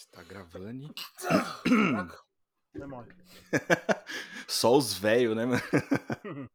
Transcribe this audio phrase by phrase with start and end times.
[0.00, 0.94] Está gravando.
[4.48, 5.60] Só os velhos, né, mano?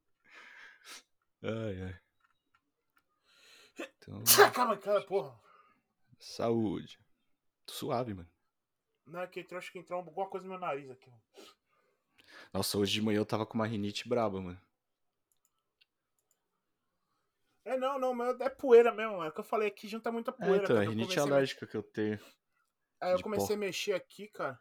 [1.44, 2.00] ai, ai.
[3.78, 5.40] Então, Calma, cara, porra.
[6.20, 7.00] saúde.
[7.68, 8.30] Suave, mano.
[9.06, 11.12] Não, é que entrou, acho que entrou alguma coisa no meu nariz aqui.
[12.52, 14.60] Nossa, hoje de manhã eu tava com uma rinite braba, mano.
[17.64, 19.24] É, não, não, mas é poeira mesmo.
[19.24, 20.64] É o que eu falei aqui, junta muita É, poeira.
[20.64, 20.86] então, é cara.
[20.86, 22.20] Eu rinite comecei alérgica que eu tenho.
[23.06, 23.54] Aí eu comecei pó.
[23.54, 24.60] a mexer aqui, cara.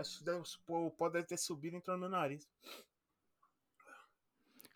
[0.00, 2.48] Isso deve- o pó deve ter subido e entrou no meu nariz.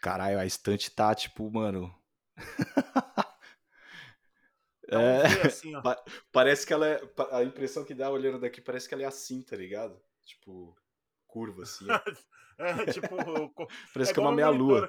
[0.02, 1.95] Caralho, a estante tá, tipo, mano.
[4.92, 5.73] Um É, V assim,
[6.30, 7.01] parece que ela é.
[7.33, 9.98] A impressão que dá olhando daqui parece que ela é assim, tá ligado?
[10.25, 10.77] Tipo,
[11.27, 11.87] curva, assim.
[12.56, 13.09] É, tipo.
[13.92, 14.89] Parece que é uma meia-lua.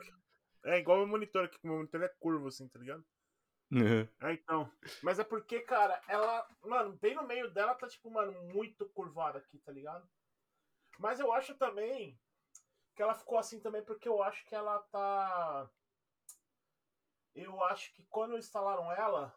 [0.65, 3.03] É igual o meu monitor aqui, que o meu monitor é curvo, assim, tá ligado?
[3.71, 4.07] Uhum.
[4.21, 4.71] É, então.
[5.01, 6.47] Mas é porque, cara, ela.
[6.63, 10.07] Mano, bem no meio dela tá, tipo, mano, muito curvada aqui, tá ligado?
[10.99, 12.19] Mas eu acho também
[12.95, 15.69] que ela ficou assim também porque eu acho que ela tá.
[17.33, 19.35] Eu acho que quando instalaram ela.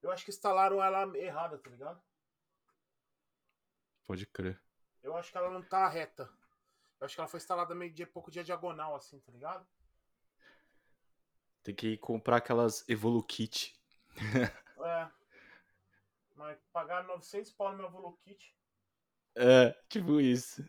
[0.00, 2.00] Eu acho que instalaram ela errada, tá ligado?
[4.06, 4.60] Pode crer.
[5.02, 6.30] Eu acho que ela não tá reta.
[7.00, 9.66] Eu acho que ela foi instalada meio de pouco dia diagonal, assim, tá ligado?
[11.68, 13.78] Tem que comprar aquelas Evolukit.
[14.80, 15.06] É.
[16.34, 18.56] Mas pagar 900 pau no meu Volukit.
[19.36, 20.64] É, tipo isso.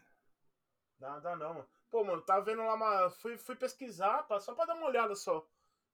[0.99, 1.67] Dá, dá não, mano.
[1.89, 3.09] Pô, mano, tava vendo lá uma.
[3.11, 5.47] Fui, fui pesquisar, pá, só pra dar uma olhada só.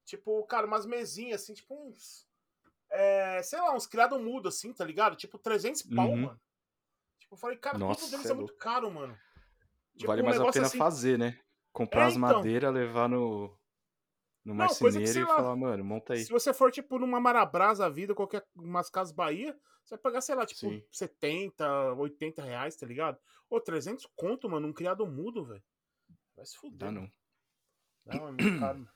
[0.04, 2.26] Tipo, cara, umas mesinhas assim, tipo uns.
[2.90, 5.14] É, sei lá, uns criado mudo assim, tá ligado?
[5.14, 6.16] Tipo, 300 pau, Uhum.
[6.22, 6.40] mano.
[7.20, 9.16] Tipo, eu falei, cara, Nossa, tudo deles é é muito caro, mano.
[9.94, 11.38] Tipo, vale um mais a pena assim- fazer, né?
[11.72, 12.28] Comprar É, as então.
[12.38, 13.56] madeiras, levar no,
[14.46, 16.24] no Não, coisa que, marceneiro e lá, falar, mano, monta aí.
[16.24, 20.20] Se você for, tipo, numa Marabras a vida, qualquer umas casas Bahia, você vai pagar,
[20.20, 20.84] sei lá, tipo, Sim.
[20.92, 23.18] 70, 80 reais, tá ligado?
[23.50, 25.62] Ô, 300 conto, mano, um criado mudo, velho.
[26.36, 26.78] Vai se fuder.
[26.78, 27.10] Dá não.
[28.04, 28.88] Não, é muito caro.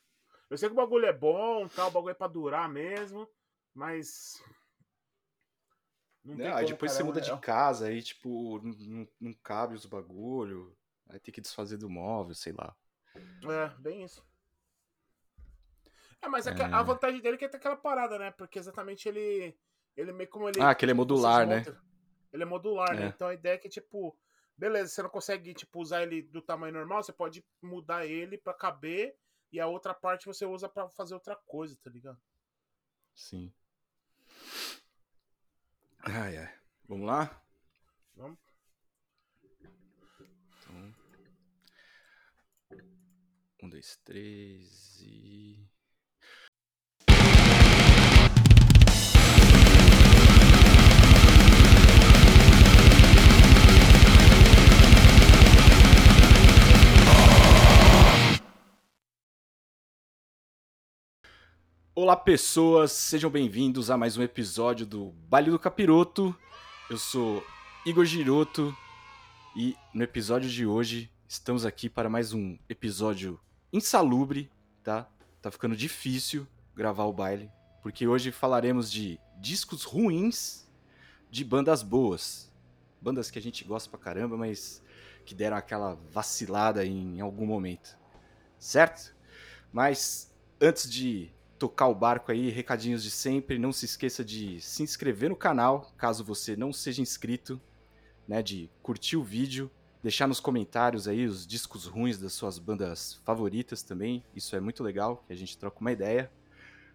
[0.49, 3.29] Eu sei que o bagulho é bom, tal, o bagulho é pra durar mesmo,
[3.75, 4.41] mas.
[6.25, 9.35] Não Não, tem aí depois você é muda de casa, aí, tipo, não, não- não
[9.43, 10.77] cabe os bagulho.
[11.09, 12.77] Aí tem que desfazer do móvel, sei lá.
[13.17, 14.25] É, bem isso.
[16.23, 16.65] É, mas que É.
[16.67, 18.31] a vantagem dele é que tem aquela parada, né?
[18.31, 19.57] Porque exatamente ele.
[19.97, 20.61] Ele meio como ele.
[20.61, 21.65] Ah, aquele é modular, né?
[22.33, 23.07] Ele é modular, né?
[23.07, 23.09] É.
[23.09, 24.17] Então a ideia é que, tipo,
[24.57, 28.55] beleza, você não consegue, tipo, usar ele do tamanho normal, você pode mudar ele pra
[28.55, 29.17] caber
[29.51, 32.21] e a outra parte você usa pra fazer outra coisa, tá ligado?
[33.15, 33.53] Sim.
[36.05, 36.55] Ai, ai.
[36.89, 37.43] Vamos lá?
[38.15, 38.39] Vamos?
[40.63, 40.95] Então.
[43.63, 45.69] Um, dois, três e.
[62.03, 66.35] Olá, pessoas, sejam bem-vindos a mais um episódio do Baile do Capiroto.
[66.89, 67.45] Eu sou
[67.85, 68.75] Igor Giroto
[69.55, 73.39] e no episódio de hoje estamos aqui para mais um episódio
[73.71, 74.51] insalubre,
[74.83, 75.11] tá?
[75.43, 77.51] Tá ficando difícil gravar o baile,
[77.83, 80.67] porque hoje falaremos de discos ruins
[81.31, 82.51] de bandas boas.
[82.99, 84.83] Bandas que a gente gosta pra caramba, mas
[85.27, 87.95] que deram aquela vacilada em algum momento.
[88.59, 89.15] Certo?
[89.71, 94.83] Mas antes de tocar o barco aí, recadinhos de sempre, não se esqueça de se
[94.83, 97.61] inscrever no canal, caso você não seja inscrito,
[98.27, 99.71] né, de curtir o vídeo,
[100.03, 104.83] deixar nos comentários aí os discos ruins das suas bandas favoritas também, isso é muito
[104.83, 106.33] legal, que a gente troca uma ideia.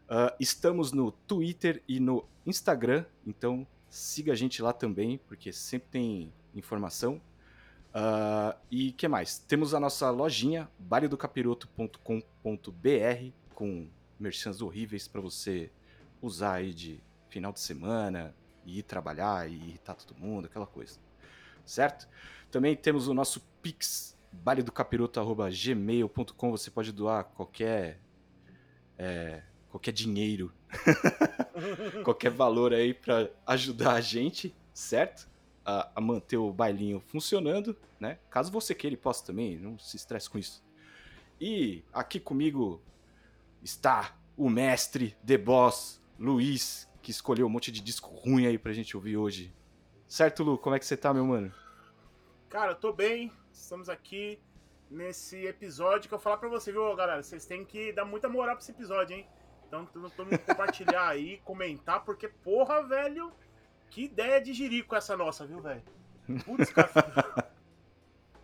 [0.10, 5.90] Ah, estamos no Twitter e no Instagram, então siga a gente lá também, porque sempre
[5.92, 7.22] tem informação.
[7.94, 9.38] Ah, e que mais?
[9.38, 13.88] Temos a nossa lojinha, baledocapiroto.com.br, com
[14.20, 15.72] merchans horríveis para você
[16.22, 17.00] usar aí de
[17.30, 18.34] final de semana,
[18.66, 20.98] e ir trabalhar e irritar todo mundo, aquela coisa.
[21.66, 22.08] Certo?
[22.50, 26.52] Também temos o nosso Pix, baledocapiroto.gmail.com.
[26.52, 28.00] Você pode doar qualquer.
[28.98, 30.52] é, qualquer dinheiro,
[32.06, 35.30] qualquer valor aí para ajudar a gente, certo?
[35.66, 38.18] A, a manter o bailinho funcionando, né?
[38.30, 40.64] Caso você queira possa também, não se estresse com isso.
[41.42, 42.82] E aqui comigo
[43.66, 48.72] está o mestre, The Boss, Luiz, que escolheu um monte de disco ruim aí pra
[48.72, 49.54] gente ouvir hoje.
[50.08, 50.58] Certo, Lu?
[50.58, 51.52] Como é que você tá, meu mano?
[52.48, 53.32] Cara, eu tô bem.
[53.52, 54.40] Estamos aqui
[54.90, 57.24] nesse episódio que eu vou falar pra você, viu, galera?
[57.24, 59.28] Vocês têm que dar muita moral pra esse episódio, hein?
[59.68, 63.34] Então, todo todo mundo compartilhar aí, comentar, porque, porra, velho,
[63.90, 65.82] que ideia de jirico essa nossa, viu, velho?
[66.46, 66.92] Putz, cara.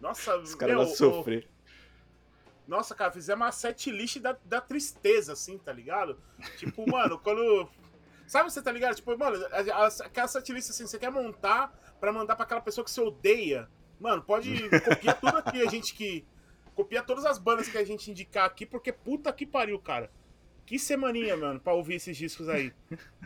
[0.02, 1.48] Nossa, Os caras vão sofrer.
[2.72, 6.18] Nossa, cara, fizemos uma set list da, da tristeza, assim, tá ligado?
[6.56, 7.70] Tipo, mano, quando.
[8.26, 8.96] Sabe você tá ligado?
[8.96, 9.46] Tipo, mano,
[10.06, 13.70] aquela set list assim, você quer montar pra mandar pra aquela pessoa que você odeia.
[14.00, 16.26] Mano, pode copiar tudo aqui, a gente que.
[16.74, 20.10] Copia todas as bandas que a gente indicar aqui, porque puta que pariu, cara.
[20.66, 22.74] Que semaninha, mano, pra ouvir esses discos aí.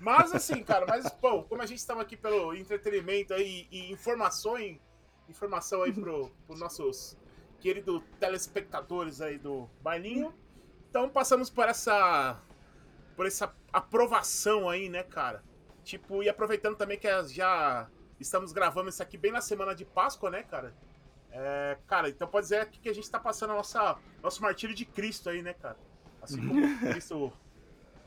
[0.01, 4.57] Mas assim, cara, mas, bom, como a gente estava aqui pelo entretenimento aí e informação,
[5.29, 7.15] informação aí pro, pro nossos
[7.59, 10.33] queridos telespectadores aí do bailinho.
[10.89, 12.39] Então passamos por essa.
[13.15, 15.43] por essa aprovação aí, né, cara?
[15.83, 17.87] Tipo, e aproveitando também que já
[18.19, 20.73] estamos gravando isso aqui bem na semana de Páscoa, né, cara?
[21.31, 24.85] É, cara, então pode dizer que a gente tá passando a nossa, nosso martírio de
[24.85, 25.77] Cristo aí, né, cara?
[26.21, 27.31] Assim como Cristo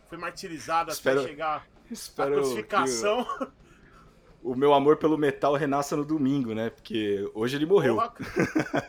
[0.09, 1.69] foi martirizado espero, até chegar
[2.17, 3.21] a crucificação.
[3.21, 3.53] O,
[4.43, 6.71] o meu amor pelo metal renasça no domingo, né?
[6.71, 7.97] Porque hoje ele morreu.
[7.97, 8.15] Porra,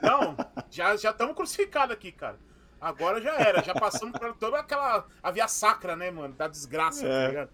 [0.01, 0.37] não,
[0.69, 2.37] já estamos crucificados aqui, cara.
[2.79, 5.05] Agora já era, já passamos por toda aquela.
[5.21, 6.33] a via sacra, né, mano?
[6.33, 7.21] Da desgraça, tá é.
[7.21, 7.49] tá ligado?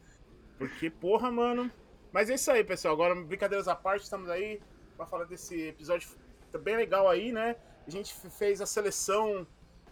[0.58, 1.72] Porque, porra, mano.
[2.12, 2.94] Mas é isso aí, pessoal.
[2.94, 4.62] Agora, brincadeiras à parte, estamos aí
[4.96, 6.08] pra falar desse episódio
[6.52, 7.58] tá bem legal aí, né?
[7.86, 9.46] A gente fez a seleção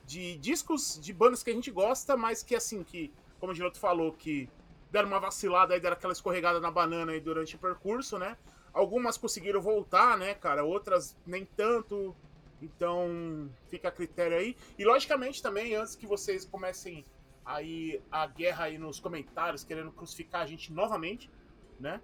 [0.06, 3.80] de discos de bandas que a gente gosta, mas que assim, que, como o Giroto
[3.80, 4.50] falou, que
[4.94, 8.38] deram uma vacilada aí, deram aquela escorregada na banana aí durante o percurso, né?
[8.72, 10.64] Algumas conseguiram voltar, né, cara?
[10.64, 12.16] Outras nem tanto.
[12.62, 14.56] Então, fica a critério aí.
[14.78, 17.04] E logicamente também, antes que vocês comecem
[17.44, 21.30] aí a guerra aí nos comentários, querendo crucificar a gente novamente,
[21.80, 22.00] né?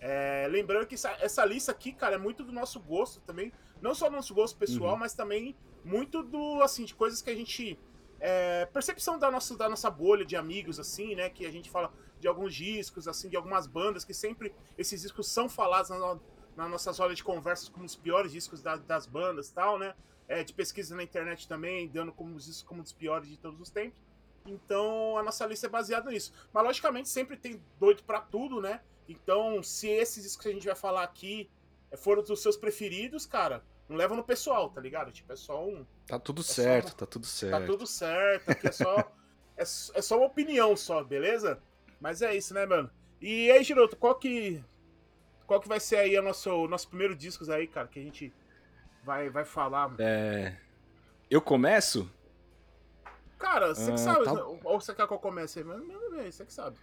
[0.00, 3.52] É, lembrando que essa, essa, lista aqui, cara, é muito do nosso gosto também.
[3.82, 5.00] Não só do nosso gosto pessoal, uhum.
[5.00, 7.76] mas também muito do, assim, de coisas que a gente.
[8.20, 11.28] É, percepção da nossa, da nossa bolha de amigos, assim, né?
[11.28, 15.28] Que a gente fala de alguns discos, assim, de algumas bandas, que sempre esses discos
[15.28, 16.18] são falados na,
[16.56, 19.94] na nossas rodas de conversas como os piores discos da, das bandas tal, né?
[20.26, 23.60] É, de pesquisa na internet também, dando como os discos como os piores de todos
[23.60, 23.98] os tempos.
[24.44, 26.32] Então a nossa lista é baseada nisso.
[26.52, 28.80] Mas logicamente sempre tem doido para tudo, né?
[29.08, 31.50] Então, se esses discos que a gente vai falar aqui
[31.96, 35.10] foram dos seus preferidos, cara, não leva no pessoal, tá ligado?
[35.10, 35.86] Tipo, é só um.
[36.06, 37.60] Tá tudo é certo, tá tudo certo.
[37.60, 38.96] Tá tudo certo, aqui é só.
[39.56, 41.62] é, é só uma opinião só, beleza?
[42.00, 42.90] Mas é isso, né, mano?
[43.20, 44.62] E aí, Giroto, qual que.
[45.46, 48.32] Qual que vai ser aí o nosso, nosso primeiro discos aí, cara, que a gente
[49.02, 49.94] vai, vai falar?
[49.98, 50.54] É.
[51.30, 52.10] Eu começo?
[53.38, 54.24] Cara, você que ah, sabe.
[54.24, 54.32] Tá...
[54.44, 55.64] Ou você quer que eu comece aí?
[55.64, 56.76] Mas, você que sabe.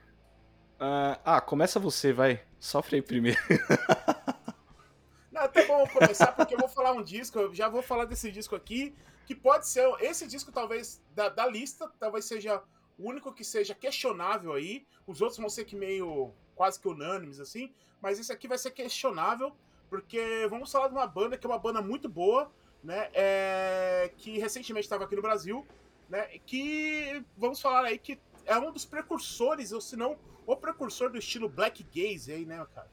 [0.75, 2.43] Uh, ah, começa você, vai.
[2.59, 3.39] Sofre aí primeiro.
[5.31, 8.31] Não, até bom começar, porque eu vou falar um disco, eu já vou falar desse
[8.31, 8.95] disco aqui,
[9.25, 9.85] que pode ser.
[9.99, 12.61] Esse disco, talvez, da, da lista, talvez seja
[12.97, 14.85] o único que seja questionável aí.
[15.05, 17.73] Os outros vão ser que meio quase que unânimes, assim.
[18.01, 19.55] Mas esse aqui vai ser questionável,
[19.89, 22.51] porque vamos falar de uma banda que é uma banda muito boa,
[22.83, 23.09] né?
[23.13, 25.65] É, que recentemente estava aqui no Brasil,
[26.09, 26.27] né?
[26.45, 31.17] Que vamos falar aí que é um dos precursores, ou se não o precursor do
[31.17, 32.89] estilo black gaze aí, né, cara?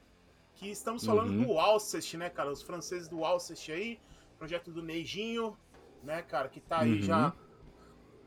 [0.54, 1.44] Que estamos falando uhum.
[1.44, 2.50] do Alcest, né, cara?
[2.50, 4.00] Os franceses do Alcest aí,
[4.38, 5.56] projeto do Neijinho,
[6.02, 6.48] né, cara?
[6.48, 7.02] Que tá aí uhum.
[7.02, 7.34] já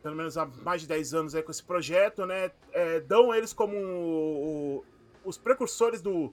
[0.06, 2.52] pelo menos há mais de 10 anos aí com esse projeto, né?
[2.72, 4.86] É, dão eles como o, o,
[5.26, 6.32] os precursores do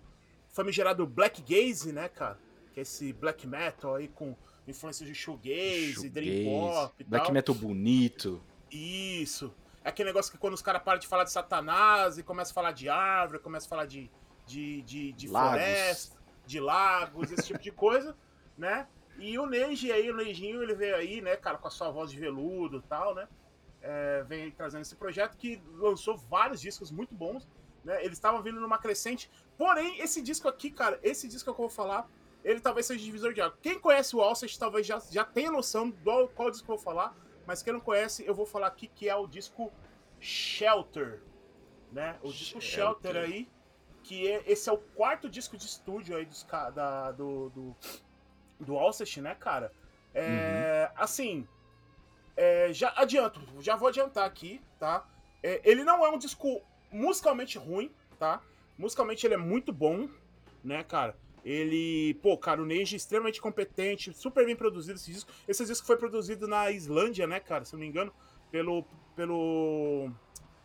[0.50, 2.38] famigerado black gaze, né, cara?
[2.74, 4.36] Que é esse black metal aí com
[4.68, 7.32] influências de shoegaze, shoegaze dream pop e Black tal.
[7.32, 8.42] metal bonito.
[8.70, 9.54] Isso.
[9.82, 12.54] É aquele negócio que quando os caras param de falar de Satanás e começam a
[12.54, 14.10] falar de árvore, começam a falar de,
[14.46, 18.14] de, de, de floresta, de lagos, esse tipo de coisa,
[18.54, 18.86] né?
[19.18, 22.10] E o Neji aí, o Neijinho, ele veio aí, né, cara, com a sua voz
[22.10, 23.26] de veludo e tal, né?
[23.82, 27.48] É, vem trazendo esse projeto que lançou vários discos muito bons,
[27.84, 28.04] né?
[28.04, 29.30] Eles estavam vindo numa crescente.
[29.58, 32.08] Porém, esse disco aqui, cara, esse disco que eu vou falar,
[32.44, 33.58] ele talvez seja divisor de água.
[33.60, 37.16] Quem conhece o Alcest talvez já, já tenha noção do qual disco eu vou falar,
[37.46, 39.72] mas quem não conhece, eu vou falar aqui que é o disco
[40.20, 41.20] Shelter,
[41.90, 42.18] né?
[42.22, 43.48] O disco Shelter, Shelter aí,
[44.02, 47.76] que é, esse é o quarto disco de estúdio aí dos, da, do, do,
[48.60, 49.72] do Alcest, né, cara?
[50.14, 51.02] É, uhum.
[51.02, 51.48] Assim,
[52.36, 55.06] é, já adianto, já vou adiantar aqui, tá?
[55.42, 58.40] É, ele não é um disco musicalmente ruim, tá?
[58.78, 60.08] Musicalmente ele é muito bom,
[60.62, 61.16] né, cara?
[61.44, 65.30] Ele, pô, cara, o Neji é extremamente competente, super bem produzido esse disco.
[65.48, 67.64] Esse disco foi produzido na Islândia, né, cara?
[67.64, 68.12] Se não me engano,
[68.50, 68.84] pelo
[69.16, 70.10] pelo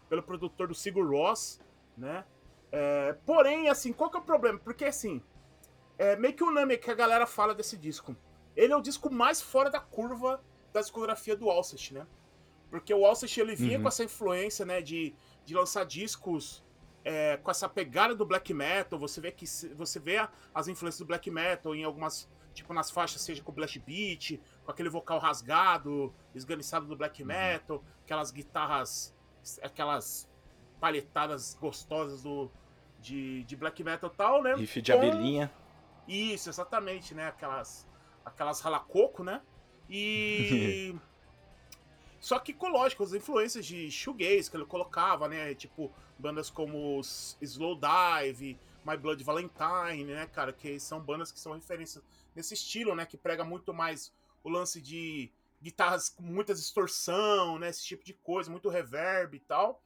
[0.08, 1.60] pelo produtor do Sigur Ross,
[1.98, 2.24] né?
[2.72, 4.60] É, porém, assim, qual que é o problema?
[4.60, 5.22] Porque assim,
[5.98, 8.16] é meio que unânime que a galera fala desse disco.
[8.56, 10.44] Ele é o disco mais fora da curva
[10.74, 12.06] da discografia do Alcest, né?
[12.70, 13.84] Porque o Alcest ele vinha uhum.
[13.84, 16.64] com essa influência, né, de, de lançar discos
[17.08, 21.06] é, com essa pegada do black metal, você vê que você vê as influências do
[21.06, 25.18] black metal em algumas, tipo nas faixas, seja com o blast beat, com aquele vocal
[25.18, 27.30] rasgado, esganiçado do black uhum.
[27.30, 29.16] metal, aquelas guitarras,
[29.62, 30.30] aquelas
[30.82, 32.52] palhetadas gostosas do,
[33.00, 34.56] de, de black metal e tal, né?
[34.56, 34.98] Riff de com...
[34.98, 35.50] abelhinha.
[36.06, 37.28] Isso, exatamente, né?
[37.28, 37.88] Aquelas,
[38.26, 39.42] aquelas ralacoco, né?
[39.90, 40.96] E.
[42.20, 45.54] Só que com lógico, as influências de shoegaze que ele colocava, né?
[45.56, 47.00] Tipo, bandas como
[47.42, 50.52] Slow Dive, My Blood Valentine, né, cara?
[50.52, 52.04] Que são bandas que são referências
[52.36, 53.06] nesse estilo, né?
[53.06, 54.12] Que prega muito mais
[54.44, 57.70] o lance de guitarras com muita distorção, né?
[57.70, 59.82] Esse tipo de coisa, muito reverb e tal.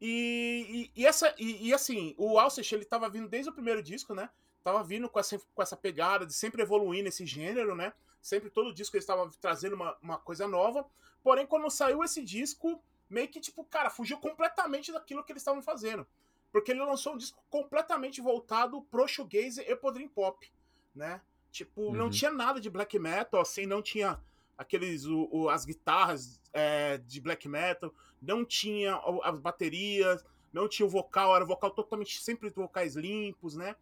[0.00, 3.82] E, e, e essa, e, e, assim, o Alcest, ele tava vindo desde o primeiro
[3.82, 4.28] disco, né?
[4.62, 7.92] Tava vindo com essa, com essa pegada de sempre evoluir nesse gênero, né?
[8.24, 10.86] Sempre todo disco ele estava trazendo uma, uma coisa nova.
[11.22, 15.60] Porém, quando saiu esse disco, meio que, tipo, cara, fugiu completamente daquilo que eles estavam
[15.60, 16.06] fazendo.
[16.50, 20.50] Porque ele lançou um disco completamente voltado pro shoegaze e pro dream pop,
[20.94, 21.20] né?
[21.50, 21.92] Tipo, uhum.
[21.92, 24.18] não tinha nada de black metal, assim, não tinha
[24.56, 30.86] aqueles o, o as guitarras é, de black metal, não tinha as baterias, não tinha
[30.86, 33.76] o vocal, era o vocal totalmente sempre vocais limpos, né?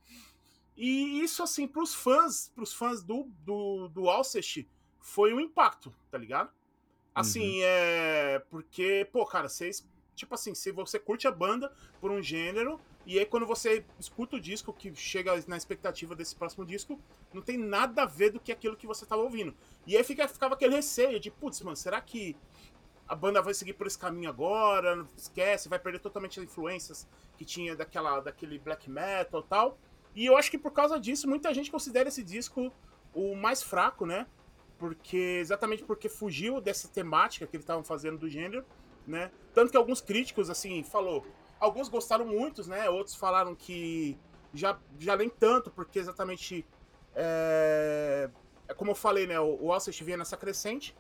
[0.76, 4.66] E isso assim para os fãs, para os fãs do do, do Alcest
[5.00, 6.50] foi um impacto, tá ligado?
[7.14, 7.64] Assim, uhum.
[7.64, 12.80] é porque, pô, cara, vocês tipo assim, se você curte a banda por um gênero
[13.06, 17.00] e aí quando você escuta o disco que chega na expectativa desse próximo disco,
[17.32, 19.54] não tem nada a ver do que aquilo que você estava ouvindo.
[19.86, 22.36] E aí fica, ficava aquele receio de, putz, mano, será que
[23.08, 25.06] a banda vai seguir por esse caminho agora?
[25.16, 29.78] Esquece, vai perder totalmente as influências que tinha daquela, daquele black metal e tal.
[30.14, 32.72] E eu acho que por causa disso, muita gente considera esse disco
[33.14, 34.26] o mais fraco, né?
[34.78, 38.64] Porque exatamente porque fugiu dessa temática que eles estavam fazendo do gênero,
[39.06, 39.30] né?
[39.54, 41.24] Tanto que alguns críticos assim falou,
[41.58, 42.88] alguns gostaram muitos, né?
[42.90, 44.18] Outros falaram que
[44.52, 46.66] já já nem tanto, porque exatamente
[47.14, 48.28] é,
[48.68, 49.38] é como eu falei, né?
[49.40, 50.94] O, o Alcest vinha nessa crescente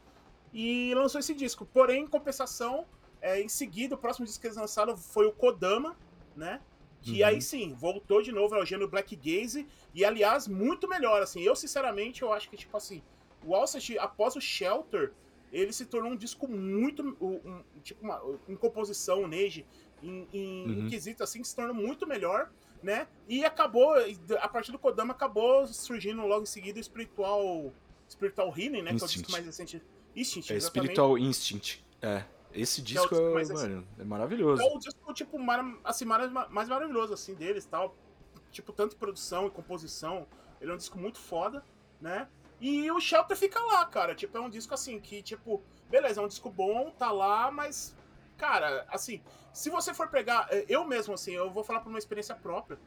[0.52, 1.66] e lançou esse disco.
[1.66, 2.86] Porém, em compensação,
[3.20, 5.96] é, em seguida, o próximo disco que eles lançaram foi o Kodama,
[6.36, 6.60] né?
[7.02, 7.28] Que uhum.
[7.28, 9.66] aí sim, voltou de novo ao gênero Black Gaze.
[9.92, 11.42] E aliás, muito melhor, assim.
[11.42, 13.02] Eu, sinceramente, eu acho que, tipo assim,
[13.44, 15.12] o Alcest, após o Shelter,
[15.52, 17.02] ele se tornou um disco muito.
[17.20, 19.66] Um, tipo, uma, em composição, Neji,
[20.02, 20.86] em, em, uhum.
[20.86, 22.50] em quesito assim, que se tornou muito melhor,
[22.82, 23.08] né?
[23.28, 23.94] E acabou,
[24.40, 27.72] a partir do Kodama, acabou surgindo logo em seguida o Spiritual.
[28.08, 28.92] Spiritual Healing, né?
[28.92, 28.98] Instinct.
[28.98, 29.82] Que é o disco mais recente.
[30.14, 31.84] Instinct, é Spiritual Instinct.
[32.00, 32.24] É.
[32.54, 34.62] Esse disco, é, é mano, é maravilhoso.
[34.62, 35.38] É o disco, tipo,
[35.84, 37.96] assim, mais, mais maravilhoso, assim, deles tal.
[38.50, 40.26] Tipo, tanto produção e composição.
[40.60, 41.64] Ele é um disco muito foda,
[42.00, 42.28] né?
[42.60, 44.14] E o Shelter fica lá, cara.
[44.14, 47.96] Tipo, é um disco assim que, tipo, beleza, é um disco bom, tá lá, mas,
[48.36, 50.46] cara, assim, se você for pegar.
[50.50, 52.78] É, eu mesmo, assim, eu vou falar por uma experiência própria.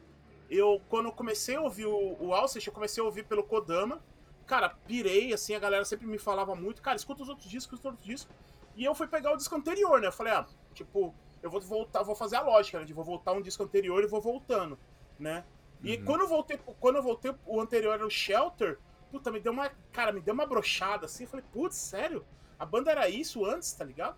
[0.48, 4.00] Eu, quando eu comecei a ouvir o, o Alcest, eu comecei a ouvir pelo Kodama.
[4.46, 7.84] Cara, pirei, assim, a galera sempre me falava muito, cara, escuta os outros discos, os
[7.84, 8.34] outros discos.
[8.76, 10.08] E eu fui pegar o disco anterior, né?
[10.08, 12.84] Eu falei, ah, tipo, eu vou voltar, vou fazer a lógica, né?
[12.84, 14.78] De vou voltar um disco anterior e vou voltando,
[15.18, 15.44] né?
[15.82, 16.04] E uhum.
[16.04, 18.78] quando eu voltei, quando eu voltei, o anterior era o Shelter,
[19.10, 22.24] puta, me deu uma, cara, me deu uma brochada assim, eu falei, putz, sério?
[22.58, 24.16] A banda era isso antes, tá ligado?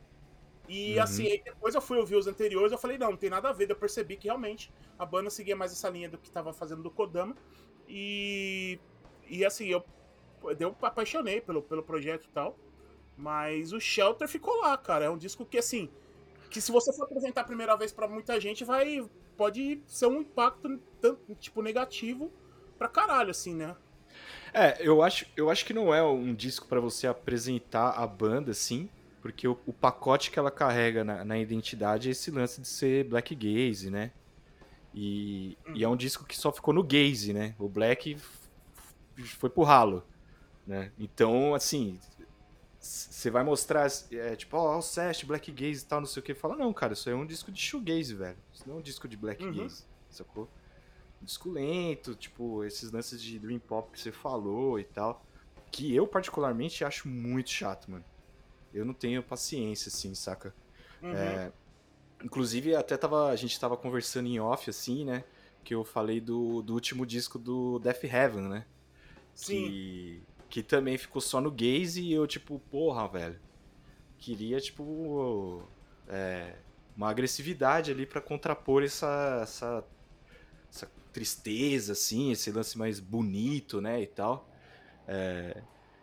[0.68, 1.02] E uhum.
[1.02, 3.52] assim, aí depois eu fui ouvir os anteriores, eu falei, não, não tem nada a
[3.52, 6.82] ver, eu percebi que realmente a banda seguia mais essa linha do que tava fazendo
[6.82, 7.36] do Kodama.
[7.88, 8.78] E
[9.28, 9.84] e assim, eu
[10.58, 12.56] eu apaixonei pelo, pelo projeto e tal.
[13.18, 15.06] Mas o Shelter ficou lá, cara.
[15.06, 15.90] É um disco que, assim,
[16.48, 19.04] que se você for apresentar a primeira vez para muita gente, vai.
[19.36, 20.80] Pode ser um impacto,
[21.38, 22.32] tipo, negativo
[22.78, 23.76] pra caralho, assim, né?
[24.52, 28.50] É, eu acho, eu acho que não é um disco para você apresentar a banda,
[28.52, 28.88] assim,
[29.20, 33.04] porque o, o pacote que ela carrega na, na, identidade é esse lance de ser
[33.04, 34.10] black gaze, né?
[34.94, 35.72] E, hum.
[35.74, 37.54] e é um disco que só ficou no gaze, né?
[37.58, 38.16] O black
[39.38, 40.04] foi pro ralo,
[40.66, 40.90] né?
[40.98, 42.00] Então, assim,
[42.80, 46.20] você vai mostrar, é, tipo, ó, oh, o Sest, Black Gaze e tal, não sei
[46.20, 46.34] o que.
[46.34, 48.36] Fala, não, cara, isso aí é um disco de shoegaze, velho.
[48.52, 49.52] Isso não é um disco de Black uhum.
[49.52, 50.48] Gaze, sacou?
[51.20, 55.24] Um disco lento, tipo, esses lances de Dream Pop que você falou e tal.
[55.72, 58.04] Que eu, particularmente, acho muito chato, mano.
[58.72, 60.54] Eu não tenho paciência, assim, saca?
[61.02, 61.12] Uhum.
[61.12, 61.52] É,
[62.24, 65.24] inclusive, até tava, a gente tava conversando em off, assim, né?
[65.64, 68.64] Que eu falei do, do último disco do Death Heaven, né?
[69.34, 69.66] Sim.
[69.66, 73.38] Que que também ficou só no gaze e eu, tipo, porra, velho.
[74.18, 75.62] Queria, tipo.
[76.08, 76.54] É,
[76.96, 79.84] uma agressividade ali para contrapor essa, essa,
[80.72, 84.48] essa, tristeza, assim, esse lance mais bonito, né, e tal.
[85.06, 85.62] É,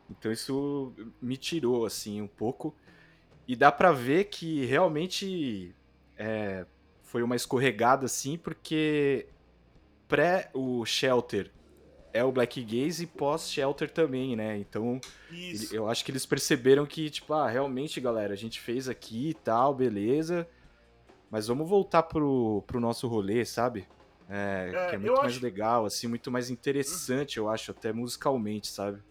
[0.09, 2.75] então isso me tirou, assim, um pouco.
[3.47, 5.75] E dá pra ver que realmente
[6.17, 6.65] é,
[7.03, 9.27] foi uma escorregada, assim, porque
[10.07, 11.51] pré o Shelter
[12.15, 14.57] é o Black Gaze e pós-Shelter também, né?
[14.57, 18.88] Então, ele, eu acho que eles perceberam que, tipo, ah, realmente, galera, a gente fez
[18.88, 20.48] aqui e tal, beleza,
[21.29, 23.86] mas vamos voltar pro, pro nosso rolê, sabe?
[24.29, 25.43] É, é que é muito mais acho...
[25.43, 27.48] legal, assim, muito mais interessante, uhum.
[27.48, 29.03] eu acho, até musicalmente, sabe?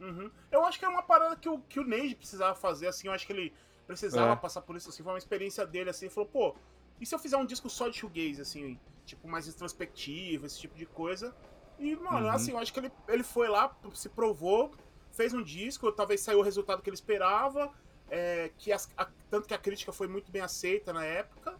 [0.00, 0.30] Uhum.
[0.50, 3.12] Eu acho que é uma parada que o, que o Neji precisava fazer, assim, eu
[3.12, 3.52] acho que ele
[3.86, 4.36] precisava é.
[4.36, 6.56] passar por isso, assim, foi uma experiência dele, assim, ele falou, pô,
[6.98, 10.74] e se eu fizer um disco só de shoegaze, assim, tipo, mais introspectivo, esse tipo
[10.74, 11.34] de coisa?
[11.78, 12.32] E, mano, uhum.
[12.32, 14.72] assim, eu acho que ele, ele foi lá, se provou,
[15.10, 17.72] fez um disco, talvez saiu o resultado que ele esperava,
[18.10, 21.58] é, que as, a, tanto que a crítica foi muito bem aceita na época,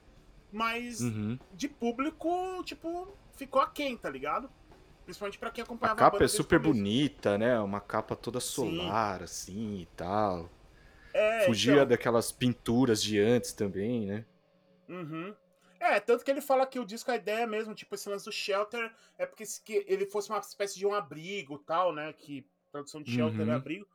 [0.50, 1.38] mas uhum.
[1.52, 4.50] de público, tipo, ficou aquém, tá ligado?
[5.04, 7.58] Principalmente pra quem acompanhava a capa a é super bonita, né?
[7.58, 9.24] Uma capa toda solar, Sim.
[9.24, 10.48] assim, e tal.
[11.12, 11.86] É, Fugia então...
[11.86, 14.24] daquelas pinturas de antes também, né?
[14.88, 15.34] Uhum.
[15.82, 18.30] É, tanto que ele fala que o disco, a ideia mesmo, tipo, esse lance do
[18.30, 22.12] Shelter, é porque que ele fosse uma espécie de um abrigo tal, né?
[22.12, 23.50] Que tradução de Shelter é uhum.
[23.50, 23.88] é abrigo,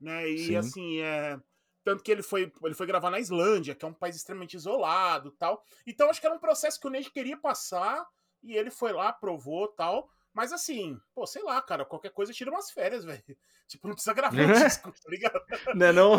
[0.00, 0.28] né?
[0.28, 0.56] E Sim.
[0.56, 1.38] assim, é.
[1.84, 5.30] Tanto que ele foi, ele foi gravar na Islândia, que é um país extremamente isolado
[5.30, 5.64] tal.
[5.86, 8.04] Então acho que era um processo que o Neide queria passar,
[8.42, 10.10] e ele foi lá, provou tal.
[10.34, 13.38] Mas assim, pô, sei lá, cara, qualquer coisa tira umas férias, velho.
[13.68, 15.40] Tipo, não precisa gravar um disco, tá ligado?
[15.76, 16.16] Não é não?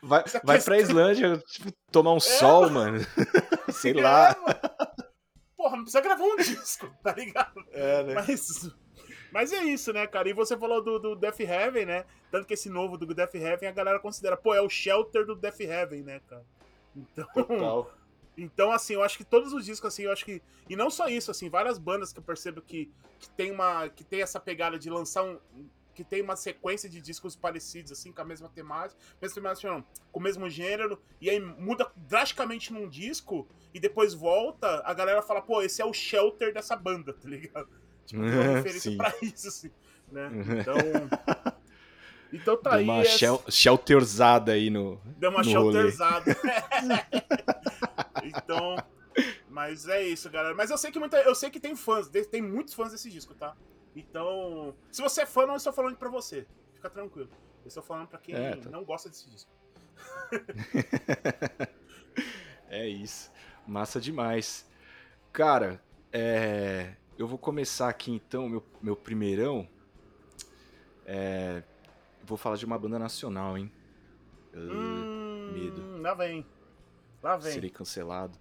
[0.00, 2.98] Vai, vai pra Islândia, tipo, tomar um é, sol, mano.
[3.78, 4.34] Sei lá.
[5.56, 7.64] Porra, não precisa gravar um disco, tá ligado?
[7.72, 8.14] É, né?
[8.14, 8.70] Mas,
[9.32, 10.28] mas é isso, né, cara?
[10.28, 12.04] E você falou do, do Death Heaven, né?
[12.30, 15.34] Tanto que esse novo do Death Heaven a galera considera, pô, é o shelter do
[15.34, 16.44] Death Heaven, né, cara?
[16.96, 17.26] Então.
[17.34, 17.94] Total.
[18.40, 20.40] Então, assim, eu acho que todos os discos, assim, eu acho que.
[20.68, 23.88] E não só isso, assim, várias bandas que eu percebo que, que tem uma.
[23.88, 25.40] que tem essa pegada de lançar um,
[25.98, 29.84] que tem uma sequência de discos parecidos, assim, com a mesma temática, mesma temática não,
[30.12, 35.20] com o mesmo gênero, e aí muda drasticamente num disco, e depois volta, a galera
[35.22, 37.68] fala, pô, esse é o shelter dessa banda, tá ligado?
[38.06, 39.70] Tipo, tem uma referência pra isso, assim,
[40.12, 40.30] né?
[40.60, 40.76] Então.
[42.30, 42.84] Então tá Deu aí.
[42.84, 43.50] uma essa...
[43.50, 45.00] shelterzada aí no.
[45.16, 46.36] Deu uma no shelterzada.
[48.22, 48.76] então.
[49.48, 50.54] Mas é isso, galera.
[50.54, 53.34] Mas eu sei que muita, eu sei que tem fãs, tem muitos fãs desse disco,
[53.34, 53.56] tá?
[53.98, 56.46] Então, se você é fã, não estou falando pra você.
[56.74, 57.28] Fica tranquilo.
[57.64, 58.70] Eu estou falando pra quem é, tá...
[58.70, 59.50] não gosta desse disco.
[62.70, 63.30] é isso.
[63.66, 64.70] Massa demais.
[65.32, 65.82] Cara,
[66.12, 66.94] é...
[67.18, 69.68] eu vou começar aqui então, meu, meu primeirão.
[71.04, 71.64] É...
[72.22, 73.72] Vou falar de uma banda nacional, hein?
[74.54, 76.00] Hum, medo.
[76.00, 76.46] Lá vem.
[77.20, 77.52] Lá vem.
[77.52, 78.38] Serei cancelado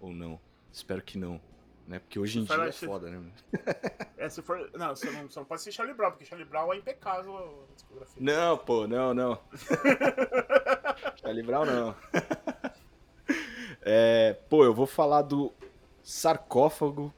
[0.00, 0.40] ou não?
[0.72, 1.40] Espero que não.
[1.86, 2.00] Né?
[2.00, 3.22] Porque hoje em dia é foda, né?
[4.18, 4.70] É, se for.
[4.74, 7.74] Não, você não, você não pode ser Charlie Brown, porque Charlie Brown é impecável a
[7.74, 8.16] discografia.
[8.18, 9.38] Não, pô, não, não.
[11.20, 11.96] Charlie Brown não.
[13.88, 15.54] É, pô, eu vou falar do
[16.02, 17.14] Sarcófago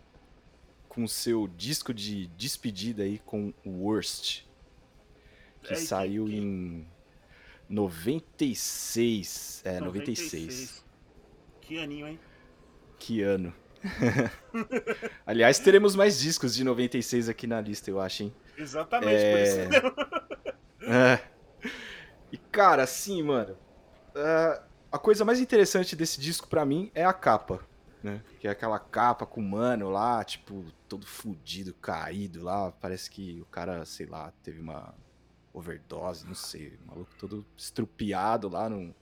[0.87, 4.43] com seu disco de despedida aí com o Worst.
[5.63, 6.37] Que é, saiu que...
[6.37, 6.87] em
[7.71, 9.63] 96.
[9.65, 10.35] É, 96.
[10.35, 10.85] 96.
[11.63, 12.21] Que aninho, hein?
[12.99, 13.55] Que ano.
[15.27, 18.35] Aliás, teremos mais discos de 96 aqui na lista, eu acho, hein?
[18.57, 19.33] Exatamente, é...
[19.33, 19.95] por isso
[20.91, 21.21] é.
[22.33, 23.57] E, cara, assim, mano.
[24.15, 27.61] Uh, a coisa mais interessante desse disco para mim é a capa.
[28.03, 28.23] Né?
[28.39, 32.73] Que é aquela capa com o mano lá, tipo, todo fudido, caído lá.
[32.73, 34.95] Parece que o cara, sei lá, teve uma
[35.53, 36.79] overdose, não sei.
[36.85, 38.95] O maluco todo estrupiado lá num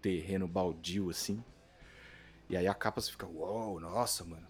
[0.00, 1.42] terreno baldio, assim.
[2.48, 4.46] E aí a capa você fica, uou, wow, nossa, mano.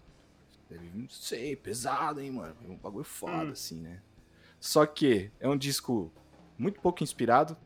[0.93, 2.55] Não sei, pesado, hein, mano.
[2.67, 3.51] É um bagulho foda, hum.
[3.51, 4.01] assim, né?
[4.59, 6.11] Só que é um disco
[6.57, 7.57] muito pouco inspirado,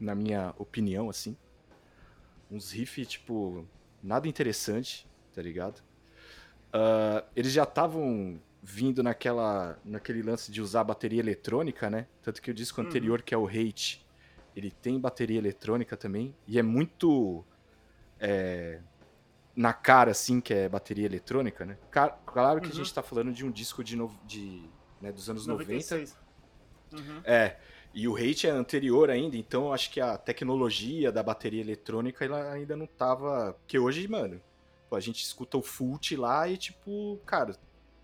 [0.00, 1.36] na minha opinião, assim.
[2.50, 3.66] Uns riffs, tipo,
[4.02, 5.80] nada interessante, tá ligado?
[6.68, 12.06] Uh, eles já estavam vindo naquela, naquele lance de usar bateria eletrônica, né?
[12.22, 12.86] Tanto que o disco uhum.
[12.86, 14.06] anterior, que é o Hate,
[14.54, 16.34] ele tem bateria eletrônica também.
[16.46, 17.44] E é muito.
[18.20, 18.80] É,
[19.54, 21.78] na cara, assim, que é bateria eletrônica, né?
[21.90, 22.72] Claro que uhum.
[22.72, 24.14] a gente tá falando de um disco de, no...
[24.24, 24.68] de
[25.00, 26.16] né, dos anos 96.
[26.90, 27.12] 90.
[27.12, 27.22] Uhum.
[27.24, 27.56] É,
[27.94, 32.24] e o Hate é anterior ainda, então eu acho que a tecnologia da bateria eletrônica
[32.24, 33.54] ela ainda não tava...
[33.54, 34.40] Porque hoje, mano,
[34.90, 37.54] a gente escuta o Fult lá e, tipo, cara,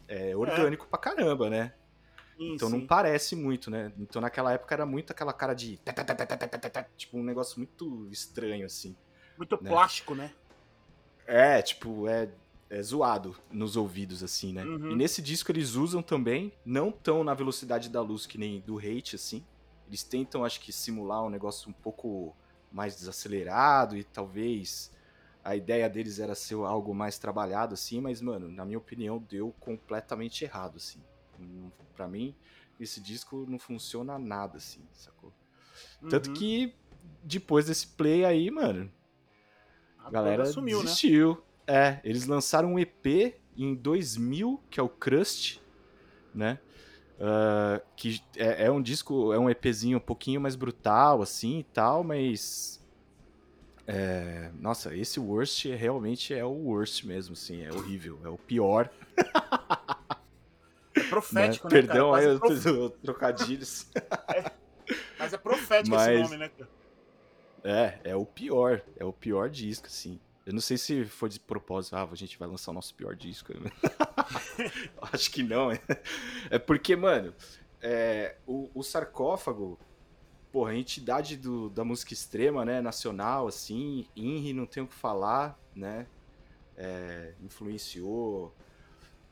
[0.07, 0.89] é orgânico é.
[0.89, 1.73] pra caramba, né?
[2.37, 2.79] Sim, então sim.
[2.79, 3.93] não parece muito, né?
[3.99, 5.81] Então naquela época era muito aquela cara de...
[6.97, 8.95] Tipo, um negócio muito estranho, assim.
[9.37, 9.71] Muito né?
[9.71, 10.33] plástico, né?
[11.29, 12.31] É, tipo, é,
[12.71, 14.65] é zoado nos ouvidos, assim, né?
[14.65, 14.93] Uhum.
[14.93, 18.79] E nesse disco eles usam também, não tão na velocidade da luz que nem do
[18.79, 19.45] hate, assim.
[19.87, 22.35] Eles tentam, acho que, simular um negócio um pouco
[22.73, 24.91] mais desacelerado e talvez
[25.45, 29.55] a ideia deles era ser algo mais trabalhado, assim, mas, mano, na minha opinião, deu
[29.61, 31.01] completamente errado, assim.
[31.95, 32.35] Para mim,
[32.81, 35.31] esse disco não funciona nada, assim, sacou?
[36.03, 36.09] Uhum.
[36.09, 36.75] Tanto que
[37.23, 38.91] depois desse play aí, mano,
[40.09, 40.85] a, galera sumiu, né?
[40.85, 41.43] desistiu.
[41.67, 41.75] Né?
[41.75, 45.61] É, eles lançaram um EP em 2000, que é o Crust,
[46.35, 46.59] né?
[47.19, 51.65] Uh, que é, é, um disco, é um EPzinho um pouquinho mais brutal, assim e
[51.65, 52.81] tal, mas.
[53.87, 58.91] É, nossa, esse Worst realmente é o Worst mesmo, assim, é horrível, é o pior.
[60.95, 61.75] É profético, né?
[61.75, 62.93] né Perdão aí é prof...
[63.03, 63.87] trocadilhos.
[64.29, 64.53] É,
[65.19, 66.51] mas é profético mas, esse nome, né?
[67.65, 70.21] É, é o pior, é o pior disco, assim.
[70.49, 73.15] Eu não sei se foi de propósito, ah, a gente vai lançar o nosso pior
[73.15, 73.53] disco.
[75.13, 75.71] Acho que não.
[76.51, 77.35] É porque, mano,
[77.83, 79.79] é, o, o, sarcófago,
[80.51, 84.95] porra, a entidade do, da música extrema, né, nacional, assim, INRI não tem o que
[84.95, 86.07] falar, né,
[86.77, 88.55] é, influenciou,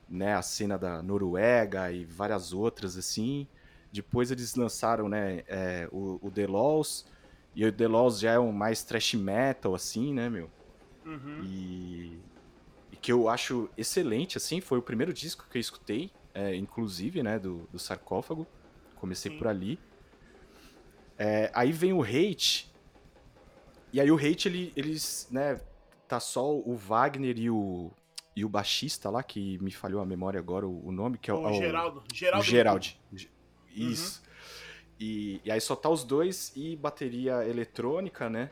[0.08, 3.48] né, a cena da Noruega e várias outras, assim.
[3.90, 7.06] Depois eles lançaram, né, é, o, o The Laws,
[7.56, 10.50] e o The Laws já é um mais thrash metal, assim, né, meu?
[11.06, 11.42] Uhum.
[11.42, 12.20] E,
[12.92, 17.22] e, que eu acho excelente, assim, foi o primeiro disco que eu escutei, é, inclusive,
[17.22, 18.46] né, do, do Sarcófago.
[18.96, 19.38] Comecei Sim.
[19.38, 19.78] por ali.
[21.18, 22.70] É, aí vem o Hate,
[23.90, 25.58] e aí o Hate, ele, eles, né,
[26.06, 27.90] tá só o Wagner e o,
[28.36, 31.34] e o baixista lá, que me falhou a memória agora o, o nome, que é
[31.34, 31.42] o...
[31.42, 32.04] O Geraldo.
[32.12, 32.44] Geraldo.
[32.44, 33.00] O Geraldi.
[33.74, 34.20] Isso.
[34.20, 34.25] Uhum.
[34.98, 38.50] E, e aí só tá os dois e bateria eletrônica, né?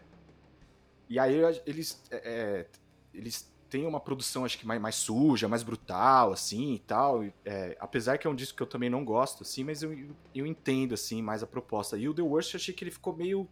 [1.09, 1.35] E aí
[1.67, 2.67] eles, é, é,
[3.13, 7.25] eles têm uma produção, acho que mais, mais suja, mais brutal, assim, e tal.
[7.45, 9.97] É, apesar que é um disco que eu também não gosto, assim, mas eu,
[10.35, 11.97] eu entendo, assim, mais a proposta.
[11.97, 13.49] E o The Worst, eu achei que ele ficou meio...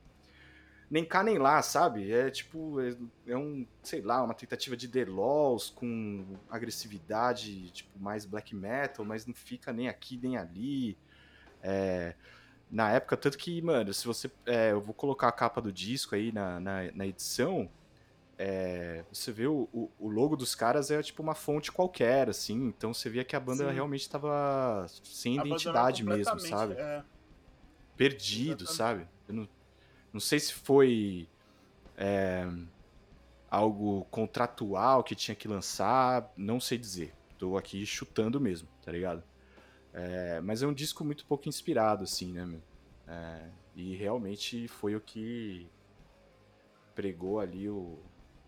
[0.90, 2.12] Nem cá nem lá, sabe?
[2.12, 2.94] É tipo, é,
[3.26, 9.02] é um, sei lá, uma tentativa de The Laws com agressividade, tipo, mais black metal,
[9.02, 10.98] mas não fica nem aqui nem ali.
[11.62, 12.14] É,
[12.72, 14.30] na época, tanto que, mano, se você.
[14.46, 17.68] É, eu vou colocar a capa do disco aí na, na, na edição.
[18.38, 22.54] É, você vê o, o, logo dos caras é tipo uma fonte qualquer, assim.
[22.68, 23.74] Então você via que a banda Sim.
[23.74, 26.74] realmente estava sem identidade mesmo, sabe?
[26.78, 27.04] É.
[27.94, 28.76] Perdido, Exatamente.
[28.76, 29.08] sabe?
[29.28, 29.48] Eu não,
[30.14, 31.28] não sei se foi
[31.94, 32.48] é,
[33.50, 37.12] algo contratual que tinha que lançar, não sei dizer.
[37.36, 39.22] Tô aqui chutando mesmo, tá ligado?
[39.92, 42.62] É, mas é um disco muito pouco inspirado, assim, né, meu?
[43.06, 45.68] É, e realmente foi o que
[46.94, 47.98] pregou ali o,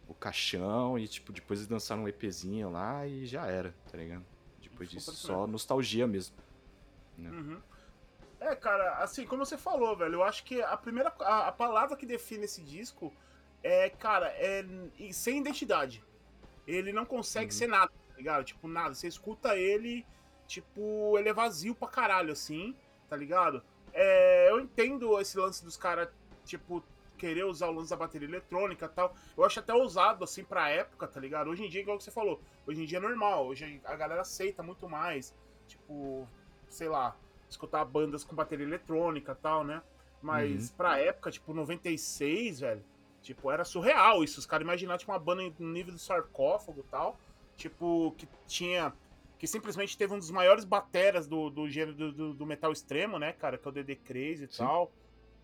[0.08, 4.24] o caixão e, tipo, depois eles dançaram um EPzinho lá e já era, tá ligado?
[4.62, 6.36] Depois disso, só nostalgia mesmo.
[7.16, 7.30] Né?
[7.30, 7.60] Uhum.
[8.40, 11.96] É, cara, assim, como você falou, velho, eu acho que a primeira a, a palavra
[11.96, 13.12] que define esse disco
[13.62, 14.64] é, cara, é
[15.12, 16.04] sem identidade.
[16.66, 17.58] Ele não consegue uhum.
[17.58, 18.44] ser nada, tá ligado?
[18.44, 18.94] Tipo, nada.
[18.94, 20.04] Você escuta ele
[20.46, 22.74] Tipo, ele é vazio pra caralho, assim,
[23.08, 23.62] tá ligado?
[23.92, 26.08] É, eu entendo esse lance dos caras,
[26.44, 26.82] tipo,
[27.16, 29.14] querer usar o lance da bateria eletrônica e tal.
[29.36, 31.48] Eu acho até ousado, assim, pra época, tá ligado?
[31.48, 33.46] Hoje em dia, igual você falou, hoje em dia é normal.
[33.46, 35.34] Hoje a galera aceita muito mais,
[35.66, 36.28] tipo,
[36.68, 37.16] sei lá,
[37.48, 39.82] escutar bandas com bateria eletrônica e tal, né?
[40.20, 40.76] Mas uhum.
[40.76, 42.84] pra época, tipo, 96, velho,
[43.22, 44.40] tipo, era surreal isso.
[44.40, 47.18] Os caras imaginaram, tipo, uma banda no nível do sarcófago e tal.
[47.56, 48.92] Tipo, que tinha
[49.44, 53.18] que simplesmente teve um dos maiores bateras do, do gênero do, do, do metal extremo,
[53.18, 53.58] né, cara?
[53.58, 54.64] Que é o DD Crazy e Sim.
[54.64, 54.90] tal.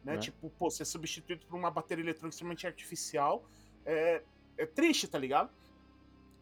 [0.03, 0.15] Né?
[0.15, 0.19] É.
[0.19, 3.45] Tipo, pô, ser substituído por uma bateria eletrônica extremamente artificial
[3.85, 4.23] é,
[4.57, 5.51] é triste, tá ligado?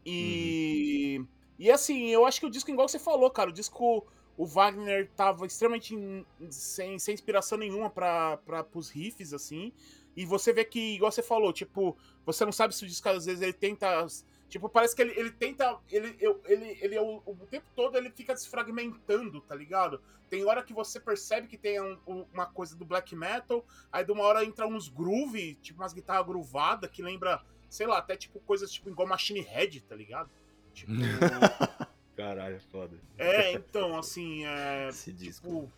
[0.06, 1.16] E.
[1.18, 1.26] Uhum.
[1.58, 4.06] E assim, eu acho que o disco, igual você falou, cara, o disco.
[4.36, 8.38] O Wagner tava extremamente in, sem, sem inspiração nenhuma para
[8.72, 9.72] os riffs, assim.
[10.16, 13.26] E você vê que, igual você falou, tipo, você não sabe se o disco às
[13.26, 14.06] vezes ele tenta
[14.48, 15.78] Tipo, parece que ele, ele tenta.
[15.90, 20.00] Ele, ele, ele, ele o, o, tempo todo ele fica desfragmentando, tá ligado?
[20.30, 24.12] Tem hora que você percebe que tem um, uma coisa do black metal, aí de
[24.12, 28.40] uma hora entra uns groove, tipo umas guitarras groovadas que lembra, sei lá, até tipo
[28.40, 30.30] coisas tipo igual Machine Head, tá ligado?
[30.72, 30.92] Tipo.
[32.16, 32.96] Caralho, é foda.
[33.16, 34.88] É, então, assim, é.
[34.88, 35.72] Esse tipo, disco.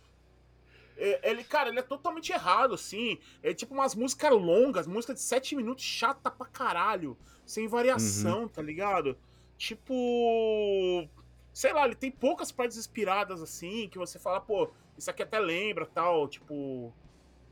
[1.03, 3.17] É, ele, cara, ele é totalmente errado, assim.
[3.41, 7.17] É tipo umas músicas longas, música de 7 minutos, chata pra caralho.
[7.43, 8.47] Sem variação, uhum.
[8.47, 9.17] tá ligado?
[9.57, 11.09] Tipo.
[11.51, 15.39] Sei lá, ele tem poucas partes inspiradas, assim, que você fala, pô, isso aqui até
[15.39, 16.93] lembra tal, tipo.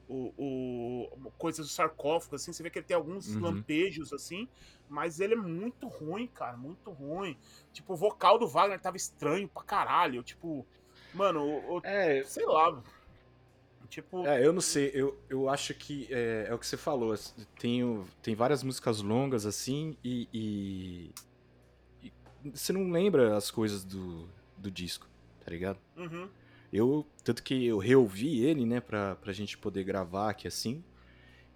[0.08, 3.42] O, o, coisas do sarcófago, assim, você vê que ele tem alguns uhum.
[3.42, 4.48] lampejos, assim,
[4.88, 7.38] mas ele é muito ruim, cara, muito ruim.
[7.72, 10.66] Tipo, o vocal do Wagner tava estranho pra caralho, tipo,
[11.14, 12.24] mano, o, o, é...
[12.24, 12.82] sei lá.
[13.90, 14.26] Tipo.
[14.26, 17.16] É, eu não sei, eu, eu acho que é, é o que você falou.
[17.58, 21.12] Tem, tem várias músicas longas assim e, e,
[22.04, 22.14] e
[22.52, 25.08] você não lembra as coisas do, do disco,
[25.44, 25.80] tá ligado?
[25.98, 26.30] Uhum.
[26.72, 30.84] Eu, tanto que eu reouvi ele, né, pra, pra gente poder gravar aqui assim.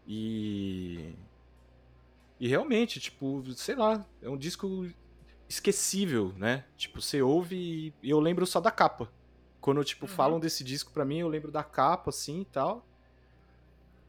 [0.08, 1.14] E.
[2.40, 4.88] E realmente, tipo, sei lá, é um disco
[5.48, 6.66] esquecível, né?
[6.76, 9.10] Tipo, você ouve e eu lembro só da capa.
[9.64, 10.12] Quando, tipo, uhum.
[10.12, 12.86] falam desse disco pra mim, eu lembro da capa, assim, e tal.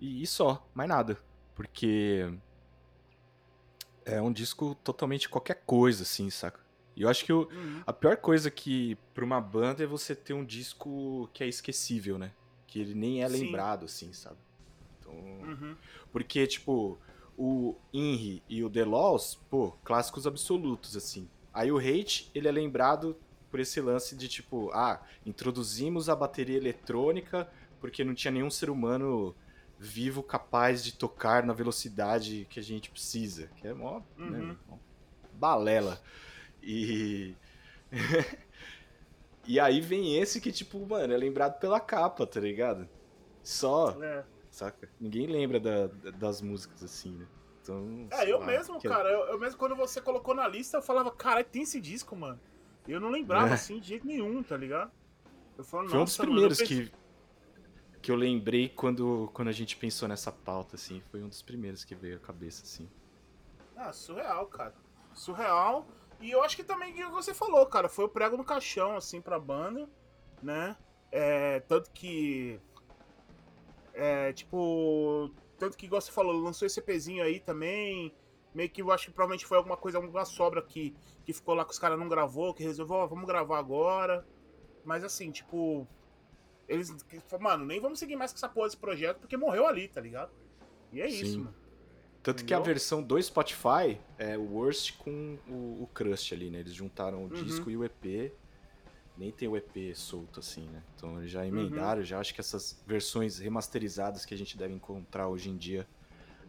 [0.01, 1.17] E, e só, mais nada.
[1.55, 2.29] Porque
[4.05, 6.59] é um disco totalmente qualquer coisa, assim, saca?
[6.97, 7.83] E eu acho que uhum.
[7.87, 12.19] a pior coisa que pra uma banda é você ter um disco que é esquecível,
[12.19, 12.33] né?
[12.67, 13.45] Que ele nem é Sim.
[13.45, 14.39] lembrado, assim, sabe?
[14.99, 15.77] Então, uhum.
[16.11, 16.99] Porque, tipo,
[17.39, 21.31] o Inri e o The Loss, pô, clássicos absolutos, assim.
[21.53, 23.17] Aí o Hate, ele é lembrado
[23.55, 28.69] por esse lance de tipo, ah, introduzimos a bateria eletrônica porque não tinha nenhum ser
[28.69, 29.33] humano
[29.79, 34.47] vivo capaz de tocar na velocidade que a gente precisa, que é mó, né, uhum.
[34.49, 34.77] né, mó
[35.35, 36.03] balela.
[36.61, 37.37] E
[39.47, 42.89] E aí vem esse que tipo, mano, é lembrado pela capa, tá ligado?
[43.41, 44.25] Só, é.
[44.51, 44.91] saca?
[45.01, 47.29] Ninguém lembra da, das músicas assim, né?
[47.63, 48.89] Então, é, eu lá, mesmo, que...
[48.89, 52.17] cara, eu, eu, mesmo quando você colocou na lista, eu falava, cara, tem esse disco,
[52.17, 52.41] mano.
[52.87, 53.53] Eu não lembrava, é.
[53.53, 54.93] assim, de jeito nenhum, tá ligado?
[55.57, 56.93] Eu falo, Foi um dos primeiros mano, que,
[58.03, 61.01] que eu lembrei quando, quando a gente pensou nessa pauta, assim.
[61.11, 62.89] Foi um dos primeiros que veio à cabeça, assim.
[63.77, 64.75] Ah, surreal, cara.
[65.15, 65.87] Surreal.
[66.21, 68.97] E eu acho que também o que você falou, cara, foi o prego no caixão,
[68.97, 69.89] assim, pra banda,
[70.43, 70.77] né?
[71.11, 72.61] É, tanto que.
[73.95, 75.31] É, tipo.
[75.59, 78.13] Tanto que, igual você falou, lançou esse EPzinho aí também
[78.55, 81.65] meio que eu acho que provavelmente foi alguma coisa, alguma sobra que, que ficou lá
[81.65, 84.25] que os caras não gravou, que resolveu, oh, vamos gravar agora.
[84.85, 85.87] Mas assim, tipo.
[86.69, 86.95] Eles.
[87.41, 90.31] Mano, nem vamos seguir mais com essa porra desse projeto, porque morreu ali, tá ligado?
[90.93, 91.23] E é Sim.
[91.23, 91.55] isso, mano.
[92.23, 92.47] Tanto Entendeu?
[92.47, 96.61] que a versão do Spotify é o Worst com o, o Crust ali, né?
[96.61, 97.29] Eles juntaram o uhum.
[97.29, 98.33] disco e o EP.
[99.17, 100.83] Nem tem o EP solto assim, né?
[100.97, 102.05] Então eles já emendaram, uhum.
[102.05, 105.87] já acho que essas versões remasterizadas que a gente deve encontrar hoje em dia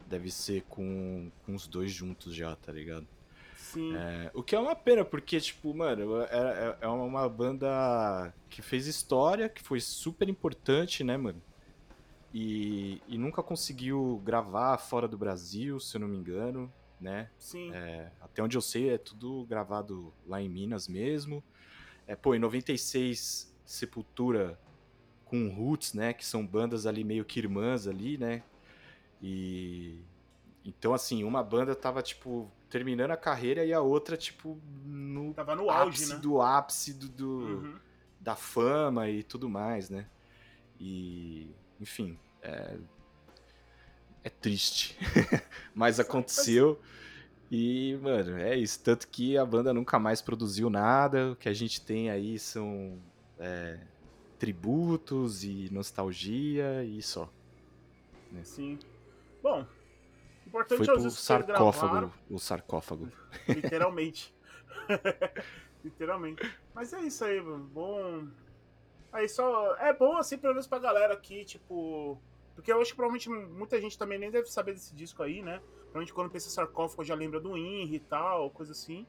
[0.07, 3.07] deve ser com, com os dois juntos já, tá ligado?
[3.55, 3.95] Sim.
[3.95, 8.87] É, o que é uma pena, porque, tipo, mano, é, é, uma banda que fez
[8.87, 11.41] história, que foi super importante, né, mano?
[12.33, 17.29] E, e nunca conseguiu gravar fora do Brasil, se eu não me engano, né?
[17.37, 17.71] Sim.
[17.73, 21.43] É, até onde eu sei, é tudo gravado lá em Minas mesmo.
[22.07, 24.59] É, pô, em 96, Sepultura
[25.25, 26.13] com Roots, né?
[26.13, 28.43] Que são bandas ali meio que irmãs ali, né?
[29.21, 29.99] E
[30.63, 35.55] então assim, uma banda tava tipo terminando a carreira e a outra tipo no tava
[35.55, 36.19] no auge, ápice né?
[36.19, 37.79] do ápice do, do uhum.
[38.19, 40.07] da fama e tudo mais, né?
[40.79, 42.77] E enfim, é,
[44.23, 44.97] é triste,
[45.73, 46.79] mas aconteceu.
[47.51, 48.79] E, mano, é isso.
[48.83, 51.31] Tanto que a banda nunca mais produziu nada.
[51.31, 52.99] O que a gente tem aí são
[53.37, 53.79] é,
[54.39, 57.29] tributos e nostalgia e só.
[58.31, 58.43] Né?
[58.43, 58.79] Sim.
[59.45, 59.63] Bom,
[60.47, 63.11] importante Foi é pro sarcófago, o sarcófago.
[63.47, 64.33] Literalmente.
[65.85, 66.51] Literalmente.
[66.73, 67.63] Mas é isso aí, mano.
[67.65, 68.27] Bom.
[69.13, 69.75] Aí só.
[69.75, 72.19] É bom assim, pelo menos pra galera aqui, tipo.
[72.55, 75.61] Porque eu acho que provavelmente muita gente também nem deve saber desse disco aí, né?
[75.75, 79.05] Provavelmente quando pensa sarcófago já lembra do Inri e tal, coisa assim.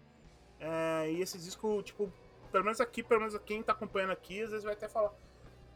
[0.61, 2.13] É, e esse disco, tipo,
[2.53, 5.15] pelo menos aqui, pelo menos quem tá acompanhando aqui, às vezes vai até falar.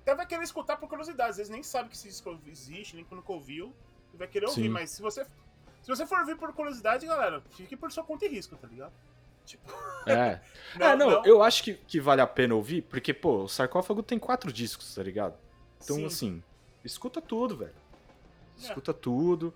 [0.03, 3.07] Até vai querer escutar por curiosidade, às vezes nem sabe que esse disco existe, nem
[3.11, 3.75] nunca ouviu
[4.13, 4.69] e vai querer ouvir, Sim.
[4.69, 5.25] mas se você.
[5.83, 8.93] Se você for ouvir por curiosidade, galera, fique por sua conta e risco, tá ligado?
[9.47, 9.73] Tipo.
[10.07, 10.41] É.
[10.79, 13.49] não, é, não, não, eu acho que, que vale a pena ouvir, porque, pô, o
[13.49, 15.37] sarcófago tem quatro discos, tá ligado?
[15.83, 16.07] Então, Sim.
[16.07, 16.43] assim,
[16.85, 17.75] escuta tudo, velho.
[18.59, 18.63] É.
[18.63, 18.95] Escuta é.
[18.95, 19.55] tudo.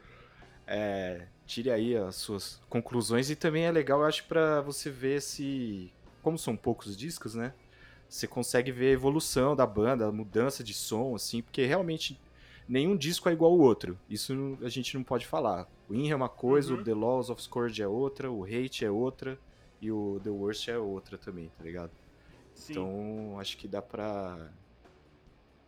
[0.67, 5.21] É, tire aí as suas conclusões e também é legal, eu acho, para você ver
[5.21, 5.93] se.
[6.23, 7.53] Como são poucos discos, né?
[8.09, 12.19] Você consegue ver a evolução da banda, a mudança de som, assim, porque realmente
[12.69, 13.99] nenhum disco é igual ao outro.
[14.09, 15.69] Isso a gente não pode falar.
[15.89, 16.81] O In é uma coisa, uhum.
[16.81, 19.39] o The Laws of Scourge é outra, o Hate é outra
[19.81, 21.93] e o The Worst é outra também, tá ligado?
[22.55, 22.73] Sim.
[22.73, 24.51] Então, acho que dá pra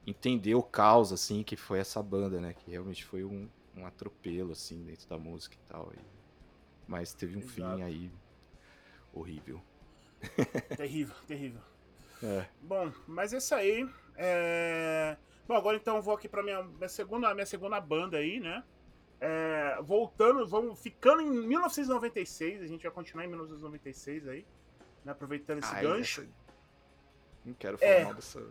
[0.07, 2.55] entender o caos, assim, que foi essa banda, né?
[2.55, 5.93] Que realmente foi um, um atropelo, assim, dentro da música e tal.
[5.93, 5.99] E...
[6.87, 7.77] Mas teve um Exato.
[7.77, 8.11] fim aí
[9.13, 9.61] horrível.
[10.77, 11.61] Terrível, terrível.
[12.23, 12.47] É.
[12.63, 13.89] Bom, mas é isso aí.
[14.17, 15.17] É...
[15.47, 18.65] Bom, agora então eu vou aqui pra minha, minha, segunda, minha segunda banda aí, né?
[19.21, 24.47] É, voltando, vamos ficando em 1996, a gente vai continuar em 1996 aí,
[25.05, 25.13] né?
[25.13, 26.23] aproveitando esse Ai, gancho.
[26.23, 26.31] Essa...
[27.45, 28.05] Não quero falar é...
[28.05, 28.43] mal dessa.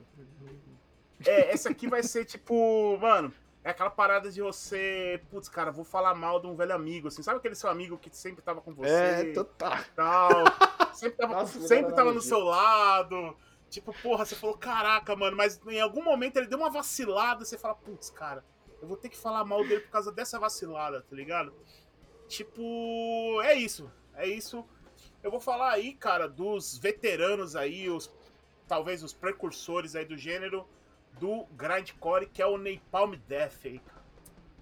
[1.25, 3.31] É, essa aqui vai ser tipo, mano,
[3.63, 7.21] é aquela parada de você, putz, cara, vou falar mal de um velho amigo, assim,
[7.21, 8.89] sabe aquele seu amigo que sempre tava com você?
[8.89, 9.77] É, total.
[9.95, 10.29] Tal,
[10.93, 13.35] sempre tava, Nossa, sempre tava no seu lado.
[13.69, 17.57] Tipo, porra, você falou, caraca, mano, mas em algum momento ele deu uma vacilada, você
[17.57, 18.45] fala, putz, cara,
[18.81, 21.53] eu vou ter que falar mal dele por causa dessa vacilada, tá ligado?
[22.27, 23.91] Tipo, é isso.
[24.13, 24.65] É isso.
[25.21, 28.13] Eu vou falar aí, cara, dos veteranos aí, os
[28.67, 30.67] talvez os precursores aí do gênero
[31.19, 33.81] do grindcore, que é o Napalm Death aí.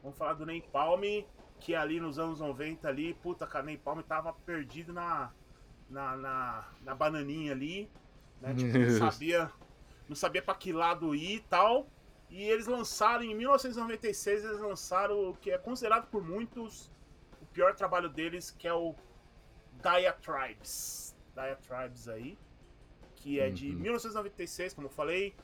[0.02, 1.24] Vamos falar do Napalm,
[1.60, 5.32] que ali nos anos 90 ali, puta, cara, Napalm tava perdido na
[5.90, 7.90] na, na, na bananinha ali,
[8.44, 8.54] né?
[8.54, 9.52] Tipo, não sabia,
[10.08, 11.88] não sabia pra que lado ir e tal.
[12.30, 16.92] E eles lançaram, em 1996, eles lançaram o que é considerado por muitos
[17.42, 18.96] o pior trabalho deles, que é o
[19.82, 21.16] Diatribes.
[21.34, 22.38] Diatribes aí.
[23.16, 24.76] Que é de 1996, uhum.
[24.76, 25.36] como eu falei.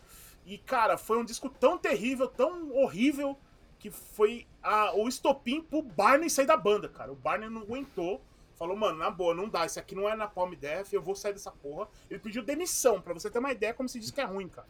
[0.46, 3.38] E, cara, foi um disco tão terrível, tão horrível,
[3.78, 7.12] que foi a, o estopim pro Barney sair da banda, cara.
[7.12, 8.22] O Barney não aguentou.
[8.60, 9.66] Falou, mano, na boa, não dá.
[9.66, 11.88] Isso aqui não é na Palm Death, eu vou sair dessa porra.
[12.10, 14.68] Ele pediu demissão, pra você ter uma ideia como se diz que é ruim, cara.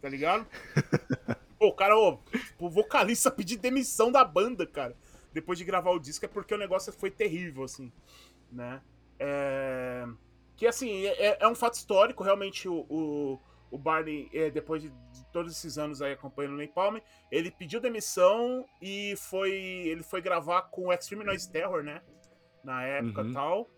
[0.00, 0.46] Tá ligado?
[1.58, 2.18] Pô, o cara, ô,
[2.58, 4.96] o vocalista pedir demissão da banda, cara,
[5.34, 7.92] depois de gravar o disco, é porque o negócio foi terrível, assim,
[8.50, 8.80] né?
[9.18, 10.06] É...
[10.56, 14.88] Que, assim, é, é um fato histórico, realmente, o, o, o Barney, é, depois de,
[14.88, 16.96] de, todos esses anos aí acompanhando o Napalm,
[17.30, 22.00] ele pediu demissão e foi ele foi gravar com o Extreme Noise Terror, né?
[22.66, 23.32] Na época e uhum.
[23.32, 23.70] tal.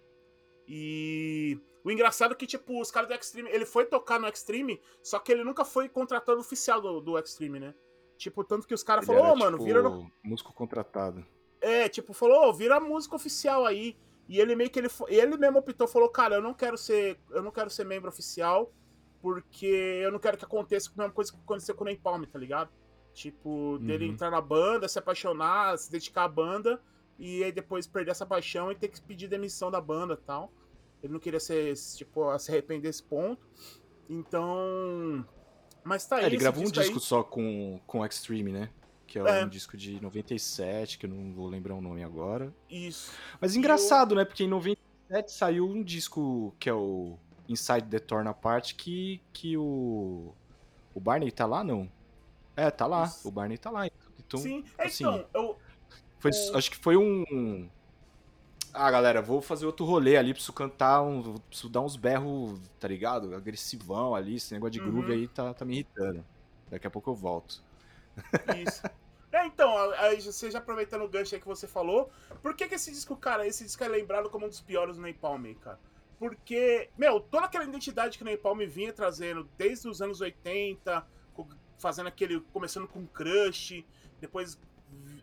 [0.66, 4.81] E o engraçado é que, tipo, os caras do Extreme, ele foi tocar no Extreme,
[5.03, 7.74] só que ele nunca foi contratado oficial do, do Extreme, né?
[8.16, 9.83] Tipo, tanto que os caras falaram, ô, oh, mano, tipo, vira.
[9.83, 10.11] No...
[10.24, 11.24] Músico contratado.
[11.61, 13.96] É, tipo, falou, oh, vira música oficial aí.
[14.27, 17.42] E ele meio que ele, ele mesmo optou, falou, cara, eu não quero ser, eu
[17.42, 18.72] não quero ser membro oficial,
[19.20, 22.38] porque eu não quero que aconteça a mesma coisa que aconteceu com o Napalm, tá
[22.38, 22.70] ligado?
[23.14, 24.12] Tipo, dele uhum.
[24.12, 26.81] entrar na banda, se apaixonar, se dedicar à banda,
[27.18, 30.52] e aí depois perder essa paixão e ter que pedir demissão da banda e tal.
[31.02, 33.44] Ele não queria ser, tipo, se arrepender desse ponto.
[34.09, 35.24] Então.
[35.85, 36.24] Mas tá aí.
[36.24, 37.00] É, ele gravou um disco aí...
[37.00, 38.70] só com, com Extreme, né?
[39.07, 42.52] Que é, é, um disco de 97, que eu não vou lembrar o nome agora.
[42.68, 43.12] Isso.
[43.40, 44.16] Mas engraçado, eu...
[44.18, 44.24] né?
[44.24, 47.16] Porque em 97 saiu um disco que é o
[47.48, 50.35] Inside the Torn Apart, que, que o.
[50.94, 51.90] O Barney tá lá, não?
[52.57, 53.04] É, tá lá.
[53.04, 53.26] Isso.
[53.26, 53.87] O Barney tá lá.
[54.18, 55.57] Então, Sim, é, assim, então, eu.
[56.18, 57.68] Foi, Acho que foi um
[58.72, 62.87] ah, galera, vou fazer outro rolê ali, preciso cantar, um, preciso dar uns berros, tá
[62.87, 63.35] ligado?
[63.35, 65.18] Agressivão ali, esse negócio de groove uhum.
[65.18, 66.24] aí tá, tá me irritando.
[66.70, 67.62] Daqui a pouco eu volto.
[68.64, 68.83] Isso.
[69.33, 72.11] É, então, aí você já aproveitando o gancho aí que você falou,
[72.42, 75.02] por que, que esse disco, cara, esse disco é lembrado como um dos piores do
[75.02, 75.78] Napalm, cara?
[76.18, 81.07] Porque, meu, toda aquela identidade que o Napalm vinha trazendo desde os anos 80,
[81.78, 83.85] fazendo aquele, começando com Crush,
[84.20, 84.59] depois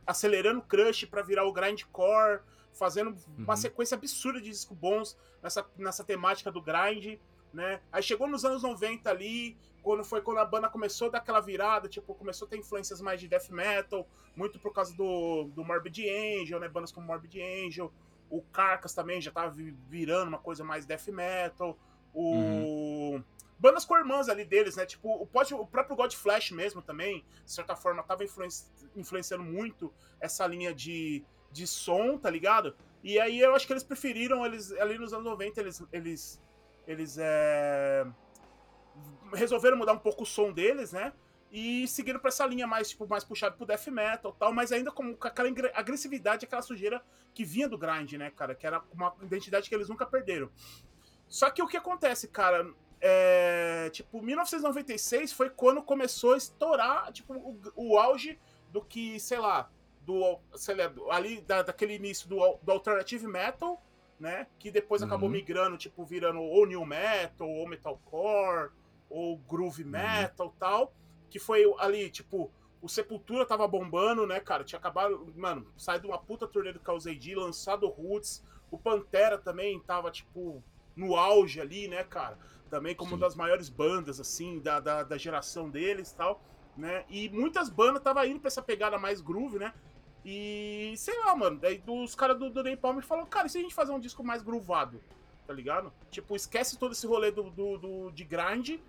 [0.05, 2.41] acelerando Crush para virar o Grindcore,
[2.73, 3.57] fazendo uma uhum.
[3.57, 7.19] sequência absurda de discos bons nessa, nessa temática do grind,
[7.53, 7.81] né?
[7.91, 11.39] Aí chegou nos anos 90 ali, quando foi quando a banda começou a dar aquela
[11.39, 15.63] virada, tipo, começou a ter influências mais de death metal, muito por causa do, do
[15.63, 16.67] Morbid Angel, né?
[16.67, 17.91] Bandas como Morbid Angel,
[18.29, 19.55] o Carcass também já tava
[19.87, 21.77] virando uma coisa mais death metal,
[22.15, 23.15] o...
[23.15, 23.23] Uhum.
[23.57, 24.85] Bandas com irmãs ali deles, né?
[24.85, 29.43] Tipo, o, pode, o próprio God Flash mesmo também, de certa forma, tava influenci, influenciando
[29.43, 32.75] muito essa linha de, de som, tá ligado?
[33.03, 36.41] E aí eu acho que eles preferiram, eles ali nos anos 90, eles, eles,
[36.85, 38.05] eles é,
[39.33, 41.13] resolveram mudar um pouco o som deles, né?
[41.51, 44.91] E seguiram pra essa linha mais, tipo, mais puxado pro death metal tal, mas ainda
[44.91, 47.01] com aquela agressividade, aquela sujeira
[47.33, 48.53] que vinha do grind, né, cara?
[48.53, 50.49] Que era uma identidade que eles nunca perderam.
[51.27, 57.33] Só que o que acontece, cara, é, tipo, 1996 foi quando começou a estourar, tipo,
[57.33, 58.39] o, o auge
[58.71, 59.69] do que, sei lá,
[60.01, 63.81] do, sei lá, ali da, daquele início do, do alternative metal,
[64.19, 64.47] né?
[64.59, 65.07] Que depois uhum.
[65.07, 68.71] acabou migrando, tipo, virando ou new metal, ou metalcore,
[69.09, 69.89] ou groove uhum.
[69.89, 70.93] metal tal.
[71.29, 74.63] Que foi ali, tipo, o Sepultura tava bombando, né, cara?
[74.63, 78.43] Tinha acabado, mano, saído de uma puta turnê do Chaos AD, lançado Roots.
[78.71, 80.63] O Pantera também tava, tipo,
[80.95, 82.37] no auge ali, né, cara?
[82.69, 83.15] Também como Sim.
[83.15, 86.41] uma das maiores bandas, assim, da, da, da geração deles e tal,
[86.75, 87.05] né?
[87.09, 89.73] E muitas bandas estavam indo pra essa pegada mais groove, né?
[90.25, 91.59] E sei lá, mano.
[91.59, 94.23] Daí os caras do, do Napalm falaram, cara, e se a gente fazer um disco
[94.23, 94.99] mais groovado?
[95.45, 95.93] Tá ligado?
[96.09, 98.79] Tipo, esquece todo esse rolê do, do, do de grind.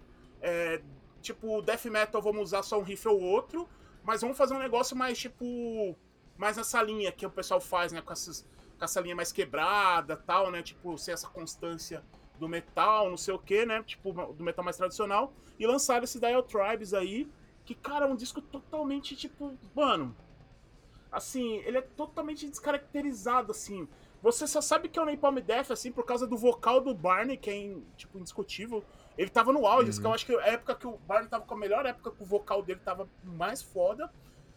[0.41, 0.81] É,
[1.21, 3.69] tipo, death metal vamos usar só um riff ou outro.
[4.03, 5.95] Mas vamos fazer um negócio mais, tipo.
[6.39, 8.01] Mais nessa linha que o pessoal faz, né?
[8.01, 8.47] Com, essas,
[8.79, 10.63] com essa linha mais quebrada tal, né?
[10.63, 12.03] Tipo, sem essa constância
[12.39, 13.83] do metal, não sei o que, né?
[13.83, 15.33] Tipo, do metal mais tradicional.
[15.59, 17.29] E lançaram esse Dial Tribes aí,
[17.65, 20.15] Que, cara, é um disco totalmente, tipo, mano.
[21.11, 23.89] Assim, ele é totalmente descaracterizado, assim.
[24.23, 27.37] Você só sabe que é o Napalm Death, assim, por causa do vocal do Barney,
[27.37, 28.85] que é, tipo, indiscutível.
[29.17, 30.01] Ele tava no auge, uhum.
[30.01, 32.23] que eu acho que a época que o Barney tava com a melhor época que
[32.23, 34.13] o vocal dele tava mais foda.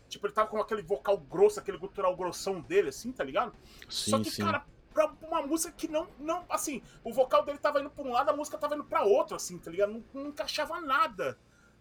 [0.10, 3.54] Tipo, ele tava com aquele vocal grosso, aquele gutural grossão dele, assim, tá ligado?
[3.88, 4.44] Sim, Só que, sim.
[4.44, 6.44] cara, pra uma música que não, não.
[6.50, 9.36] Assim, o vocal dele tava indo pra um lado, a música tava indo pra outro,
[9.36, 9.94] assim, tá ligado?
[9.94, 11.38] Não, não encaixava nada.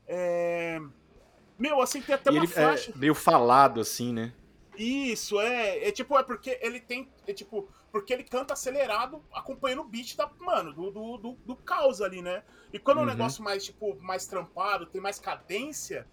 [0.07, 0.81] É.
[1.59, 2.93] Meu, assim, tem até e uma ele, é faixa.
[2.93, 4.33] É meio falado, assim, né?
[4.77, 5.89] Isso, é.
[5.89, 7.11] É tipo, é porque ele tem.
[7.27, 11.57] É tipo, porque ele canta acelerado, acompanhando o beat da, mano, do, do, do, do
[11.57, 12.45] caos ali, né?
[12.73, 13.03] E quando uhum.
[13.03, 13.17] é um uhum.
[13.17, 16.07] negócio mais, tipo, mais trampado, tem mais cadência,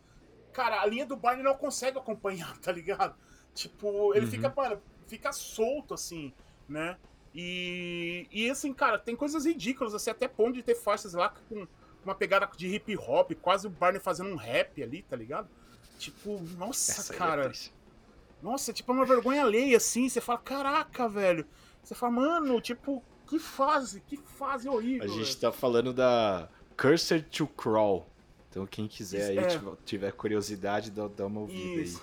[0.56, 3.14] cara, a linha do Barney não consegue acompanhar, tá ligado?
[3.54, 4.32] Tipo, ele uhum.
[4.32, 6.34] fica, mano, fica solto, assim,
[6.68, 6.98] né?
[7.34, 11.68] E, e assim, cara, tem coisas ridículas, assim, até ponto de ter faixas lá com
[12.04, 15.50] uma pegada de hip hop, quase o Barney fazendo um rap ali, tá ligado?
[16.00, 17.48] Tipo, nossa, Essa é cara.
[17.48, 17.76] É
[18.42, 20.08] nossa, tipo, é uma vergonha alheia, assim.
[20.08, 21.46] Você fala, caraca, velho.
[21.84, 25.06] Você fala, mano, tipo, que fase, que fase horrível.
[25.06, 25.40] A gente velho.
[25.40, 26.48] tá falando da
[26.78, 28.08] Cursed to Crawl.
[28.56, 29.60] Então, quem quiser aí, é.
[29.84, 32.02] tiver curiosidade, dá, dá uma ouvida Isso.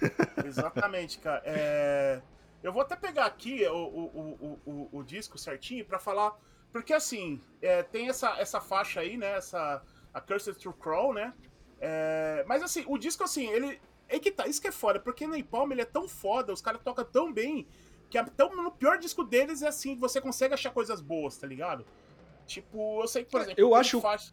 [0.00, 0.46] aí.
[0.46, 1.42] Exatamente, cara.
[1.44, 2.22] É...
[2.62, 6.34] Eu vou até pegar aqui o, o, o, o, o disco certinho para falar.
[6.72, 9.36] Porque assim, é, tem essa, essa faixa aí, né?
[9.36, 9.82] Essa.
[10.14, 11.34] A Cursed to Crawl, né?
[11.78, 13.78] É, mas assim, o disco, assim, ele.
[14.08, 16.80] É que tá, isso que é foda, porque Napalm ele é tão foda, os caras
[16.82, 17.66] tocam tão bem,
[18.08, 21.84] que até no pior disco deles é assim, você consegue achar coisas boas, tá ligado?
[22.46, 23.60] Tipo, eu sei que, por exemplo.
[23.62, 24.00] Eu acho.
[24.00, 24.32] Faixa...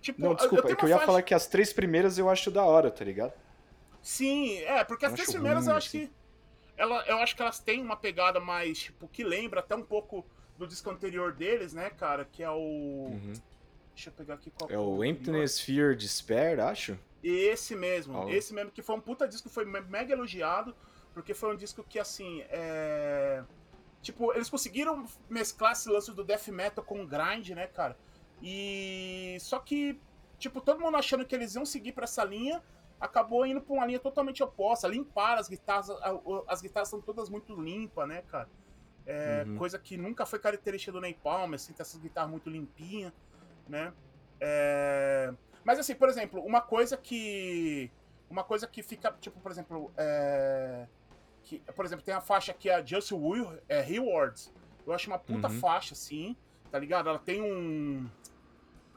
[0.00, 1.06] Tipo, Não, desculpa, eu é que eu ia faixa...
[1.06, 3.32] falar que as três primeiras eu acho da hora, tá ligado?
[4.00, 6.06] Sim, é, porque as eu três primeiras ruim, eu acho assim.
[6.06, 6.12] que
[6.78, 10.24] ela, eu acho que elas têm uma pegada mais, tipo, que lembra até um pouco
[10.56, 12.24] do disco anterior deles, né, cara?
[12.24, 13.10] Que é o.
[13.10, 13.32] Uhum.
[13.94, 16.96] Deixa eu pegar aqui qual É o Emptiness Fear Despair, acho.
[17.22, 18.28] Esse mesmo, oh.
[18.28, 20.74] esse mesmo, que foi um puta disco, foi mega elogiado,
[21.12, 23.42] porque foi um disco que, assim, é.
[24.00, 27.98] Tipo, eles conseguiram mesclar esse lance do death metal com grind, né, cara?
[28.42, 29.36] E.
[29.40, 30.00] Só que,
[30.38, 32.62] tipo, todo mundo achando que eles iam seguir para essa linha,
[33.00, 34.88] acabou indo pra uma linha totalmente oposta.
[34.88, 35.90] Limpar as guitarras,
[36.46, 38.48] as guitarras são todas muito limpas, né, cara?
[39.06, 39.56] É, uhum.
[39.56, 43.12] Coisa que nunca foi característica do Napalm, assim, ter essas guitarras muito limpinhas,
[43.66, 43.92] né?
[44.38, 45.32] É...
[45.64, 47.90] Mas assim, por exemplo, uma coisa que.
[48.28, 49.90] Uma coisa que fica, tipo, por exemplo.
[49.96, 50.86] É...
[51.42, 54.52] Que, por exemplo, tem a faixa que é a Just Will, é, Rewards.
[54.86, 55.58] Eu acho uma puta uhum.
[55.58, 56.36] faixa, assim,
[56.70, 57.08] tá ligado?
[57.08, 58.08] Ela tem um.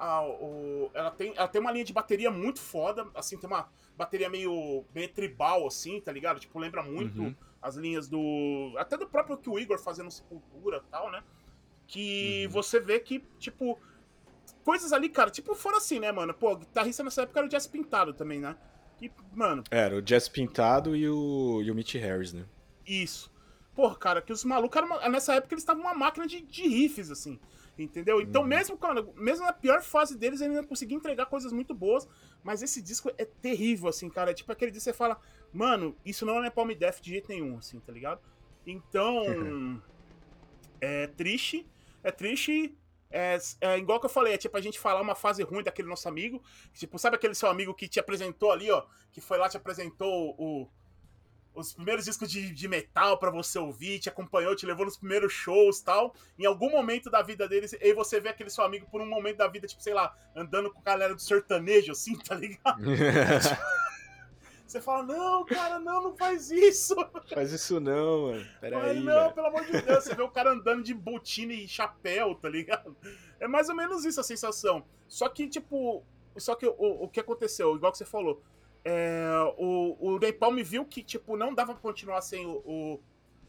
[0.03, 3.69] Ah, o, ela, tem, ela tem uma linha de bateria muito foda, assim, tem uma
[3.95, 6.39] bateria meio, meio tribal, assim, tá ligado?
[6.39, 7.35] Tipo, lembra muito uhum.
[7.61, 8.73] as linhas do.
[8.79, 11.23] Até do próprio que o Igor fazendo Sepultura e tal, né?
[11.85, 12.51] Que uhum.
[12.51, 13.79] você vê que, tipo,
[14.63, 16.33] coisas ali, cara, tipo, foram assim, né, mano?
[16.33, 18.57] Pô, guitarrista nessa época era o Jazz Pintado também, né?
[18.97, 19.63] Que, mano.
[19.69, 22.43] Era o Jazz Pintado e o, e o Mitch Harris, né?
[22.87, 23.31] Isso.
[23.75, 24.81] Porra, cara, que os malucos,
[25.11, 27.39] nessa época eles estavam uma máquina de, de riffs, assim.
[27.77, 28.21] Entendeu?
[28.21, 28.47] Então, uhum.
[28.47, 32.07] mesmo, quando, mesmo na pior fase deles, ele ainda conseguiu entregar coisas muito boas.
[32.43, 34.31] Mas esse disco é terrível, assim, cara.
[34.31, 35.19] É tipo aquele disco que você fala,
[35.53, 38.21] mano, isso não é Palm Death de jeito nenhum, assim, tá ligado?
[38.65, 39.81] Então.
[40.79, 41.65] é triste.
[42.03, 42.77] É triste.
[43.09, 45.87] É, é, igual que eu falei, é tipo a gente falar uma fase ruim daquele
[45.87, 46.41] nosso amigo.
[46.73, 48.85] Tipo, sabe aquele seu amigo que te apresentou ali, ó?
[49.11, 50.67] Que foi lá, te apresentou o,
[51.53, 55.33] os primeiros discos de, de metal para você ouvir, te acompanhou, te levou nos primeiros
[55.33, 56.15] shows tal.
[56.37, 59.37] Em algum momento da vida deles, e você vê aquele seu amigo por um momento
[59.37, 62.81] da vida, tipo, sei lá, andando com a galera do sertanejo, assim, tá ligado?
[64.71, 66.95] você fala, não, cara, não, não faz isso.
[67.33, 68.47] Faz isso não, mano.
[68.61, 71.53] Pera Mas aí, não, pelo amor de Deus, você vê o cara andando de botina
[71.53, 72.95] e chapéu, tá ligado?
[73.39, 74.85] É mais ou menos isso a sensação.
[75.07, 76.03] Só que, tipo,
[76.37, 78.41] só que o, o que aconteceu, igual que você falou,
[78.83, 82.61] é, o, o Napalm viu que, tipo, não dava pra continuar sem o.
[82.65, 82.99] o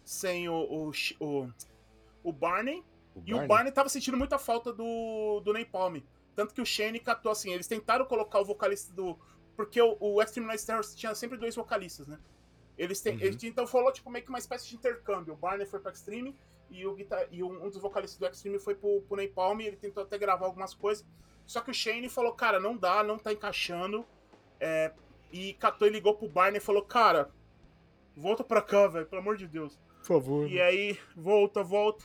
[0.04, 1.52] sem o, o, o,
[2.24, 2.84] o Barney.
[3.14, 3.44] O e Barney?
[3.44, 5.98] o Barney tava sentindo muita falta do, do Napalm.
[6.34, 9.18] Tanto que o Shane catou assim, eles tentaram colocar o vocalista do.
[9.56, 12.18] Porque o, o Extreme Night Terrors tinha sempre dois vocalistas, né?
[12.76, 13.20] Eles, tem, uhum.
[13.20, 15.34] eles então falou tipo meio que uma espécie de intercâmbio.
[15.34, 16.34] O Barney foi pro Extreme
[16.70, 19.60] e, o guitar, e um, um dos vocalistas do Extreme foi pro, pro Napalm.
[19.60, 21.06] Ele tentou até gravar algumas coisas.
[21.46, 24.06] Só que o Shane falou, cara, não dá, não tá encaixando.
[24.58, 24.92] É,
[25.32, 27.30] e catou e ligou pro Barney e falou: Cara,
[28.16, 29.78] volta pra cá, velho, pelo amor de Deus.
[29.98, 30.50] Por favor.
[30.50, 32.04] E aí, volta, volta.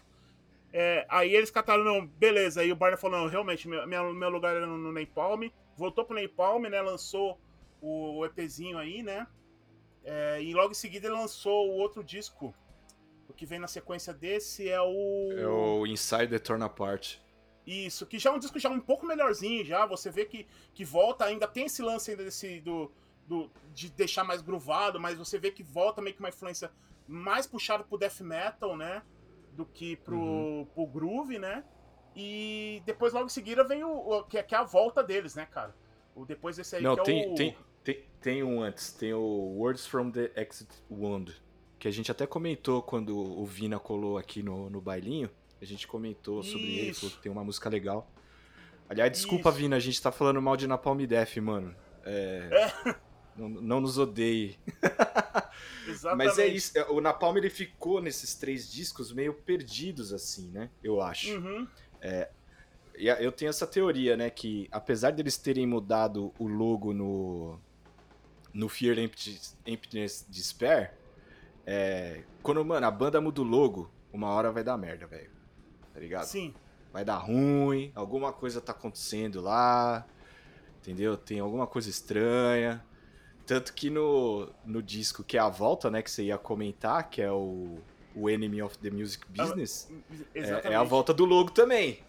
[0.72, 2.62] É, aí eles cataram, não, beleza.
[2.62, 5.50] Aí o Barney falou: Não, realmente, meu, meu lugar era no, no Napalm.
[5.76, 6.82] Voltou pro Napalm, né?
[6.82, 7.40] Lançou
[7.82, 9.28] o, o EPzinho aí, né?
[10.04, 12.56] É, e logo em seguida ele lançou o outro disco.
[13.28, 15.32] O que vem na sequência desse é o.
[15.38, 17.18] É o Inside the Torn Apart.
[17.66, 19.86] Isso, que já é um disco já um pouco melhorzinho, já.
[19.86, 22.62] Você vê que, que volta, ainda tem esse lance ainda desse.
[22.62, 22.90] Do,
[23.28, 26.72] do, de deixar mais groovado, mas você vê que volta meio que uma influência
[27.08, 29.04] mais puxada pro death metal, né?
[29.54, 30.68] Do que pro, uhum.
[30.74, 31.64] pro groove, né?
[32.16, 33.90] E depois, logo em seguida, vem o.
[33.90, 35.76] o que, é, que, é a volta deles, né, cara?
[36.16, 37.36] O, depois desse aí Não, que tem, é o.
[37.36, 41.36] Tem, tem, tem um antes, tem o Words from the Exit Wound.
[41.78, 45.30] Que a gente até comentou quando o Vina colou aqui no, no bailinho.
[45.62, 46.80] A gente comentou sobre Isso.
[46.80, 48.10] ele, falou que tem uma música legal.
[48.90, 49.60] Aliás, desculpa, Isso.
[49.60, 51.76] Vina, a gente tá falando mal de Napalm Death, mano.
[52.04, 52.72] É.
[52.86, 52.96] é.
[53.38, 54.58] Não, não, nos odeie.
[55.88, 56.18] Exatamente.
[56.28, 56.78] Mas é isso.
[56.78, 60.70] É, o Napalm ele ficou nesses três discos meio perdidos, assim, né?
[60.84, 61.38] Eu acho.
[61.38, 61.68] Uhum.
[62.02, 62.30] É,
[62.96, 64.30] eu tenho essa teoria, né?
[64.30, 67.60] Que apesar deles terem mudado o logo no,
[68.54, 68.98] no Fear
[69.66, 70.94] Emptiness Despair,
[71.66, 75.38] é, quando, mano, a banda muda o logo, uma hora vai dar merda, velho
[75.98, 76.26] tá ligado?
[76.26, 76.54] Sim.
[76.94, 80.06] Vai dar ruim, alguma coisa tá acontecendo lá,
[80.80, 81.18] entendeu?
[81.18, 82.86] Tem alguma coisa estranha.
[83.48, 87.22] Tanto que no, no disco que é a volta, né, que você ia comentar, que
[87.22, 87.80] é o,
[88.14, 89.90] o Enemy of the Music ah, Business,
[90.36, 92.04] é, é, a volta do logo também.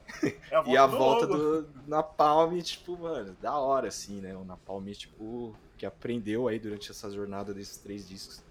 [0.51, 1.62] É a volta e a do volta logo.
[1.62, 4.36] do Napalm, tipo, mano, da hora, assim, né?
[4.36, 8.43] O Napalm, tipo, que aprendeu aí durante essa jornada desses três discos.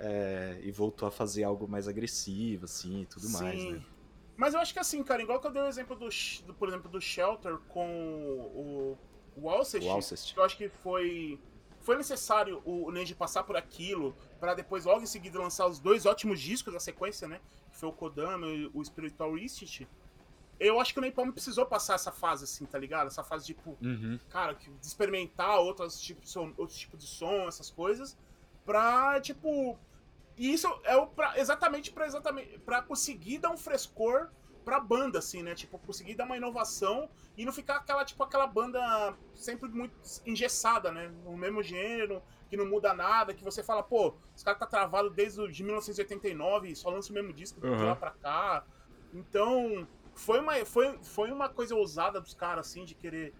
[0.00, 3.32] É, e voltou a fazer algo mais agressivo, assim, e tudo Sim.
[3.32, 3.82] mais, né?
[4.36, 6.08] Mas eu acho que assim, cara, igual que eu dei o exemplo do,
[6.46, 8.98] do por exemplo, do Shelter com o,
[9.36, 10.34] o Alcest.
[10.36, 11.38] eu acho que foi
[11.82, 16.06] foi necessário o Neji passar por aquilo para depois logo em seguida lançar os dois
[16.06, 17.40] ótimos discos da sequência, né?
[17.70, 19.88] Que foi o Kodama e o Spiritual Institute.
[20.60, 23.08] Eu acho que o Napalm precisou passar essa fase, assim, tá ligado?
[23.08, 24.18] Essa fase, tipo, uhum.
[24.30, 28.16] cara, de experimentar outros tipos, outros tipos de som, essas coisas,
[28.64, 29.76] pra, tipo,
[30.36, 34.28] e isso é o pra, exatamente para exatamente para conseguir dar um frescor
[34.62, 35.54] pra banda, assim, né?
[35.54, 39.94] Tipo, conseguir dar uma inovação e não ficar aquela, tipo, aquela banda sempre muito
[40.26, 41.12] engessada, né?
[41.24, 45.10] No mesmo gênero, que não muda nada, que você fala, pô, os caras tá travado
[45.10, 47.76] desde de 1989 e só lança o mesmo disco uhum.
[47.76, 48.64] de lá pra cá.
[49.12, 53.34] Então, foi uma, foi, foi uma coisa ousada dos caras, assim, de querer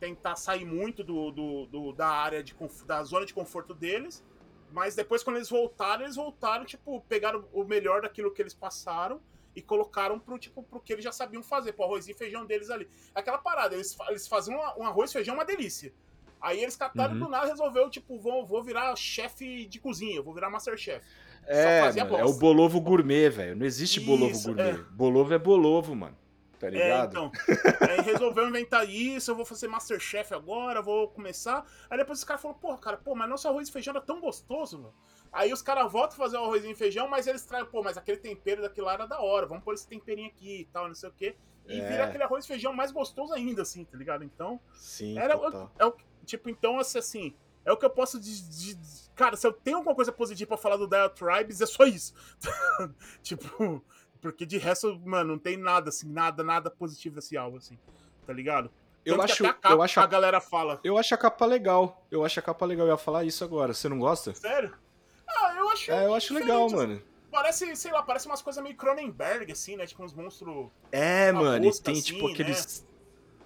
[0.00, 2.56] tentar sair muito do, do, do da área de
[2.86, 4.24] da zona de conforto deles
[4.72, 9.20] mas depois, quando eles voltaram, eles voltaram, tipo, pegaram o melhor daquilo que eles passaram
[9.54, 12.70] e colocaram pro, tipo, pro que eles já sabiam fazer, pro arroz e feijão deles
[12.70, 12.88] ali.
[13.14, 15.92] Aquela parada, eles, eles faziam um arroz e feijão uma delícia.
[16.40, 17.20] Aí eles cataram uhum.
[17.20, 21.06] do nada resolveu, tipo, vou, vou virar chefe de cozinha, vou virar masterchef.
[21.46, 23.56] É, mano, é o bolovo gourmet, velho.
[23.56, 24.70] Não existe Isso, bolovo gourmet.
[24.70, 24.84] É.
[24.90, 26.16] Bolovo é bolovo, mano
[26.62, 27.16] tá é, ligado?
[27.16, 27.32] É, então.
[27.90, 31.66] aí resolveu inventar isso, eu vou fazer Masterchef agora, vou começar.
[31.90, 34.20] Aí depois os caras falaram, porra, cara, pô, mas nosso arroz e feijão era tão
[34.20, 34.94] gostoso, mano.
[35.32, 37.96] Aí os caras voltam a fazer o arroz e feijão, mas eles traem, pô, mas
[37.96, 40.94] aquele tempero daquilo lá era da hora, vamos pôr esse temperinho aqui e tal, não
[40.94, 41.34] sei o quê.
[41.66, 41.88] E é.
[41.88, 44.24] vira aquele arroz e feijão mais gostoso ainda, assim, tá ligado?
[44.24, 44.60] Então.
[44.74, 48.76] Sim, era o, é o, Tipo, então, assim, é o que eu posso de,
[49.14, 52.14] Cara, se eu tenho alguma coisa positiva pra falar do Dire Tribes, é só isso.
[53.22, 53.84] tipo,
[54.20, 57.78] porque de resto, mano, não tem nada, assim, nada, nada positivo desse álbum, assim.
[58.26, 58.70] Tá ligado?
[59.04, 60.80] Eu acho, a capa, eu acho a, a, galera fala.
[60.84, 62.06] Eu acho a capa legal.
[62.08, 62.86] Eu acho a capa legal.
[62.86, 63.74] Eu ia falar isso agora.
[63.74, 64.32] Você não gosta?
[64.32, 64.72] Sério?
[65.62, 65.90] Eu acho.
[65.90, 67.02] É, eu acho legal, mano.
[67.30, 69.86] Parece, sei lá, parece umas coisas meio Cronenberg, assim, né?
[69.86, 70.68] Tipo uns monstros.
[70.90, 72.86] É, mano, e tem tipo, assim, tipo aqueles.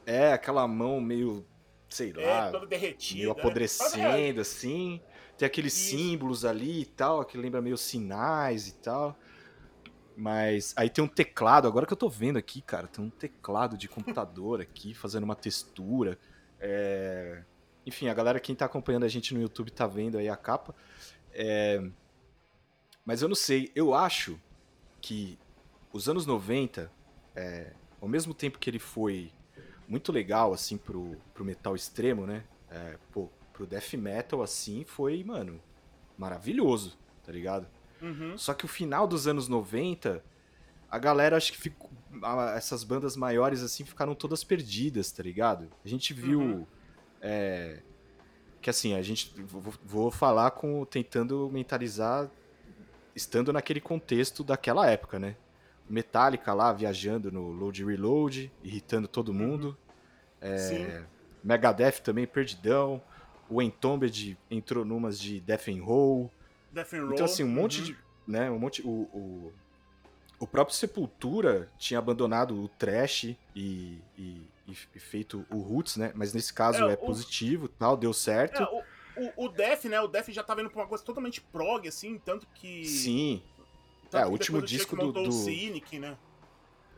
[0.05, 0.15] Né?
[0.15, 1.47] É, aquela mão meio.
[1.89, 2.51] Sei é, lá.
[2.51, 3.21] Toda derretida.
[3.21, 4.43] Meio apodrecendo, é.
[4.43, 5.01] assim.
[5.39, 5.91] Tem aqueles isso.
[5.91, 9.17] símbolos ali e tal, que lembra meio sinais e tal.
[10.17, 13.77] Mas aí tem um teclado, agora que eu tô vendo aqui, cara, tem um teclado
[13.77, 16.19] de computador aqui, fazendo uma textura.
[16.59, 17.43] É...
[17.85, 20.75] Enfim, a galera, quem tá acompanhando a gente no YouTube tá vendo aí a capa.
[21.33, 21.87] É...
[23.07, 24.39] Mas eu não sei, eu acho
[25.01, 25.39] que
[25.93, 26.93] os anos 90,
[27.35, 27.73] é...
[28.03, 29.33] ao mesmo tempo que ele foi
[29.89, 32.45] muito legal, assim, pro, pro metal extremo, né?
[32.69, 35.61] É, pô, pro death metal, assim, foi, mano,
[36.19, 37.67] maravilhoso, tá ligado?
[38.03, 38.37] Uhum.
[38.37, 40.23] Só que o final dos anos 90,
[40.91, 41.91] a galera acho que ficou.
[42.55, 45.69] Essas bandas maiores assim ficaram todas perdidas, tá ligado?
[45.85, 46.41] A gente viu.
[46.41, 46.67] Uhum.
[47.21, 47.83] É,
[48.61, 49.33] que assim, a gente.
[49.43, 50.85] Vou, vou falar com.
[50.85, 52.31] tentando mentalizar.
[53.17, 55.35] Estando naquele contexto daquela época, né?
[55.89, 59.35] Metallica lá viajando no Load Reload, irritando todo uhum.
[59.35, 59.79] mundo.
[60.41, 61.03] É,
[61.43, 63.01] Megadeth também, perdidão.
[63.49, 66.31] O Entombed entrou numas de Death and Roll.
[66.73, 67.13] Death and Roll.
[67.15, 67.85] Então, assim, um monte uhum.
[67.87, 67.97] de.
[68.27, 68.83] Né, um monte.
[68.83, 69.53] O, o,
[70.41, 76.13] o, próprio Sepultura tinha abandonado o trash e, e, e, feito o Roots, né?
[76.15, 76.99] Mas nesse caso é, é o...
[76.99, 78.63] positivo tal, deu certo.
[78.63, 78.83] É, o,
[79.37, 80.01] o, o Def, né?
[80.01, 82.85] O Def já tá vendo pra uma coisa totalmente prog, assim, tanto que.
[82.85, 83.43] Sim.
[84.11, 85.13] Tanto é, o último disco do.
[85.13, 85.23] do...
[85.23, 86.17] O Cynic, né?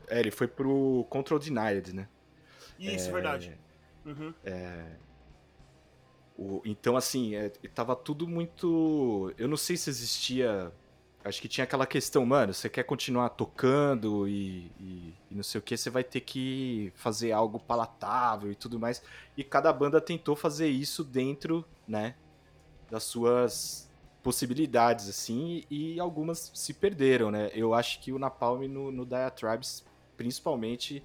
[0.09, 2.09] É, ele foi pro Control Denied, né?
[2.79, 3.59] Isso, É, verdade.
[4.05, 4.33] Uhum.
[6.37, 9.33] O- então, assim, é, tava tudo muito.
[9.37, 10.73] Eu não sei se existia.
[11.25, 15.59] Acho que tinha aquela questão, mano, você quer continuar tocando e, e- e não sei
[15.59, 19.03] o que, você vai ter que fazer algo palatável e tudo mais.
[19.37, 22.15] E cada banda tentou fazer isso dentro, né,
[22.91, 23.91] das suas
[24.23, 27.51] possibilidades, assim, e algumas se perderam, né?
[27.55, 29.85] Eu acho que o Napalm no, no Diatribes,
[30.17, 31.05] principalmente,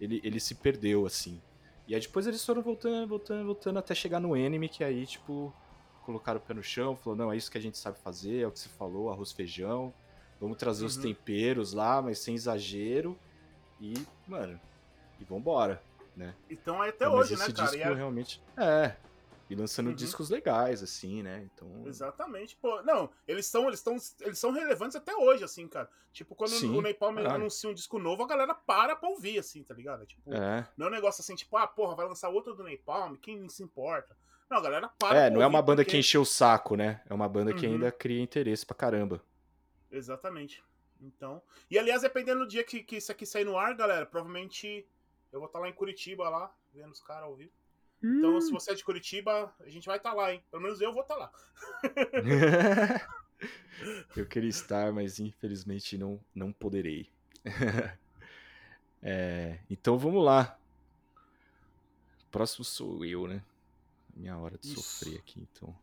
[0.00, 1.40] ele, ele se perdeu, assim.
[1.86, 5.54] E aí depois eles foram voltando, voltando, voltando até chegar no Enemy, que aí, tipo,
[6.00, 8.46] colocaram o pé no chão, falou, não, é isso que a gente sabe fazer, é
[8.46, 9.92] o que você falou, arroz, feijão,
[10.40, 11.02] vamos trazer os Uhum.
[11.02, 13.18] temperos lá, mas sem exagero,
[13.80, 13.94] e,
[14.26, 14.60] mano,
[15.18, 15.82] e vambora,
[16.16, 16.34] né?
[16.48, 17.70] Então é até Mas hoje, né, cara?
[17.70, 18.96] disco é- realmente, é,
[19.48, 19.94] e lançando Uhum.
[19.96, 21.70] discos legais, assim, né, então...
[21.86, 22.82] Exatamente, pô.
[22.82, 25.88] Não, eles são, eles estão, eles são relevantes até hoje, assim, cara.
[26.12, 27.36] Tipo, quando Sim, o Napalm caralho.
[27.36, 30.02] anuncia um disco novo, a galera para pra ouvir, assim, tá ligado?
[30.02, 32.62] É, Tipo, É, não é um negócio assim, tipo, ah, porra, vai lançar outro do
[32.64, 34.16] Napalm, quem se importa?
[34.50, 37.00] Não, a galera para é não é uma banda porque- que encheu o saco, né,
[37.08, 37.74] é uma banda que Uhum.
[37.74, 39.22] ainda cria interesse pra caramba.
[39.90, 40.62] Exatamente.
[41.00, 41.40] Então.
[41.70, 44.84] E aliás, dependendo do dia que, que isso aqui sair no ar, galera, provavelmente
[45.32, 47.52] eu vou estar lá em Curitiba, lá, vendo os caras ao vivo.
[48.02, 50.42] Então, se você é de Curitiba, a gente vai estar lá, hein?
[50.50, 51.30] Pelo menos eu vou estar lá.
[54.16, 57.08] eu queria estar, mas infelizmente não, não poderei.
[59.02, 60.58] É, então vamos lá.
[62.30, 63.42] Próximo sou eu, né?
[64.20, 64.82] Minha hora de Isso.
[64.82, 65.74] sofrer aqui, então.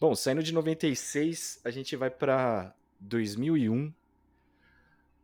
[0.00, 3.92] Bom, saindo de 96, a gente vai pra 2001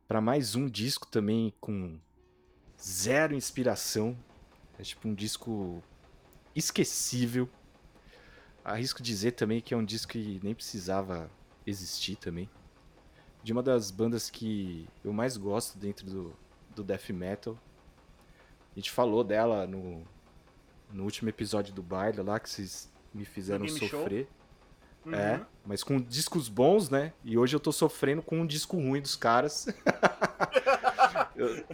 [0.07, 1.99] pra mais um disco também com
[2.79, 4.15] zero inspiração.
[4.79, 5.83] É tipo um disco
[6.55, 7.49] esquecível.
[8.63, 11.31] Arrisco dizer também que é um disco que nem precisava
[11.67, 12.51] existir também.
[13.43, 16.37] De uma das bandas que eu mais gosto dentro do,
[16.77, 17.59] do death metal.
[18.73, 20.07] A gente falou dela no,
[20.95, 24.29] no último episódio do baile lá, que vocês me fizeram sofrer.
[25.05, 25.15] Uhum.
[25.15, 27.13] É, mas com discos bons, né?
[27.25, 29.67] E hoje eu tô sofrendo com um disco ruim dos caras.
[31.37, 31.65] Eu-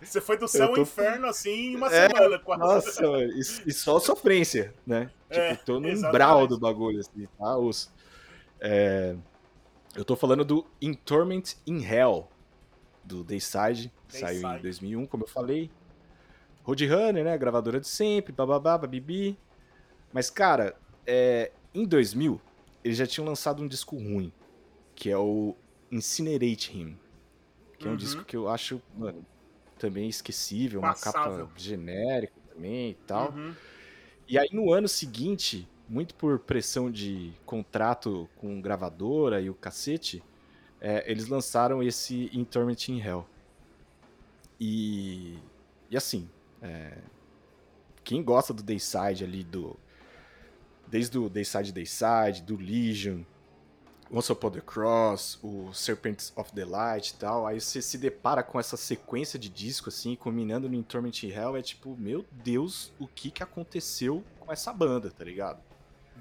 [0.00, 2.60] Você foi do céu Eu ao tô- inferno, assim, em uma É, semana, quase.
[2.62, 5.10] Nossa, e, e só sofrência, né?
[5.28, 6.08] É, tipo, tô no exatamente.
[6.08, 7.56] umbral do bagulho, assim, tá?
[8.60, 9.16] É,
[9.96, 12.28] eu tô falando do In Torment in Hell,
[13.02, 14.62] do Dayside, que saiu em Dayside.
[14.62, 15.68] 2001, como eu falei.
[16.68, 17.38] Roadrunner, né?
[17.38, 19.38] Gravadora de sempre, bababá, babibi.
[20.12, 22.38] Mas, cara, é, em 2000,
[22.84, 24.30] eles já tinham lançado um disco ruim,
[24.94, 25.56] que é o
[25.90, 26.98] Incinerate Him.
[27.78, 27.96] Que é um Uhum.
[27.96, 29.24] disco que eu acho, mano,
[29.78, 31.46] também esquecível, uma Passável.
[31.46, 33.30] capa genérica também e tal.
[33.32, 33.54] Uhum.
[34.28, 40.22] E aí no ano seguinte, muito por pressão de contrato com gravadora e o cacete,
[40.80, 43.26] é, eles lançaram esse In Torment in Hell.
[44.60, 45.38] E,
[45.90, 46.28] e assim,
[46.62, 46.98] é,
[48.04, 49.78] quem gosta do Dayside ali, do
[50.86, 53.22] desde o Dayside Dayside, do Legion,
[54.10, 58.42] Once Upon the Cross, o Serpents of the Light e tal, aí você se depara
[58.42, 62.90] com essa sequência de disco assim, combinando no In Torment Hell, é tipo, meu Deus,
[62.98, 65.60] o que que aconteceu com essa banda, tá ligado?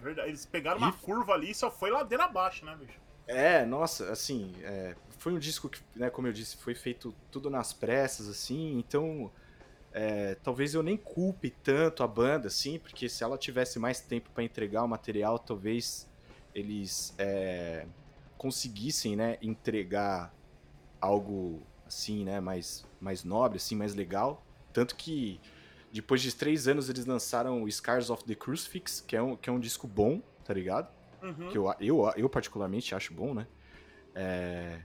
[0.04, 0.28] Verdade.
[0.30, 3.00] Eles pegaram uma E- curva ali e só foi ladeira abaixo, né, bicho?
[3.26, 7.50] É, nossa, assim, é, foi um disco que, né, como eu disse, foi feito tudo
[7.50, 9.32] nas pressas, assim, então
[9.94, 14.30] é, talvez eu nem culpe tanto a banda, assim, porque se ela tivesse mais tempo
[14.34, 16.08] pra entregar o material, talvez
[16.54, 17.86] eles é,
[18.38, 20.34] conseguissem, né, entregar
[21.00, 24.44] algo assim, né, mais, mais nobre, assim, mais legal.
[24.74, 25.40] Tanto que
[25.92, 29.50] depois de três anos eles lançaram o Scars of the Crucifix, que é um, que
[29.50, 30.96] é um disco bom, tá ligado?
[31.22, 31.50] Uhum.
[31.50, 33.48] que eu, eu, eu particularmente acho bom, né?
[34.14, 34.80] É,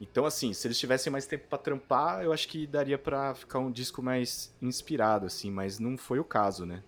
[0.00, 3.58] Então, assim, se eles tivessem mais tempo pra trampar, eu acho que daria pra ficar
[3.58, 6.84] um disco mais inspirado, assim, mas não foi o caso, né?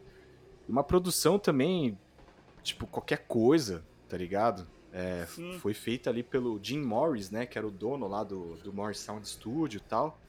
[0.69, 1.99] Uma produção também,
[2.63, 4.67] tipo, qualquer coisa, tá ligado?
[4.93, 5.27] É,
[5.59, 7.47] foi feita ali pelo Jim Morris, né?
[7.47, 10.21] Que era o dono lá do, do Morris Sound Studio e tal.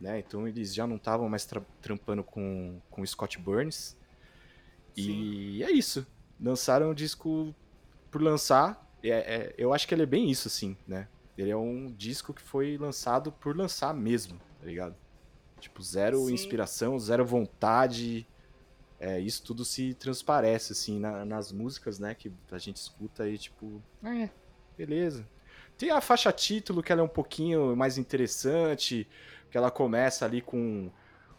[0.00, 0.18] Né?
[0.18, 3.96] Então eles já não estavam mais tra- trampando com, com o Scott Burns.
[4.96, 6.04] E é isso.
[6.40, 7.54] Lançaram o disco
[8.10, 8.84] por lançar.
[9.02, 11.06] É, é- eu acho que ele é bem isso, assim, né?
[11.36, 14.94] Ele é um disco que foi lançado por lançar mesmo, tá ligado?
[15.60, 16.34] Tipo, zero Sim.
[16.34, 18.26] inspiração, zero vontade.
[18.98, 22.14] É, isso tudo se transparece, assim, na- nas músicas, né?
[22.14, 24.28] Que a gente escuta aí, tipo, é,
[24.76, 25.26] beleza.
[25.78, 29.08] Tem a faixa título, que ela é um pouquinho mais interessante,
[29.50, 30.90] que ela começa ali com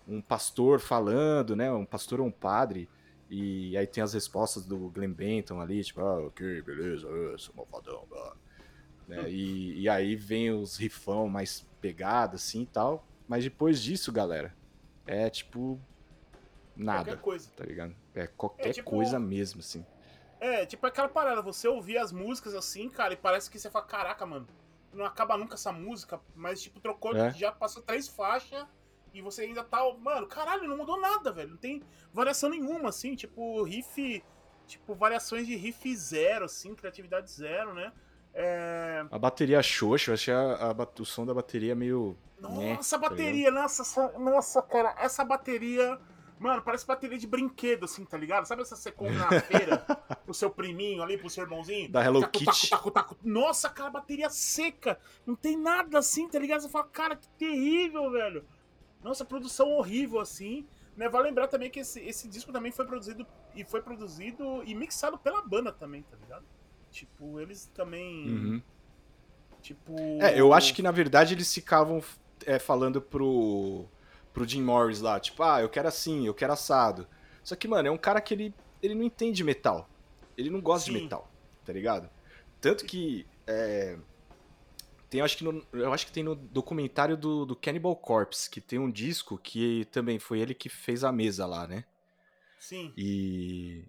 [0.07, 1.71] um pastor falando, né?
[1.71, 2.89] Um pastor ou um padre.
[3.29, 7.55] E aí tem as respostas do Glenn Benton ali, tipo, ah, ok, beleza, eu sou
[7.55, 8.05] malvadão.
[8.09, 8.35] blá.
[9.07, 9.29] Né?
[9.29, 13.05] E, e aí vem os rifão mais pegados assim e tal.
[13.27, 14.55] Mas depois disso, galera,
[15.05, 15.79] é tipo.
[16.75, 17.03] Nada.
[17.05, 17.51] Qualquer coisa.
[17.55, 17.95] Tá ligado?
[18.15, 19.85] É qualquer É, tipo- coisa mesmo, assim.
[20.39, 23.85] É, tipo aquela parada, você ouvir as músicas assim, cara, e parece que você fala,
[23.85, 24.45] caraca, mano,
[24.91, 27.31] não acaba nunca essa música, mas tipo, trocou, É.
[27.31, 28.65] já passou três faixas
[29.13, 31.51] e você ainda tá, mano, caralho, não mudou nada, velho.
[31.51, 31.81] Não tem
[32.11, 34.21] variação nenhuma, assim, tipo, riff,
[34.67, 37.93] tipo, variações de riff zero, assim, criatividade zero, né?
[38.33, 39.05] É...
[39.11, 42.17] A bateria xoxa, eu achei a, a o som da bateria meio.
[42.39, 45.99] né, Nossa, tá bateria, nossa, essa- nossa, cara, essa bateria.
[46.39, 48.45] Mano, parece bateria de brinquedo, assim, tá ligado?
[48.45, 49.77] Sabe essa compra na feira,
[50.25, 51.89] pro seu priminho ali, pro seu irmãozinho?
[51.89, 52.69] Da Hello Taco, Kitty.
[52.69, 53.17] taco, taco, taco.
[53.23, 54.99] Nossa, cara, bateria seca.
[55.25, 56.61] Não tem nada assim, tá ligado?
[56.61, 58.43] Você fala, cara, que terrível, velho.
[59.01, 60.67] Nossa, produção horrível, assim.
[60.97, 61.07] Né?
[61.07, 63.25] Vale lembrar também que esse, esse disco também foi produzido
[63.55, 66.43] e foi produzido e mixado pela banda também, tá ligado?
[66.93, 68.29] Tipo, eles também.
[68.29, 68.61] Uhum.
[69.63, 69.95] Tipo.
[70.21, 72.03] É, eu acho que na verdade eles ficavam
[72.45, 73.85] é, falando pro,
[74.31, 77.07] pro Jim Morris lá, tipo, ah, eu quero assim, eu quero assado.
[77.43, 79.89] Só que, mano, é um cara que ele, ele não entende metal.
[80.37, 81.03] Ele não gosta de Sim.
[81.03, 81.31] metal,
[81.65, 82.07] tá ligado?
[82.61, 83.25] Tanto que.
[83.47, 83.97] é,
[85.09, 88.47] tem, eu acho que no, eu acho que tem no documentário do, do Cannibal Corpse,
[88.47, 91.85] que tem um disco que também foi ele que fez a mesa lá, né?
[92.59, 92.93] Sim.
[92.95, 93.83] E,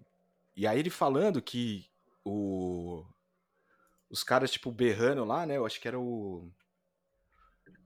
[0.55, 1.85] e aí ele falando que
[2.25, 3.05] o,
[4.09, 5.57] os caras, tipo, berrando lá, né?
[5.57, 6.51] Eu acho que era o.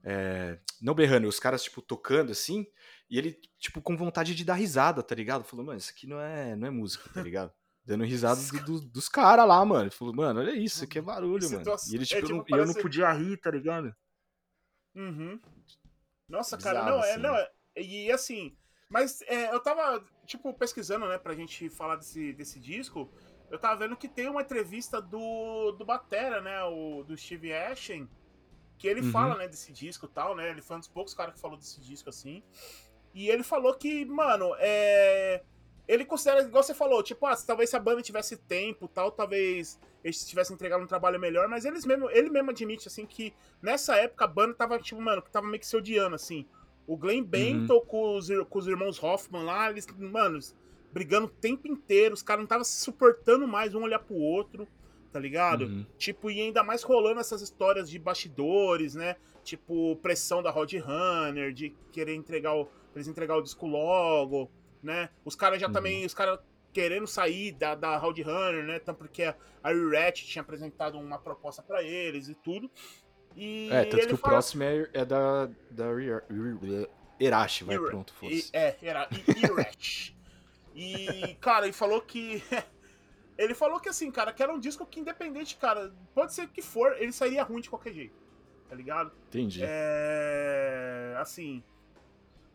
[0.02, 2.66] é, não berrando, os caras, tipo, tocando assim,
[3.08, 5.44] e ele, tipo, com vontade de dar risada, tá ligado?
[5.44, 7.52] Falou, mano, isso aqui não é, não é música, tá ligado?
[7.84, 9.84] Dando risada do- do- dos caras lá, mano.
[9.84, 11.58] Ele falou, mano, olha isso, isso aqui é barulho, mano.
[11.58, 13.50] Situação- E ele, é, tipo, eu, tipo, não, e eu não parece- podia rir, tá
[13.50, 13.94] ligado?
[14.94, 15.40] Uhum.
[16.28, 17.20] Nossa, cara, Bizarro, não, é, assim.
[17.20, 18.56] não, é, e assim,
[18.88, 23.12] mas é, eu tava, tipo, pesquisando, né, pra gente falar desse, desse disco,
[23.50, 28.08] eu tava vendo que tem uma entrevista do, do Batera, né, o, do Steve Ashen,
[28.78, 29.10] que ele Uhum.
[29.10, 31.56] fala, né, desse disco e tal, né, ele foi um dos poucos caras que falou
[31.56, 32.42] desse disco, assim,
[33.12, 35.42] e ele falou que, mano, é...
[35.88, 39.76] Ele considera, igual você falou, tipo, ah, talvez se a banda tivesse tempo tal, talvez
[40.04, 43.96] eles tivessem entregado um trabalho melhor, mas eles mesmo, ele mesmo admite, assim, que nessa
[43.96, 46.46] época a banda tava, tipo, mano, que tava meio que se odiando, assim.
[46.86, 50.38] O Glenn Benton com, os, com os irmãos Hoffman lá, eles, mano,
[50.92, 54.66] brigando o tempo inteiro, os caras não estavam se suportando mais, um olhar pro outro,
[55.12, 55.64] tá ligado?
[55.64, 55.86] Uhum.
[55.98, 59.16] Tipo, e ainda mais rolando essas histórias de bastidores, né?
[59.44, 62.68] Tipo, pressão da Rod Runner, de querer entregar o.
[62.94, 64.50] eles entregar o disco logo,
[64.82, 65.08] né?
[65.24, 65.72] Os caras já Uhum.
[65.72, 66.04] também.
[66.04, 66.38] Os caras
[66.72, 68.78] querendo sair da, da Rod Runner, né?
[68.78, 72.70] Tanto porque a Rat tinha apresentado uma proposta pra eles e tudo.
[73.36, 75.86] E É, tanto que o fala- próximo é, é da, da
[77.18, 78.50] Erashi, vai, pronto, E- foda-se.
[78.52, 80.14] é, era Irash.
[80.80, 82.42] e, cara, ele falou que.
[83.36, 86.62] ele falou que assim, cara, que era um disco que, independente, cara, pode ser que
[86.62, 88.18] for, ele sairia ruim de qualquer jeito.
[88.68, 89.12] Tá ligado?
[89.28, 89.60] Entendi.
[89.64, 91.14] É.
[91.18, 91.62] Assim.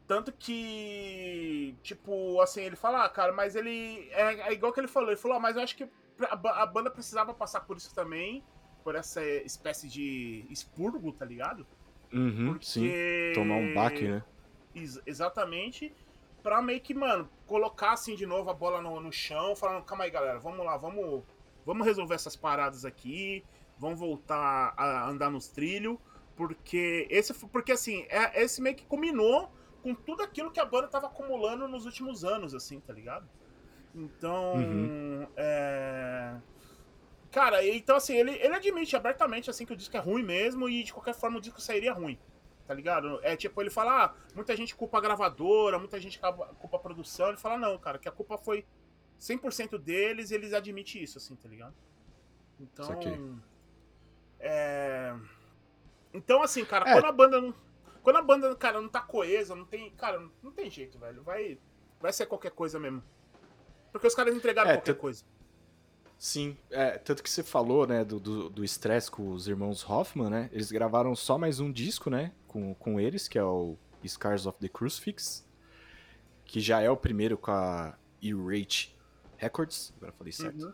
[0.08, 1.76] Tanto que.
[1.82, 4.08] Tipo, assim, ele fala, ah, cara, mas ele.
[4.12, 5.10] É, é igual que ele falou.
[5.10, 5.84] Ele falou, ah, mas eu acho que
[6.22, 8.44] a, a banda precisava passar por isso também.
[8.84, 11.66] Por essa espécie de expurgo, tá ligado?
[12.14, 12.82] Uhum, sim.
[12.82, 14.24] Porque- Tomar um baque, né?
[14.76, 15.92] Ex- exatamente.
[16.46, 20.04] Pra meio que, mano, colocar assim de novo a bola no, no chão, falando, calma
[20.04, 21.24] aí, galera, vamos lá, vamos,
[21.66, 23.44] vamos resolver essas paradas aqui,
[23.80, 25.98] vamos voltar a andar nos trilhos,
[26.36, 30.88] porque esse porque assim, é, esse meio que culminou com tudo aquilo que a banda
[30.88, 33.28] tava acumulando nos últimos anos, assim, tá ligado?
[33.96, 35.28] Então, Uhum.
[35.36, 36.36] é...
[37.32, 40.84] Cara, então assim, ele, ele admite abertamente assim que o disco é ruim mesmo e
[40.84, 42.20] de qualquer forma o disco sairia ruim.
[42.66, 43.20] Tá ligado?
[43.24, 47.28] É tipo, ele fala, ah, muita gente culpa a gravadora, muita gente culpa a produção.
[47.30, 48.66] Ele fala, não, cara, que a culpa foi
[49.20, 51.76] 100% deles e eles admitem isso, assim, tá ligado?
[52.60, 52.90] Então.
[54.40, 55.16] É.
[56.14, 56.94] Então, assim, cara, É.
[56.94, 57.54] quando a banda não.
[58.02, 59.90] Quando a banda, cara, não tá coesa, não tem.
[59.92, 61.24] Cara, não tem jeito, velho.
[61.24, 61.58] Vai,
[62.00, 63.04] vai ser qualquer coisa mesmo.
[63.92, 65.24] Porque os caras entregaram É, qualquer coisa.
[66.18, 70.30] Sim, é, tanto que você falou, né, do do do estresse com os irmãos Hoffman,
[70.30, 70.50] né?
[70.52, 73.76] Eles gravaram só mais um disco, né, com, com eles, que é o
[74.08, 75.46] Scars of the Crucifix,
[76.46, 78.96] que já é o primeiro com a E-Rate
[79.36, 80.68] Records, agora falei certo.
[80.68, 80.74] Uhum.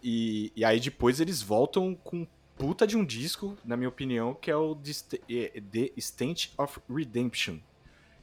[0.00, 2.24] E, e aí depois eles voltam com
[2.56, 6.52] puta de um disco, na minha opinião, que é o The St- eh, The State
[6.56, 7.58] of Redemption.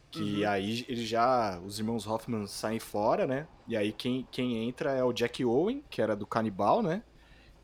[0.10, 0.50] Que Uhum.
[0.50, 1.60] aí eles já.
[1.60, 3.46] Os irmãos Hoffman saem fora, né?
[3.68, 7.04] E aí quem, quem entra é o Jack Owen, que era do Canibal, né?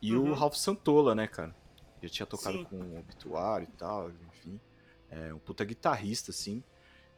[0.02, 0.32] E Uhum.
[0.32, 1.54] o Ralph Santola, né, cara?
[2.02, 2.64] Já tinha tocado Sim.
[2.64, 4.10] com o Obituário e tal.
[5.14, 6.62] É um puta guitarrista, assim.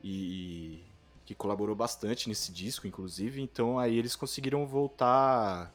[0.02, 0.84] E
[1.24, 3.40] que colaborou bastante nesse disco, inclusive.
[3.40, 5.72] Então aí eles conseguiram voltar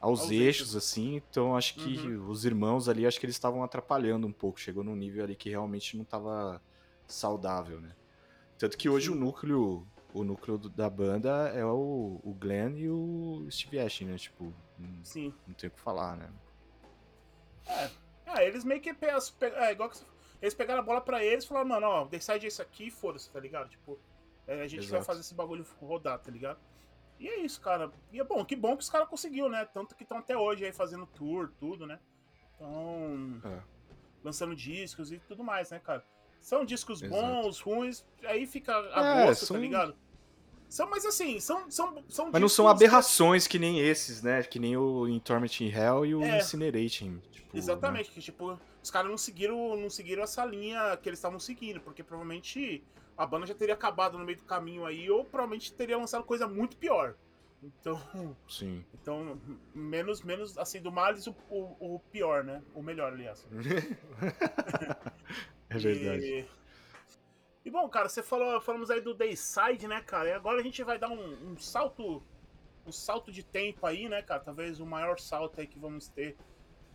[0.00, 0.76] aos, Aos eixos, eixos.
[0.76, 1.16] assim.
[1.16, 2.30] Então acho que Uhum.
[2.30, 4.58] os irmãos ali, acho que eles estavam atrapalhando um pouco.
[4.60, 6.62] Chegou num nível ali que realmente não tava
[7.06, 7.94] saudável, né?
[8.58, 9.12] Tanto que hoje Sim.
[9.12, 14.16] o núcleo, o núcleo da banda é o, o Glenn e o Steve Ash, né?
[14.16, 15.34] Tipo, não, Sim.
[15.46, 16.30] não tem o que falar, né?
[18.26, 19.08] É, eles meio que pe-
[19.38, 20.04] pe- é, igual que você-
[20.44, 23.30] eles pegaram a bola pra eles e falaram, mano, ó, decide isso aqui e foda-se,
[23.30, 23.68] tá ligado?
[23.70, 23.98] Tipo,
[24.46, 25.04] é, a gente vai Exato.
[25.04, 26.58] fazer esse bagulho rodar, tá ligado?
[27.18, 27.90] E é isso, cara.
[28.12, 29.64] E é bom, que bom que os caras conseguiu, né?
[29.64, 31.98] Tanto que estão até hoje aí fazendo tour, tudo, né?
[32.56, 33.62] Então, É.
[34.22, 36.04] lançando discos e tudo mais, né, cara?
[36.40, 37.20] São discos Exato.
[37.22, 39.96] bons, ruins, aí fica a É, gosto, são- tá ligado?
[40.68, 44.42] São, mas assim, são, são, são Mas não são aberrações que nem esses, né?
[44.42, 46.38] Que nem o Torment in Hell e o É.
[46.38, 47.22] Incinerating.
[47.30, 51.40] Tipo, Exatamente, que tipo, os caras não seguiram, não seguiram essa linha que eles estavam
[51.40, 52.84] seguindo, porque provavelmente
[53.16, 56.46] a banda já teria acabado no meio do caminho aí, ou provavelmente teria lançado coisa
[56.46, 57.14] muito pior.
[57.62, 58.36] Então?
[58.46, 58.84] Sim.
[58.92, 59.40] então
[59.74, 62.62] menos, menos assim, do males o, o, o pior, né?
[62.74, 63.48] O melhor, aliás.
[65.70, 66.26] é verdade.
[66.26, 66.46] E,
[67.64, 70.28] e bom, cara, você falou, falamos aí do Dayside, né, cara?
[70.28, 72.22] E agora a gente vai dar um, um salto,
[72.86, 74.40] um salto de tempo aí, né, cara?
[74.40, 76.36] Talvez o maior salto aí que vamos ter,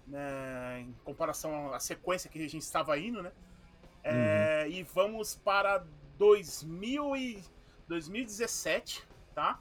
[0.09, 3.31] né, em comparação à sequência que a gente estava indo, né?
[4.03, 5.85] É, E vamos para
[6.17, 7.43] 2000 e
[7.87, 9.59] 2017, tá?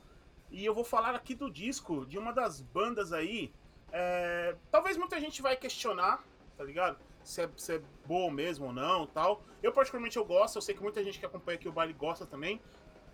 [0.50, 3.52] E eu vou falar aqui do disco de uma das bandas aí.
[3.92, 6.22] é, talvez muita gente vai questionar,
[6.56, 6.98] tá ligado?
[7.24, 9.42] Se é, se é boa mesmo ou não tal.
[9.62, 10.56] Eu, particularmente, eu gosto.
[10.56, 12.60] Eu sei que muita gente que acompanha aqui o baile gosta também.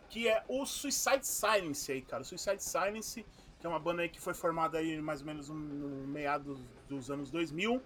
[0.08, 2.22] Que é o Suicide Silence aí, cara.
[2.22, 3.24] O Suicide Silence,
[3.64, 7.10] que é uma banda aí que foi formada aí mais ou menos no meados dos
[7.10, 7.80] anos 2000.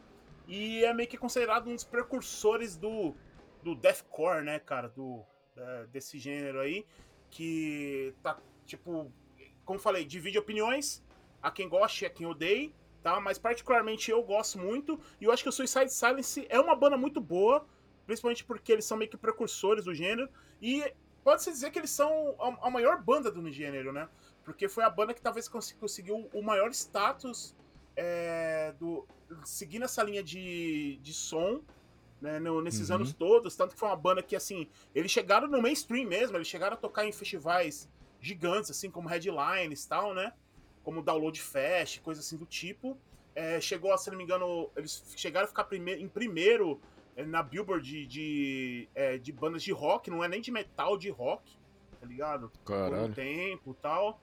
[0.48, 3.14] E é meio que considerado um dos precursores do,
[3.62, 4.88] do deathcore, né, cara?
[4.88, 5.22] Do,
[5.56, 6.84] é, desse gênero aí.
[7.30, 9.12] Que tá, tipo,
[9.64, 11.00] como falei, divide opiniões.
[11.40, 13.20] A quem goste e a quem odeie, tá?
[13.20, 14.98] Mas particularmente eu gosto muito.
[15.20, 17.64] E eu acho que o Suicide Silence é uma banda muito boa.
[18.04, 20.28] Principalmente porque eles são meio que precursores do gênero.
[20.60, 24.08] E pode-se dizer que eles são a, a maior banda do gênero, né?
[24.52, 27.54] Porque foi a banda que talvez cons- conseguiu o maior status
[27.94, 29.06] é, do,
[29.44, 31.60] seguindo essa linha de, de som
[32.20, 32.96] né, no- nesses Uhum.
[32.96, 33.54] anos todos.
[33.56, 36.76] Tanto que foi uma banda que, assim, eles chegaram no mainstream mesmo, eles chegaram a
[36.78, 37.88] tocar em festivais
[38.20, 40.32] gigantes, assim, como Headlines e tal, né?
[40.82, 42.96] Como Download Fest, coisa assim do tipo.
[43.34, 46.80] É, chegou a, se não me engano, eles chegaram a ficar prime em primeiro
[47.14, 50.96] é, na Billboard de, de, é, de bandas de rock, não é nem de metal,
[50.96, 51.56] de rock,
[52.00, 52.50] tá ligado?
[52.64, 53.14] por um Caralho.
[53.14, 54.20] tempo e tal,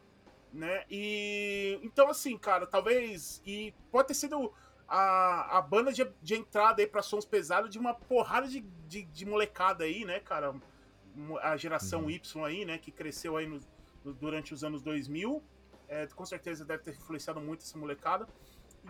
[0.55, 0.83] né?
[0.89, 4.51] E então assim, cara, talvez e pode ter sido
[4.87, 9.03] a, a banda de, de entrada aí para sons pesados de uma porrada de, de,
[9.03, 10.55] de molecada aí, né, cara?
[11.41, 12.09] A geração Uhum.
[12.09, 13.59] Y aí, né, que cresceu aí no-
[14.03, 15.41] no- durante os anos 2000,
[15.87, 18.27] é, com certeza deve ter influenciado muito essa molecada.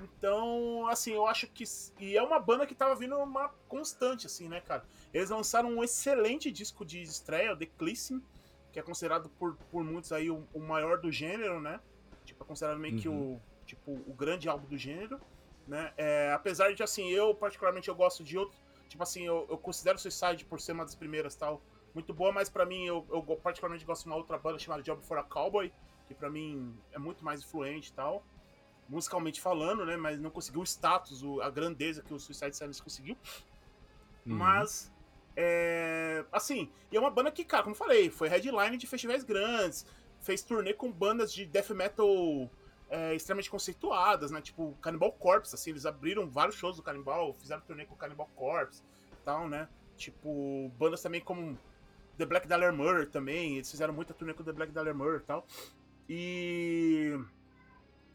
[0.03, 1.63] Então, assim, eu acho que.
[1.99, 4.83] E é uma banda que tava vindo uma constante, assim, né, cara?
[5.13, 8.21] Eles lançaram um excelente disco de estreia, o The Clissing,
[8.75, 11.79] que é considerado por, por muitos aí o, o maior do gênero, né?
[12.25, 15.17] Tipo, é considerado meio que o, tipo, o grande álbum do gênero,
[15.65, 15.93] né?
[15.95, 18.57] É, apesar de, assim, eu particularmente eu gosto de outro...
[18.89, 21.61] Tipo assim, eu, eu considero Suicide por ser uma das primeiras tal,
[21.93, 25.01] muito boa, mas pra mim eu, eu particularmente gosto de uma outra banda chamada Job
[25.05, 25.71] for a Cowboy,
[26.05, 28.25] que pra mim é muito mais influente e tal,
[28.89, 29.95] musicalmente falando, né?
[29.95, 33.15] Mas não conseguiu o status, o- a grandeza que o Suicide Silence conseguiu.
[34.25, 34.35] Uhum.
[34.35, 34.91] Mas,
[35.35, 39.85] é, assim, e é uma banda que, cara, como falei, foi headline de festivais grandes,
[40.19, 42.49] fez turnê com bandas de death metal
[42.89, 44.41] é, extremamente conceituadas, né?
[44.41, 48.29] Tipo, Cannibal Corpse, assim, eles abriram vários shows do Cannibal, fizeram turnê com o Cannibal
[48.35, 48.81] Corpse
[49.25, 49.67] tal, né?
[49.97, 51.57] Tipo, bandas também como
[52.17, 55.23] The Black Dahlia Murder também, eles fizeram muita turnê com The Black Dahlia Murder e
[55.23, 55.47] tal.
[56.07, 57.19] E...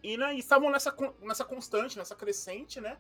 [0.03, 2.97] E, né, e estavam nessa, nessa constante, nessa crescente, né?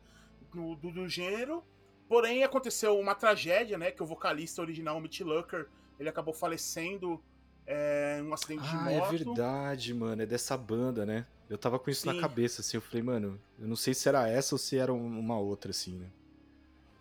[0.52, 1.64] Do, do, do gênero.
[2.10, 3.92] Porém, aconteceu uma tragédia, né?
[3.92, 7.22] Que o vocalista original, o Mitch Lucker, ele acabou falecendo
[7.64, 9.12] é, em um acidente de Ah, é moto.
[9.12, 10.20] verdade, mano.
[10.20, 11.24] É dessa banda, né?
[11.48, 12.12] Eu tava com isso Sim.
[12.12, 12.78] na cabeça, assim.
[12.78, 15.70] Eu falei, mano, eu não sei se era essa ou se era um- uma outra,
[15.70, 16.06] assim, né?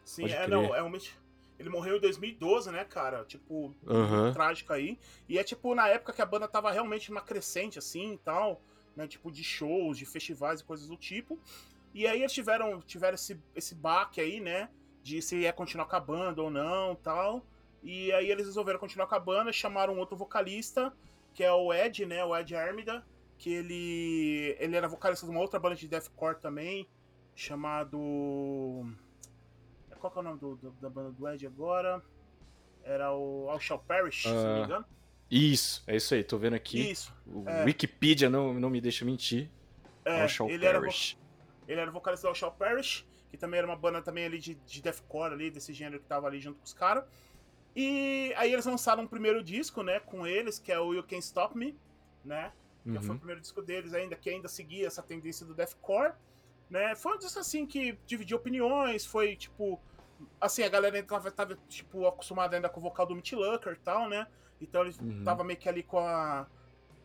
[0.06, 0.54] Sim, Pode é, crer.
[0.54, 0.92] não, é um
[1.58, 3.26] Ele morreu em 2012, né, cara?
[3.26, 4.32] Tipo, Aham.
[4.32, 4.96] trágico aí.
[5.28, 8.62] E é tipo na época que a banda tava realmente numa crescente, assim e tal,
[8.96, 9.08] né?
[9.08, 11.40] Tipo, de shows, de festivais e coisas do tipo.
[11.96, 14.70] E aí eles tiveram, tiveram esse, esse baque aí, né?
[15.10, 17.44] De se ia continuar com a banda ou não tal.
[17.82, 20.94] E aí eles resolveram continuar com a banda, chamaram um outro vocalista,
[21.34, 22.24] que é o Ed, né?
[22.24, 23.04] O Ed Armida,
[23.38, 24.56] que ele.
[24.60, 26.88] ele era vocalista de uma outra banda de deathcore também,
[27.34, 27.98] chamado.
[30.00, 32.02] Qual que é o nome do- do- da banda do Ed agora?
[32.84, 34.86] Era o All Shall Perish, se não me Ah, engano.
[35.30, 36.24] Isso, é isso aí.
[36.24, 36.92] Tô vendo aqui.
[36.92, 37.14] Isso.
[37.26, 37.66] O é.
[37.66, 39.50] Wikipedia não, não me deixa mentir.
[40.06, 40.80] É, ele era,
[41.68, 44.82] ele era vocalista do Shall Parish, que também era uma banda também ali de, de
[44.82, 47.04] deathcore ali, desse gênero que tava ali junto com os caras.
[47.76, 51.24] E aí eles lançaram um primeiro disco, né, com eles, que é o You Can't
[51.24, 51.78] Stop Me,
[52.24, 52.52] né?
[52.84, 53.18] Que foi o Uhum.
[53.18, 56.14] primeiro disco deles ainda, que ainda seguia essa tendência do deathcore,
[56.70, 56.96] né?
[56.96, 59.80] Foi um disco assim que dividiu opiniões, foi tipo
[60.42, 63.80] assim, a galera tava, tava, tipo acostumada ainda com o vocal do Mitch Lucker e
[63.80, 64.28] tal, né?
[64.60, 65.24] Então ele Uhum.
[65.24, 66.48] tava meio que ali com a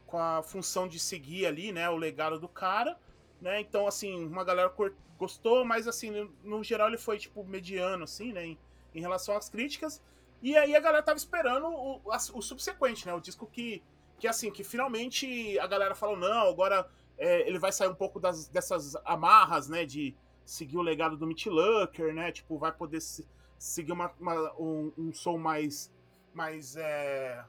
[0.06, 2.96] com a função de seguir ali, né, o legado do cara,
[3.40, 3.60] né?
[3.60, 8.32] Então assim, uma galera cur- gostou, mas assim, no, geral ele foi tipo mediano assim,
[8.32, 8.58] né, em,
[8.94, 10.02] em relação às críticas.
[10.42, 13.14] E aí a galera tava esperando o, o subsequente, né?
[13.14, 13.82] O disco que
[14.18, 16.88] que assim, que finalmente a galera falou, não, agora
[17.18, 21.26] é, ele vai sair um pouco das, dessas amarras, né, de seguir o legado do
[21.26, 23.26] Mitch Lucker, né, tipo, vai poder se-
[23.58, 25.92] seguir uma, uma- um, um som mais,
[26.32, 27.44] mais é,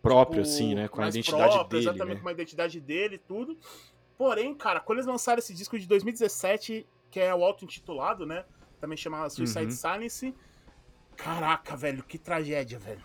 [0.00, 0.88] Próprio, tipo, assim, né?
[0.88, 2.22] Com a identidade próprio, dele, Exatamente, né?
[2.22, 3.58] com a identidade dele e tudo.
[4.18, 8.44] Porém, cara, quando eles lançaram esse disco de 2017, que é o auto-intitulado, né,
[8.80, 9.70] também chamava Suicide Uhum.
[9.72, 10.34] Silence,
[11.16, 13.04] caraca, velho, que tragédia, velho.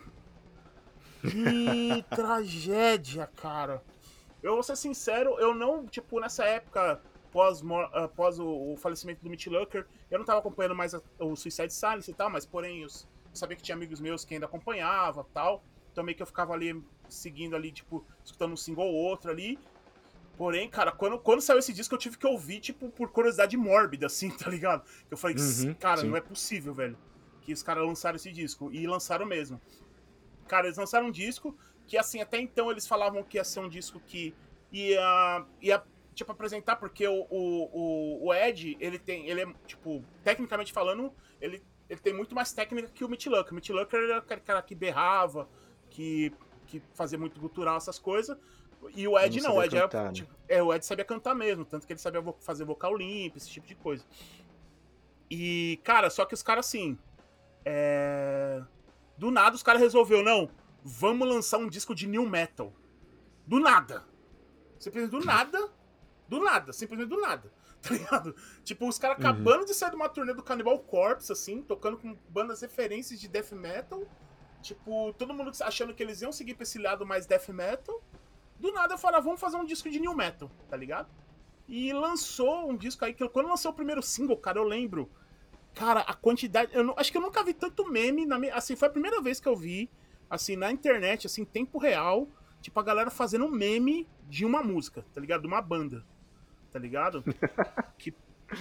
[1.23, 3.83] Que tragédia, cara.
[4.41, 7.01] Eu vou ser sincero, eu não, tipo, nessa época,
[7.31, 7.61] pós,
[7.93, 11.35] ah, pós o, o falecimento do Mitch Lucker, eu não tava acompanhando mais a- o
[11.35, 14.45] Suicide Silence e tal, mas porém eu, eu sabia que tinha amigos meus que ainda
[14.45, 15.63] acompanhava tal.
[15.91, 19.57] Então meio que eu ficava ali seguindo ali, tipo, escutando um single ou outro ali.
[20.35, 24.07] Porém, cara, quando, quando saiu esse disco eu tive que ouvir, tipo, por curiosidade mórbida,
[24.07, 24.83] assim, tá ligado?
[25.09, 26.07] Eu falei, Uhum, cara, sim.
[26.09, 26.97] não é possível, velho,
[27.41, 28.71] que os caras lançaram esse disco.
[28.71, 29.61] E lançaram mesmo.
[30.47, 31.55] Cara, eles lançaram um disco
[31.85, 34.33] que, assim, até então eles falavam que ia ser um disco que
[34.71, 40.73] ia, ia tipo, apresentar, porque o, o, o, Ed, ele tem, ele é, tipo, tecnicamente
[40.73, 43.51] falando, ele, ele tem muito mais técnica que o Mitch Lucker.
[43.51, 45.47] O Mitch Lucker era aquele cara que berrava,
[45.89, 46.33] que,
[46.65, 48.37] que fazia muito gutural, essas coisas.
[48.95, 50.11] E o Ed Não não, o Ed era, cantar, né?
[50.13, 53.37] tipo, é, o Ed sabia cantar mesmo, tanto que ele sabia vo- fazer vocal limpo,
[53.37, 54.03] esse tipo de coisa.
[55.29, 56.97] E, cara, só que os caras, assim,
[57.65, 58.61] é...
[59.17, 60.49] Do nada os caras resolveu não,
[60.83, 62.73] vamos lançar um disco de new metal.
[63.45, 64.03] Do nada.
[64.79, 65.69] Simplesmente do nada.
[66.27, 67.51] Do nada, simplesmente do nada.
[67.83, 68.33] Tá ligado?
[68.63, 69.23] Tipo, os caras Uhum.
[69.29, 73.27] acabando de sair de uma turnê do Cannibal Corpse, assim, tocando com bandas referências de
[73.27, 74.03] death metal.
[74.61, 78.01] Tipo, todo mundo achando que eles iam seguir pra esse lado mais death metal.
[78.63, 81.09] Do nada eu falei, ah, vamos fazer um disco de new metal, tá ligado?
[81.67, 85.09] E lançou um disco aí, que quando lançou o primeiro single, cara, eu lembro.
[85.75, 86.71] Cara, a quantidade.
[86.73, 88.25] Eu não- acho que eu nunca vi tanto meme.
[88.25, 89.89] Na, assim, foi a primeira vez que eu vi,
[90.29, 92.25] assim, na internet, assim, em tempo real,
[92.61, 95.41] tipo, a galera fazendo um meme de uma música, tá ligado?
[95.41, 96.05] De uma banda.
[96.71, 97.21] Tá ligado?
[97.99, 98.13] que,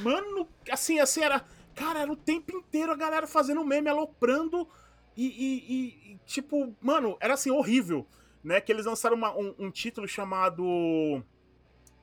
[0.03, 1.45] mano, assim, assim, era.
[1.77, 4.69] Cara, era o tempo inteiro a galera fazendo meme, aloprando.
[5.17, 8.05] E- e- e, tipo, mano, era assim, horrível.
[8.43, 8.61] Né?
[8.61, 11.23] Que eles lançaram uma- um, um título chamado.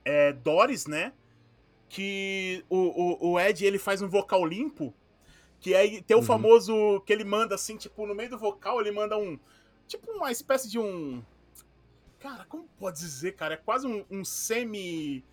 [0.06, 1.14] É, Doris, né?
[1.92, 4.94] que o, o, o Ed ele faz um vocal limpo,
[5.60, 6.26] que aí tem o Uhum.
[6.26, 9.40] famoso que ele manda assim, tipo, no meio do vocal ele manda um.
[9.88, 11.24] Tipo uma espécie de um.
[12.20, 13.56] Cara, como pode dizer, cara?
[13.56, 15.26] É quase um, um semi.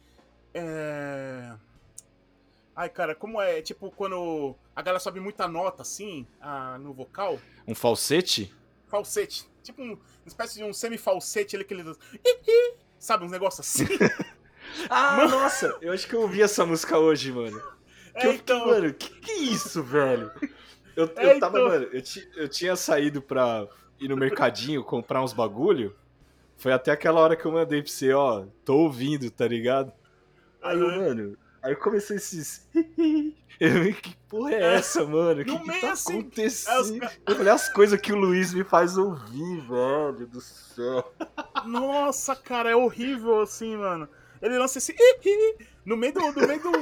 [0.54, 1.54] É...
[2.74, 3.60] Ai, cara, como é?
[3.60, 7.38] Tipo, quando a galera sobe muita nota assim ah, no vocal.
[7.68, 8.50] Um falsete?
[8.88, 9.46] Falsete.
[9.66, 11.84] Tipo um- uma espécie de um semi-falsete ali que ele.
[12.98, 13.84] Sabe, uns negócios assim.
[14.90, 15.74] Ah, nossa!
[15.80, 17.58] Eu acho que eu ouvi essa música hoje, mano.
[18.12, 18.66] Que É, eu fiquei, então.
[18.66, 20.30] mano, que que é isso, velho?
[20.94, 21.68] Eu, É, eu tava, então.
[21.70, 23.66] mano, eu, ti- eu tinha saído pra
[23.98, 25.96] ir no mercadinho comprar uns bagulho.
[26.58, 29.92] Foi até aquela hora que eu mandei pra você, ó, tô ouvindo, tá ligado?
[30.60, 30.98] Aí eu, Aham.
[30.98, 32.66] mano, aí começou esses.
[33.58, 35.40] Eu, que porra é essa, mano?
[35.40, 36.74] O que, que tá assim, acontecendo?
[36.74, 36.90] é, os
[37.26, 41.10] Eu falei as coisas que o Luiz me faz ouvir, velho do céu.
[41.64, 44.06] Nossa, cara, é horrível assim, mano.
[44.42, 44.94] Ele lança esse
[45.86, 46.20] no meio do.
[46.20, 46.70] No meio do...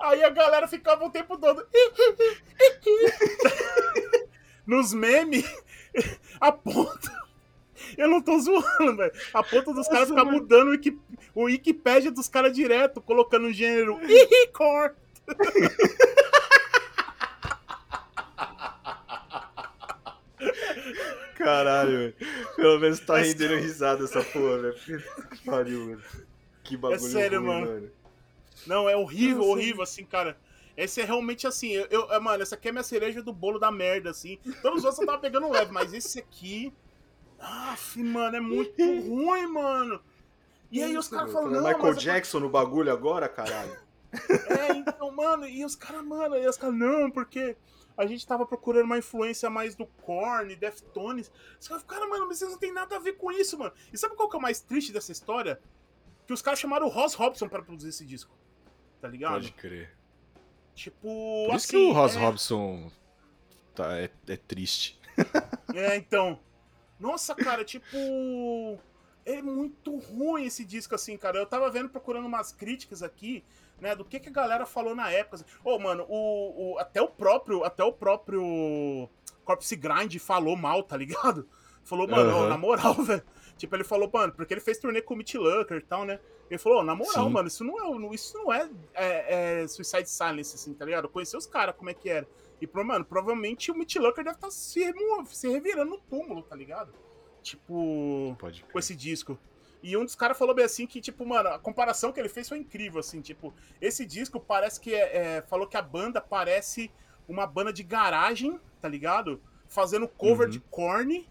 [0.00, 1.66] Aí a galera ficava o tempo todo.
[4.66, 5.44] Nos memes,
[6.40, 7.23] a ponta.
[7.96, 9.12] Eu não tô zoando, velho.
[9.32, 10.98] A ponta dos caras ficar mudando o, Wiki...
[11.34, 14.92] o Wikipédia dos caras direto, colocando o gênero "ih, core.
[21.36, 22.14] Caralho, velho.
[22.56, 25.04] Pelo menos tá Mas- rendendo risada essa porra, velho.
[25.44, 26.02] Pariu, mano.
[26.62, 27.66] Que bagulho sério, ruim, mano.
[27.66, 27.90] mano.
[28.66, 29.50] Não, é horrível, Nossa.
[29.50, 30.36] horrível, assim, cara.
[30.76, 33.58] Esse é realmente assim, eu, eu- é, mano, essa aqui é minha cereja do bolo
[33.58, 34.38] da merda, assim.
[34.62, 36.72] Todos os outros eu tava pegando leve, mas esse aqui.
[37.38, 40.00] Aff, mano, é muito ruim, mano.
[40.70, 43.76] E aí os caras falam, não, Michael mas Jackson no bagulho agora, caralho.
[44.48, 47.56] é, então, mano, e os caras, mano, e os caras, não, porque
[47.96, 51.30] a gente tava procurando uma influência mais do Korn, Deftones.
[51.60, 53.72] Os caras ficaram, mano, mas vocês não tem nada a ver com isso, mano.
[53.92, 55.60] E sabe qual que é o mais triste dessa história?
[56.26, 58.36] Que os caras chamaram o Ross Robson para produzir esse disco.
[59.00, 59.34] Tá ligado?
[59.34, 59.94] Pode crer.
[60.74, 62.18] Tipo, Por isso assim, que o Ross é...
[62.18, 62.90] Robson
[63.74, 64.98] tá, é, é triste.
[65.72, 66.40] É, então.
[66.98, 67.96] Nossa, cara, tipo.
[69.26, 71.38] É muito ruim esse disco, assim, cara.
[71.38, 73.42] Eu tava vendo, procurando umas críticas aqui,
[73.80, 75.36] né, do que, que a galera falou na época.
[75.36, 75.44] Assim.
[75.64, 77.64] Ô, oh, mano, o, o, até o próprio.
[77.64, 79.08] Até o próprio
[79.44, 81.48] Corpse Grind falou mal, tá ligado?
[81.84, 82.44] Falou, mano, uhum.
[82.44, 83.22] ó, na moral, velho.
[83.56, 86.18] Tipo, ele falou, mano, porque ele fez turnê com o Mitch Lucker e tal, né?
[86.50, 87.30] Ele falou, na moral, Sim.
[87.30, 91.04] mano, isso não é, isso não é, é, é Suicide Silence, assim, tá ligado?
[91.04, 92.26] Eu conheci os caras, como é que era.
[92.60, 94.92] E, mano, provavelmente o Mitch Lucker deve estar tá se,
[95.26, 96.92] se revirando no túmulo, tá ligado?
[97.42, 98.36] Tipo,
[98.72, 99.38] com esse disco.
[99.82, 102.48] E um dos caras falou bem assim que, tipo, mano, a comparação que ele fez
[102.48, 106.90] foi incrível, assim, tipo, esse disco parece que é, é falou que a banda parece
[107.28, 109.42] uma banda de garagem, tá ligado?
[109.68, 110.52] Fazendo cover uhum.
[110.52, 111.28] de Korn,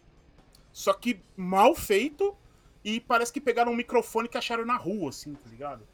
[0.71, 2.37] só que mal feito,
[2.83, 5.87] e parece que pegaram um microfone que acharam na rua, assim, tá ligado?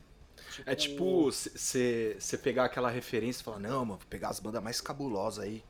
[0.51, 0.69] Tipo...
[0.69, 4.81] É tipo você pegar aquela referência e falar, não, mano, vou pegar as bandas mais
[4.81, 5.63] cabulosas aí,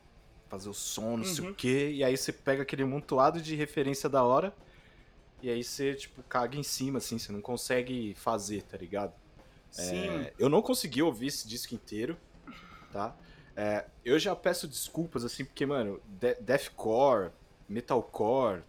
[0.48, 1.24] fazer o som, não uhum.
[1.24, 4.54] sei o quê, e aí você pega aquele montoado de referência da hora,
[5.42, 9.14] e aí você, tipo, caga em cima, assim, você não consegue fazer, tá ligado?
[9.70, 10.08] Sim.
[10.08, 12.16] É, eu não consegui ouvir esse disco inteiro,
[12.92, 13.16] tá?
[13.56, 17.30] É, eu já peço desculpas, assim, porque, mano, de deathcore,
[17.68, 18.62] metalcore,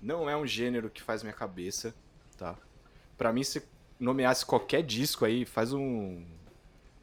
[0.00, 1.94] não é um gênero que faz minha cabeça,
[2.36, 2.56] tá?
[3.16, 3.62] Pra mim, se
[3.98, 6.24] nomeasse qualquer disco aí, faz um,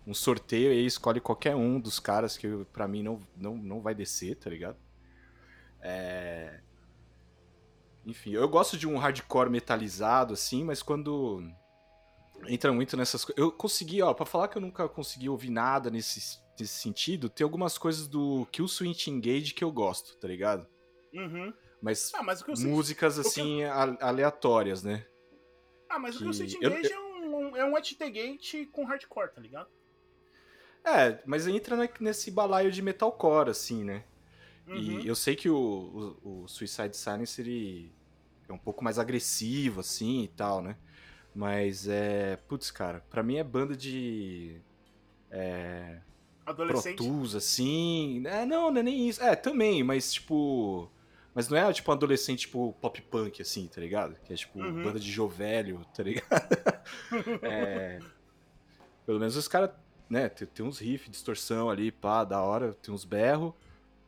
[0.05, 3.95] um sorteio aí, escolhe qualquer um dos caras que pra mim não, não, não vai
[3.95, 4.77] descer, tá ligado?
[5.81, 6.59] É...
[8.05, 11.43] Enfim, eu gosto de um hardcore metalizado, assim, mas quando
[12.47, 13.39] entra muito nessas coisas.
[13.39, 17.43] Eu consegui, ó, pra falar que eu nunca consegui ouvir nada nesse, nesse sentido, tem
[17.43, 20.67] algumas coisas do Kill Switch Engage que eu gosto, tá ligado?
[21.13, 21.53] Uhum.
[21.81, 25.05] Mas, ah, mas músicas assim aleatórias, né?
[25.91, 26.23] Ah, mas que...
[26.23, 26.95] o City Engage eu, eu...
[26.95, 29.69] é um, é um Gate com hardcore, tá ligado?
[30.83, 34.03] É, mas entra nesse balaio de metalcore, assim, né?
[34.67, 34.75] Uhum.
[35.01, 37.91] E eu sei que o, o, o, Suicide Silence ele
[38.47, 40.77] é um pouco mais agressivo, assim, e tal, né?
[41.35, 42.37] Mas é.
[42.47, 44.59] Putz, cara, pra mim é banda de.
[45.29, 45.99] É.
[46.45, 46.97] Adolescente?
[46.97, 48.23] Protus, assim.
[48.25, 49.21] É, não, não é nem isso.
[49.21, 50.89] É, também, mas tipo.
[51.33, 54.15] Mas não é tipo um adolescente tipo pop punk, assim, tá ligado?
[54.25, 54.83] Que é tipo uhum.
[54.83, 56.27] banda de jovelho, tá ligado?
[57.41, 57.99] é...
[59.05, 59.71] Pelo menos os caras,
[60.09, 63.53] né, tem, tem, uns riffs, distorção ali, pá, da hora, tem uns berros.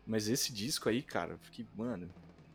[0.05, 2.09] Mas esse disco aí, cara, fiquei, mano.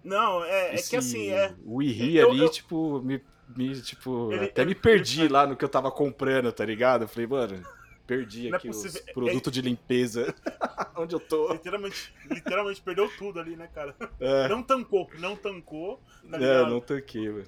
[0.05, 1.55] Não, é, esse, é que assim, é.
[1.65, 2.49] O Iri ali, eu...
[2.51, 3.23] tipo, me,
[3.57, 5.33] me tipo, ele, até ele, me perdi ele...
[5.33, 7.03] lá no que eu tava comprando, tá ligado?
[7.03, 7.63] Eu falei, mano.
[8.09, 9.55] Perdi é aqui é os produtos é...
[9.55, 10.35] de limpeza.
[10.97, 11.53] Onde eu tô.
[11.53, 13.95] Literalmente, literalmente perdeu tudo ali, né, cara?
[14.19, 14.49] É.
[14.49, 16.01] Não tancou, não tancou.
[16.29, 17.47] Tá é, não tanquei, velho.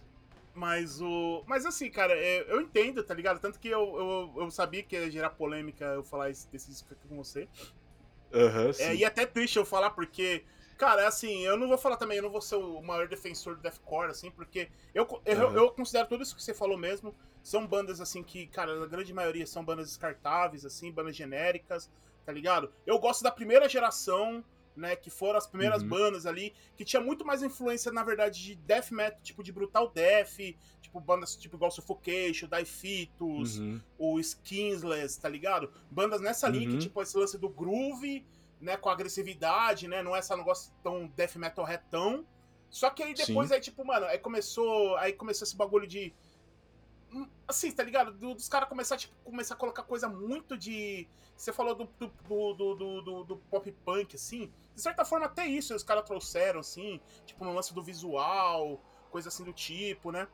[0.54, 1.42] Mas o.
[1.46, 3.40] Mas assim, cara, é, eu entendo, tá ligado?
[3.40, 3.80] Tanto que eu,
[4.36, 7.48] eu, eu sabia que ia gerar polêmica eu falar esse, desse disco aqui com você.
[8.30, 8.82] Aham, uhum, sim.
[8.82, 10.44] É, e até triste eu falar, porque.
[10.80, 13.60] Cara, assim, eu não vou falar também, eu não vou ser o maior defensor do
[13.60, 15.54] deathcore, assim, porque eu, eu, uhum.
[15.54, 19.12] eu considero tudo isso que você falou mesmo são bandas assim que, cara, a grande
[19.12, 21.90] maioria são bandas descartáveis, assim, bandas genéricas,
[22.24, 22.72] tá ligado?
[22.86, 24.42] Eu gosto da primeira geração,
[24.74, 25.88] né, que foram as primeiras uhum.
[25.90, 29.90] bandas ali, que tinha muito mais influência, na verdade, de death metal, tipo de brutal
[29.90, 30.38] death,
[30.80, 33.78] tipo bandas tipo igual Suffocation, Die Fetus, uhum.
[33.98, 35.70] o Skinsless, tá ligado?
[35.90, 36.78] Bandas nessa linha uhum.
[36.78, 38.24] que, tipo, esse lance do groove,
[38.60, 42.26] né, com agressividade, né, não é esse negócio tão death metal retão.
[42.68, 43.54] Só que aí depois, Sim.
[43.54, 46.14] aí, tipo, mano, aí começou, aí começou esse bagulho de
[47.46, 48.12] assim, tá ligado?
[48.12, 51.08] Do, dos caras começar, tipo, começar a colocar coisa muito de.
[51.36, 54.52] Você falou do, do, do, do, do pop punk, assim.
[54.74, 58.80] De certa forma, até isso os caras trouxeram, assim, tipo, no lance do visual,
[59.10, 60.28] coisa assim do tipo, né?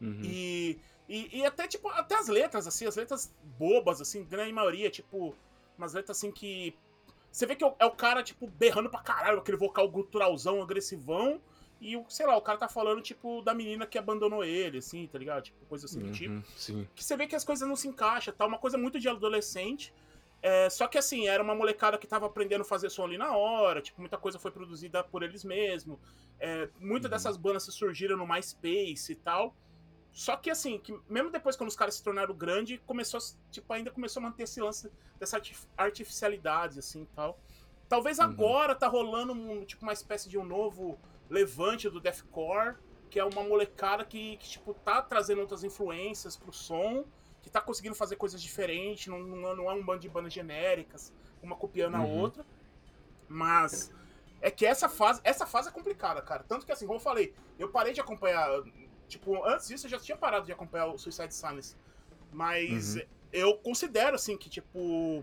[0.00, 0.20] Uhum.
[0.22, 4.90] E, e, e, até, tipo, até as letras, assim, as letras bobas, assim, grande maioria,
[4.90, 5.34] tipo,
[5.76, 6.76] umas letras assim que.
[7.32, 11.40] Você vê que é o cara, tipo, berrando pra caralho, aquele vocal guturalzão, agressivão.
[11.80, 15.18] E, sei lá, o cara tá falando, tipo, da menina que abandonou ele, assim, tá
[15.18, 15.44] ligado?
[15.44, 16.42] Tipo, coisa assim do uhum, tipo.
[16.56, 16.86] Sim.
[16.94, 18.46] Que você vê que as coisas não se encaixam, tá?
[18.46, 19.92] Uma coisa muito de adolescente.
[20.42, 23.34] É, só que, assim, era uma molecada que tava aprendendo a fazer som ali na
[23.34, 25.98] hora, tipo, muita coisa foi produzida por eles mesmos.
[26.38, 27.16] É, muitas uhum.
[27.16, 29.56] dessas bandas surgiram no MySpace e tal.
[30.12, 33.18] Só que, assim, que mesmo depois quando os caras se tornaram grandes, começou,
[33.50, 35.40] tipo, ainda começou a manter esse lance dessa
[35.76, 37.40] artificialidade, assim, tal.
[37.88, 38.24] Talvez uhum.
[38.24, 40.98] agora tá rolando, um, tipo, uma espécie de um novo
[41.30, 42.76] levante do deathcore,
[43.08, 47.04] que é uma molecada que, que, tipo, tá trazendo outras influências pro som,
[47.40, 51.12] que tá conseguindo fazer coisas diferentes, não, não, não é um bando de bandas genéricas,
[51.42, 52.02] uma copiando uhum.
[52.02, 52.46] a outra.
[53.28, 53.90] Mas
[54.42, 56.42] é que essa fase, essa fase é complicada, cara.
[56.42, 58.48] Tanto que assim, como eu falei, eu parei de acompanhar,
[59.12, 61.76] tipo, antes disso eu já tinha parado de acompanhar o Suicide Silence.
[62.32, 63.02] Mas uhum.
[63.32, 65.22] eu considero assim que tipo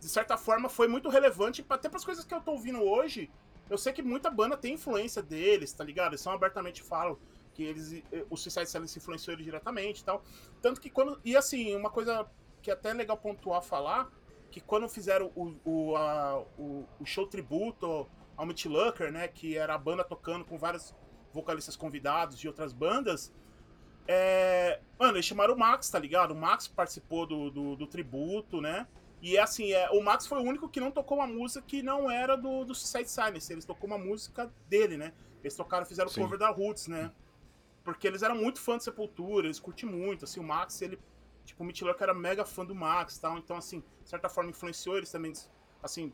[0.00, 3.30] de certa forma foi muito relevante até para as coisas que eu tô ouvindo hoje.
[3.68, 6.12] Eu sei que muita banda tem influência deles, tá ligado?
[6.12, 7.18] Eles são abertamente falam
[7.52, 10.22] que eles o Suicide Silence influenciou eles diretamente e tal.
[10.62, 12.26] Tanto que quando e assim, uma coisa
[12.62, 14.10] que é até legal pontuar falar
[14.50, 19.58] que quando fizeram o, o, a, o, o show tributo ao Mitch Lucker, né, que
[19.58, 20.94] era a banda tocando com vários
[21.40, 23.32] vocalistas convidados de outras bandas,
[24.08, 24.80] é...
[24.98, 26.32] Mano, eles chamaram o Max, tá ligado?
[26.32, 28.86] O Max participou do, do, do tributo, né?
[29.20, 31.82] E é assim, é, o Max foi o único que não tocou uma música que
[31.82, 33.52] não era do, do Suicide Silence.
[33.52, 35.12] Eles tocou uma música dele, né?
[35.42, 37.12] Eles tocaram, fizeram o cover da Roots, né?
[37.84, 40.24] Porque eles eram muito fãs de Sepultura, eles curtem muito.
[40.24, 40.98] Assim, o Max, ele.
[41.44, 43.38] Tipo, o Mitch era mega fã do Max e tal.
[43.38, 45.32] Então, assim, de certa forma influenciou eles também.
[45.82, 46.12] Assim,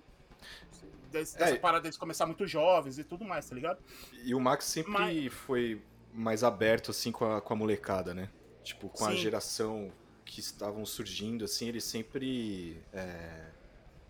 [1.15, 3.79] dessa é, parada deles começar muito jovens e tudo mais, tá ligado?
[4.25, 5.33] E o Max sempre Mas...
[5.33, 5.81] foi
[6.13, 8.29] mais aberto, assim, com a, com a molecada, né?
[8.63, 9.13] Tipo, com Sim.
[9.13, 9.93] a geração
[10.25, 12.83] que estavam surgindo, assim, ele sempre.
[12.93, 13.51] É...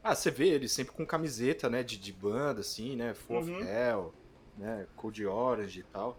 [0.03, 3.15] Ah, você vê ele sempre com camiseta, né, de, de banda, assim, né?
[3.15, 3.57] Full uhum.
[3.57, 4.15] of Hell,
[4.57, 4.87] né?
[4.97, 6.19] Code Orange e tal.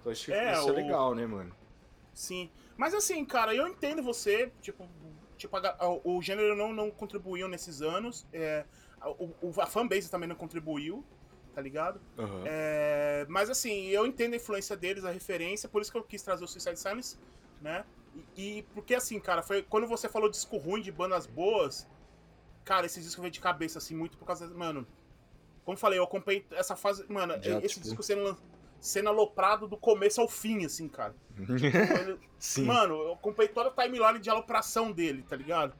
[0.00, 0.78] Então acho que é, isso é o...
[0.78, 1.54] é legal, né, mano?
[2.12, 2.50] Sim.
[2.76, 4.88] Mas assim, cara, eu entendo você, tipo,
[5.36, 8.26] tipo a, o gênero não, não contribuiu nesses anos.
[8.32, 8.64] É,
[9.04, 11.04] o, a fanbase também não contribuiu,
[11.54, 12.00] tá ligado?
[12.18, 12.42] Uhum.
[12.44, 16.22] É, mas assim, eu entendo a influência deles, a referência, por isso que eu quis
[16.22, 17.18] trazer o Suicide Silence,
[17.60, 17.84] né?
[18.36, 21.86] E, e, porque assim, cara, foi quando você falou disco ruim de bandas boas,
[22.64, 24.46] cara, esse disco veio de cabeça, assim, muito por causa.
[24.48, 24.86] Mano,
[25.64, 27.04] como falei, eu acompanhei essa fase.
[27.08, 27.86] Mano, Já, esse tipo...
[27.86, 28.36] disco sendo,
[28.80, 31.14] sendo aloprado do começo ao fim, assim, cara.
[32.64, 35.74] Mano, eu acompanhei toda a timeline de alopração dele, tá ligado?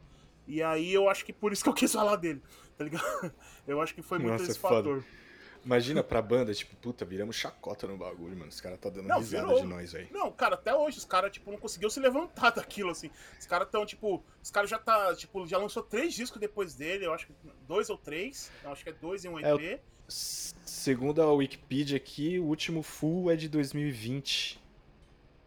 [0.47, 2.41] E aí eu acho que por isso que eu quis falar dele,
[2.77, 3.33] tá ligado?
[3.67, 5.03] Eu acho que foi muito Nossa, esse é fator.
[5.03, 5.27] Foda.
[5.67, 8.51] Imagina pra banda, tipo, puta, viramos chacota no bagulho, mano.
[8.51, 9.61] Os caras tá dando não, risada virou.
[9.63, 10.07] de nós aí.
[10.13, 13.11] Não, cara, até hoje os caras, tipo, não conseguiu se levantar daquilo, assim.
[13.37, 17.07] Os caras tão, tipo, os caras já tá, tipo, já lançou três discos depois dele,
[17.07, 17.33] eu acho que
[17.67, 18.49] dois ou três.
[18.63, 19.61] Eu acho que é dois e um EP.
[19.61, 24.63] É, segundo a Wikipedia aqui, o último full é de 2020.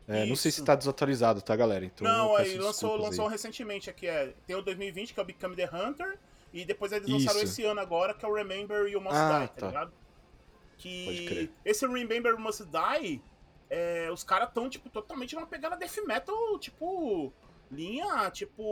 [0.05, 1.85] É, não sei se tá desatualizado, tá, galera?
[1.85, 3.31] Então, não, aí lançou, lançou aí.
[3.31, 4.33] recentemente aqui, é.
[4.45, 6.17] Tem o 2020, que é o Become the Hunter,
[6.51, 7.61] e depois eles lançaram Isso.
[7.61, 9.93] esse ano agora, que é o Remember You Must ah, Die, tá, tá, ligado?
[10.77, 13.21] Que esse Remember You Must Die,
[13.69, 17.31] é, os caras tão, tipo, totalmente numa pegada death metal, tipo,
[17.71, 18.63] linha, tipo,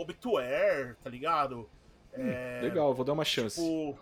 [0.00, 1.68] Obituare, tá ligado?
[2.16, 3.60] Hum, é, legal, vou dar uma chance.
[3.60, 3.98] Tipo,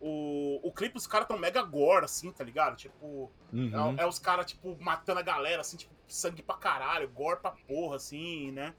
[0.00, 2.76] o, o clipe, os caras tão mega gore, assim, tá ligado?
[2.76, 3.96] Tipo, uhum.
[3.96, 7.52] é, é, os caras, tipo, matando a galera, assim, tipo, sangue pra caralho, gore pra
[7.52, 8.74] porra, assim, né?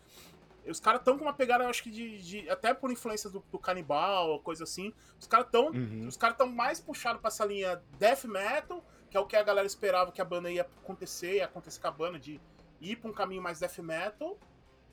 [0.67, 2.21] Os caras tão com uma pegada, eu acho que de.
[2.21, 4.93] de até por influência do, do canibal, coisa assim.
[5.19, 5.67] Os caras tão.
[5.67, 6.07] Uhum.
[6.07, 9.43] Os caras tão mais puxados pra essa linha death metal, que é o que a
[9.43, 12.39] galera esperava que a banda ia acontecer, ia acontecer com a banda, de
[12.79, 14.37] ir pra um caminho mais death metal.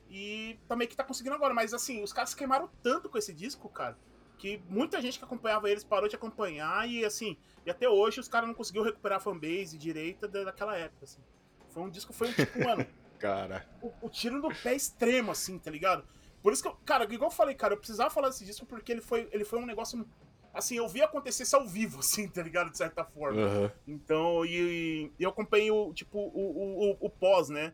[0.09, 1.55] E também que tá conseguindo agora.
[1.55, 3.97] Mas assim, os caras queimaram tanto com esse disco, cara
[4.41, 7.37] que muita gente que acompanhava eles parou de acompanhar e assim,
[7.67, 11.21] e até hoje os caras não conseguiu recuperar a fanbase direita daquela época, assim.
[11.69, 12.87] Foi um disco, foi um tipo, mano.
[13.21, 13.67] cara.
[13.83, 16.05] O, o, tiro do pé extremo, assim, tá ligado?
[16.43, 18.91] Por isso que eu, cara, igual eu falei, cara, eu precisava falar desse disco porque
[18.91, 20.05] ele foi, ele foi um negócio.
[20.53, 22.71] Assim, eu vi acontecer isso ao vivo, assim, tá ligado?
[22.71, 23.41] De certa forma.
[23.41, 23.71] Uhum.
[23.87, 27.73] Então, e, e, eu acompanhei o, tipo, o, o, o pós, né?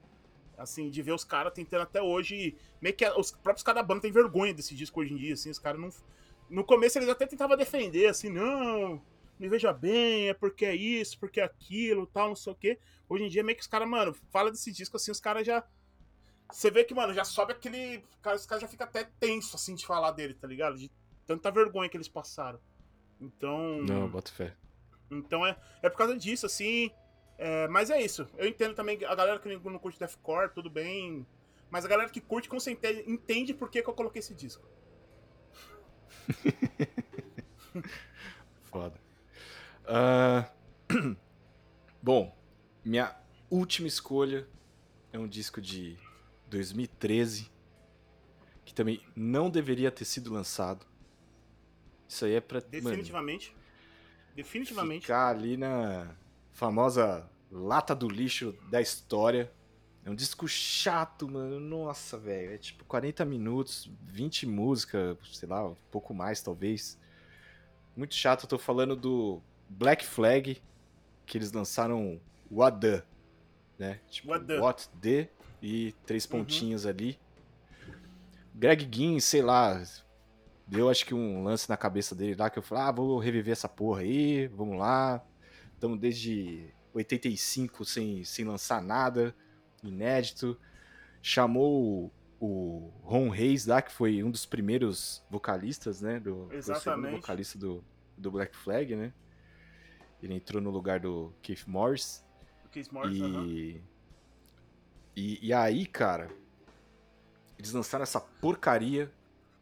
[0.59, 2.57] Assim, de ver os caras tentando até hoje.
[2.81, 5.51] Meio que os próprios caras da banda têm vergonha desse disco hoje em dia, assim,
[5.51, 5.91] os caras não
[6.49, 9.01] no começo eles até tentavam defender, assim, não,
[9.39, 12.79] me veja bem, é porque é isso, porque é aquilo, tal, não sei o quê.
[13.09, 15.65] Hoje em dia, meio que os caras, mano, fala desse disco assim, os caras já.
[16.51, 18.05] Você vê que, mano, já sobe aquele.
[18.35, 20.77] Os caras já ficam até tenso, assim, de falar dele, tá ligado?
[20.77, 20.91] De
[21.27, 22.61] tanta vergonha que eles passaram.
[23.21, 23.83] Então.
[23.83, 24.55] Não, bota fé.
[25.11, 26.91] Então é, é por causa disso, assim.
[27.39, 28.29] É, mas é isso.
[28.37, 31.27] Eu entendo também a galera que não curte deathcore, tudo bem.
[31.69, 34.67] Mas a galera que curte, com certeza, entende por que, que eu coloquei esse disco.
[38.65, 38.99] Foda.
[39.87, 41.17] Uh...
[42.03, 42.37] Bom,
[42.85, 43.17] minha
[43.51, 44.47] última escolha
[45.13, 45.99] é um disco de
[46.49, 47.51] 2013
[48.65, 50.87] que também não deveria ter sido lançado.
[52.09, 52.61] Isso aí é pra.
[52.61, 53.51] Definitivamente.
[53.51, 53.61] Mano,
[54.35, 55.03] Definitivamente.
[55.03, 56.15] Ficar ali na
[56.53, 59.51] famosa lata do lixo da história.
[60.05, 61.59] É um disco chato, mano.
[61.59, 62.53] Nossa, velho.
[62.53, 66.99] É tipo 40 minutos, 20 músicas, sei lá, um pouco mais talvez.
[67.97, 68.45] Muito chato.
[68.45, 70.63] Eu tô falando do Black Flag,
[71.25, 72.21] que eles lançaram
[72.51, 73.03] What The,
[73.79, 74.01] né?
[74.09, 75.29] Tipo, What The, What the
[75.63, 76.91] e três pontinhos uhum.
[76.91, 77.19] ali.
[78.55, 79.83] Greg Ginn, sei lá.
[80.67, 83.53] deu acho que um lance na cabeça dele lá que eu falei, ah, vou reviver
[83.53, 85.25] essa porra aí, vamos lá.
[85.75, 89.35] Estamos desde 85 sem, sem lançar nada,
[89.83, 90.59] inédito.
[91.21, 96.21] Chamou o Ron Reis lá, que foi um dos primeiros vocalistas, né?
[96.21, 97.85] Do, foi o segundo vocalista do,
[98.17, 99.13] do Black Flag, né?
[100.23, 102.25] Ele entrou no lugar do Keith Morris.
[102.71, 103.81] Keith Morris, e, uh -huh.
[105.15, 106.31] e, e aí, cara,
[107.59, 109.11] eles lançaram essa porcaria,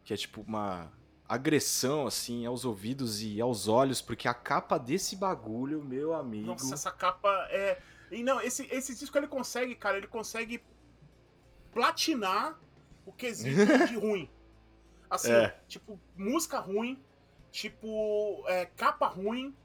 [0.03, 0.91] que é tipo uma
[1.27, 6.47] agressão, assim, aos ouvidos e aos olhos, porque a capa desse bagulho, meu amigo.
[6.47, 7.81] Nossa, essa capa é.
[8.11, 10.61] E não, esse, esse disco ele consegue, cara, ele consegue
[11.73, 12.59] platinar
[13.05, 14.29] o quesito de ruim.
[15.09, 15.57] Assim, é.
[15.67, 17.01] tipo, música ruim,
[17.51, 19.55] tipo, é, capa ruim,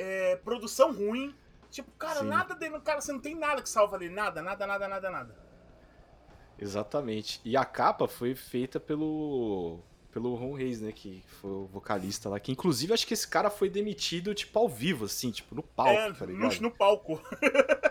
[0.00, 1.34] é, produção ruim.
[1.70, 2.26] Tipo, cara, Sim.
[2.26, 2.80] nada dele.
[2.80, 4.08] Cara, você não tem nada que salva ali.
[4.08, 5.36] Nada, nada, nada, nada, nada.
[6.58, 7.40] Exatamente.
[7.44, 9.80] E a capa foi feita pelo.
[10.10, 10.90] Pelo Ron Reis, né?
[10.90, 12.40] Que foi o vocalista lá.
[12.40, 15.92] Que inclusive acho que esse cara foi demitido, tipo, ao vivo, assim, tipo, no palco,
[15.92, 16.54] é, tá ligado?
[16.56, 17.22] No, no palco.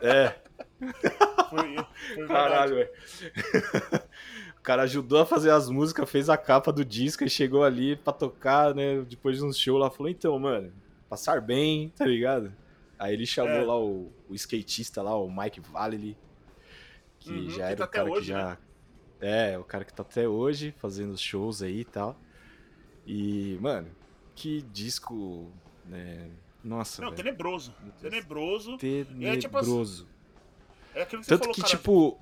[0.01, 0.35] É.
[1.49, 1.75] foi,
[2.15, 2.89] foi Caralho, velho.
[4.57, 7.95] O cara ajudou a fazer as músicas, fez a capa do disco e chegou ali
[7.95, 9.01] pra tocar, né?
[9.07, 10.73] Depois de um show lá, falou, então, mano,
[11.09, 12.53] passar bem, tá ligado?
[12.97, 13.63] Aí ele chamou é.
[13.63, 16.17] lá o, o, skatista lá, o Mike Valley,
[17.17, 18.49] que uhum, já era que tá o cara hoje, que já.
[18.49, 18.57] Né?
[19.21, 22.17] É, o cara que tá até hoje fazendo shows aí e tal.
[23.05, 23.89] E, mano,
[24.35, 25.51] que disco,
[25.85, 26.29] né?
[26.63, 27.01] Nossa.
[27.01, 27.23] Não, véio.
[27.23, 27.73] tenebroso.
[27.99, 28.77] Tenebroso.
[28.77, 29.27] Tenebroso.
[29.33, 29.57] É, tipo,
[30.93, 32.19] é aquilo que Tanto falou, que, cara, tipo.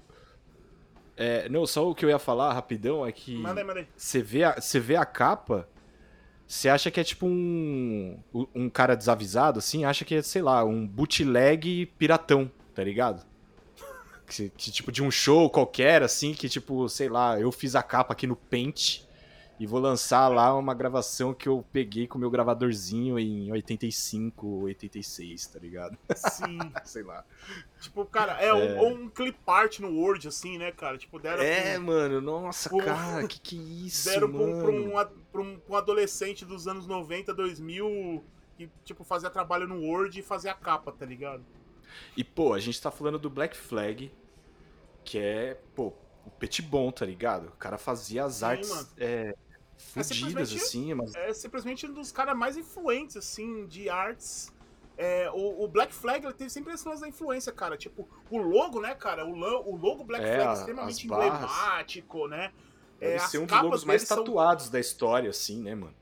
[1.16, 3.36] É, não, só o que eu ia falar rapidão é que.
[3.36, 3.88] Manda aí, manda aí.
[3.96, 5.68] Você vê a, você vê a capa,
[6.48, 8.18] você acha que é tipo um.
[8.56, 13.26] Um cara desavisado, assim, acha que é, sei lá, um bootleg piratão, tá ligado?
[14.26, 17.84] Que, que, tipo, de um show qualquer, assim, que tipo, sei lá, eu fiz a
[17.84, 19.07] capa aqui no Paint
[19.60, 24.46] e vou lançar lá uma gravação que eu peguei com o meu gravadorzinho em 85,
[24.64, 25.98] 86, tá ligado?
[26.16, 26.60] Sim.
[26.86, 27.26] Sei lá.
[27.80, 28.54] Tipo, cara, é, é...
[28.54, 30.98] Um, um clip art no Word, assim, né, cara?
[30.98, 31.42] Tipo, deram.
[31.42, 31.84] É, pro...
[31.84, 32.78] mano, nossa, pro...
[32.84, 34.10] cara, que que é isso?
[34.10, 34.62] Deram mano?
[34.62, 38.24] Pra, um, pra, um, pra um adolescente dos anos 90, 2000,
[38.58, 41.44] que, tipo, fazia trabalho no Word e fazia a capa, tá ligado?
[42.16, 44.12] E, pô, a gente tá falando do Black Flag,
[45.04, 45.94] que é, pô,
[46.28, 47.48] o Petit Bon, tá ligado?
[47.48, 48.94] O cara fazia as Sim, artes.
[48.98, 49.36] É,
[49.78, 50.94] fudidas, é assim.
[50.94, 51.16] Mas...
[51.16, 54.52] É simplesmente um dos caras mais influentes, assim, de artes.
[54.98, 57.78] É, o, o, Black Flag ele teve sempre esse lance da influência, cara.
[57.78, 59.26] Tipo, o logo, né, cara?
[59.26, 62.52] O, o logo Black é, Flag é extremamente emblemático, né?
[63.00, 64.74] Deve é, ser um dos logos mais tatuados são...
[64.74, 65.96] da história, assim, né, mano?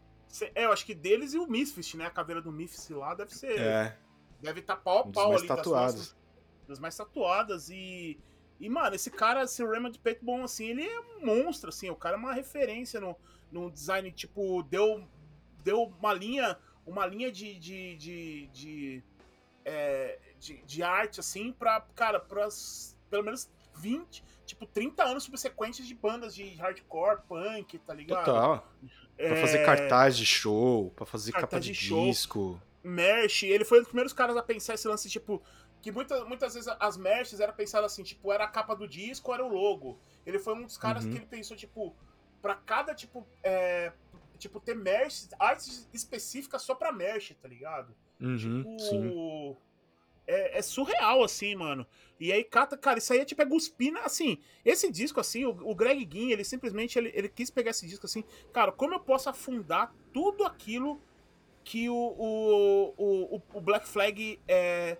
[0.53, 2.05] É, eu acho que deles e o Misfit, né?
[2.05, 3.59] A caveira do Misfit lá deve ser.
[3.59, 3.97] É.
[4.41, 5.47] Deve estar tá pau a pau um ali.
[5.47, 5.95] Tatuados.
[5.95, 6.15] Das,
[6.67, 7.69] das mais tatuadas.
[7.69, 8.17] E.
[8.57, 11.89] E, mano, esse cara, esse Raymond Bom, assim, ele é um monstro, assim.
[11.89, 13.17] O cara é uma referência no,
[13.51, 15.07] no design, tipo, deu,
[15.63, 19.03] deu uma linha, uma linha de, de, de, de,
[19.63, 25.87] é, de, de arte, assim, pra, cara, pras, pelo menos 20, tipo, 30 anos subsequentes
[25.87, 28.25] de bandas de hardcore, punk, tá ligado?
[28.25, 28.71] Total.
[29.17, 29.29] É...
[29.29, 32.61] Pra fazer cartaz de show, pra fazer cartaz capa de, de disco.
[32.83, 35.41] Merch, ele foi um dos primeiros caras a pensar esse lance, tipo,
[35.81, 39.33] que muita, muitas vezes as merches era pensado assim, tipo, era a capa do disco,
[39.33, 39.99] era o logo.
[40.25, 41.11] Ele foi um dos caras uhum.
[41.11, 41.95] que ele pensou, tipo,
[42.45, 43.91] para cada tipo é,
[44.37, 47.95] tipo ter merch, artes específicas só para merch, tá ligado?
[48.21, 49.57] Uhum, tipo, sim.
[50.27, 51.87] É, é, surreal, assim, mano.
[52.19, 55.49] E aí, cata, cara, isso aí é tipo é guspina, assim, esse disco, assim, o,
[55.49, 58.23] o Greg Ginn, ele simplesmente, ele, ele, quis pegar esse disco, assim,
[58.53, 61.01] cara, como eu posso afundar tudo aquilo
[61.63, 64.99] que o, o, o, o Black Flag é,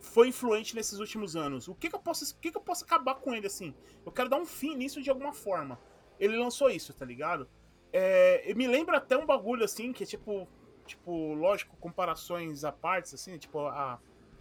[0.00, 1.68] foi influente nesses últimos anos?
[1.68, 3.72] O que que eu posso, o que que eu posso acabar com ele, assim?
[4.04, 5.78] Eu quero dar um fim nisso de alguma forma
[6.20, 7.48] ele lançou isso, tá ligado?
[7.92, 10.46] É, me lembra até um bagulho assim, que é tipo,
[10.86, 13.98] tipo, lógico, comparações à partes, assim, tipo, a.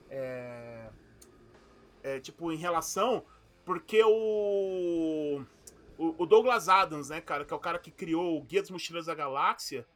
[0.10, 0.90] É,
[2.04, 3.24] é, tipo, em relação.
[3.64, 5.42] Porque o,
[5.98, 6.26] o.
[6.26, 9.16] Douglas Adams, né, cara, que é o cara que criou o Guia dos Mochileiros da
[9.16, 9.88] Galáxia.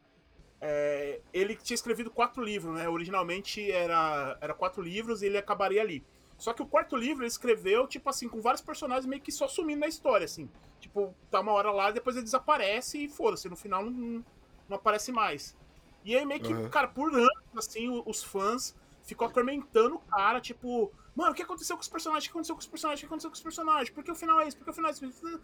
[0.61, 2.87] É, ele tinha escrevido quatro livros, né?
[2.87, 6.05] Originalmente era, era quatro livros e ele acabaria ali.
[6.43, 9.47] Só que o quarto livro ele escreveu, tipo assim, com vários personagens meio que só
[9.47, 10.49] sumindo na história, assim.
[10.77, 14.25] Tipo, tá uma hora lá, depois ele desaparece e foda-se, no final não,
[14.67, 15.55] não aparece mais.
[16.03, 16.69] E aí meio que, uhum.
[16.69, 21.77] cara, por anos, assim, os fãs ficam atormentando o cara, tipo, mano, o que aconteceu
[21.77, 22.25] com os personagens?
[22.25, 22.99] O que aconteceu com os personagens?
[22.99, 23.89] O que aconteceu com os personagens?
[23.89, 24.57] Por que o final é isso?
[24.57, 25.41] Por que o final é isso?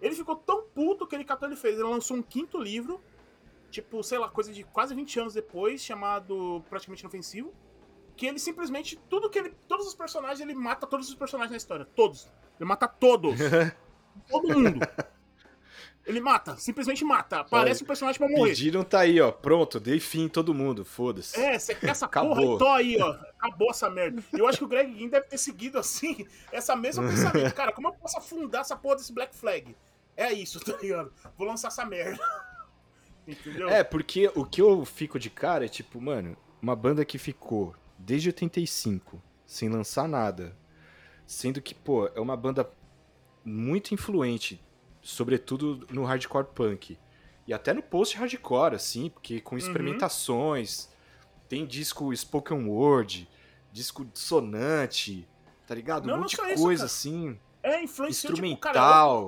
[0.00, 1.74] Ele ficou tão puto que ele catou ele fez.
[1.74, 3.02] Ele lançou um quinto livro,
[3.70, 7.52] tipo, sei lá, coisa de quase 20 anos depois, chamado Praticamente Inofensivo
[8.18, 9.54] que ele simplesmente, tudo que ele.
[9.68, 11.86] Todos os personagens, ele mata todos os personagens na história.
[11.94, 12.28] Todos.
[12.58, 13.38] Ele mata todos.
[14.28, 14.80] Todo mundo.
[16.04, 17.40] Ele mata, simplesmente mata.
[17.40, 18.50] Aparece o personagem pra morrer.
[18.50, 19.30] Pediram tá aí, ó.
[19.30, 20.84] Pronto, dei fim em todo mundo.
[20.84, 21.38] Foda-se.
[21.38, 22.34] É, você quer essa Acabou.
[22.34, 23.10] porra tô aí, ó.
[23.38, 24.24] Acabou essa merda.
[24.32, 27.54] Eu acho que o Greg Ginn deve ter seguido assim, essa mesma pensamento.
[27.54, 29.76] Cara, como eu posso afundar essa porra desse Black Flag?
[30.16, 31.12] É isso, tá ligado?
[31.36, 32.18] Vou lançar essa merda.
[33.28, 33.68] Entendeu?
[33.68, 37.74] É, porque o que eu fico de cara é tipo, mano, uma banda que ficou
[37.98, 40.54] desde 85 sem lançar nada,
[41.26, 42.70] sendo que, pô, é uma banda
[43.44, 44.62] muito influente,
[45.02, 46.98] sobretudo no hardcore punk.
[47.46, 49.58] E até no post-hardcore, assim, porque com uhum.
[49.58, 50.90] experimentações, uhum.
[51.48, 53.26] tem disco spoken word,
[53.72, 55.26] disco dissonante,
[55.66, 56.06] tá ligado?
[56.06, 57.38] Não, um monte de coisa, assim.
[57.62, 58.72] É, influenciou, instrumental.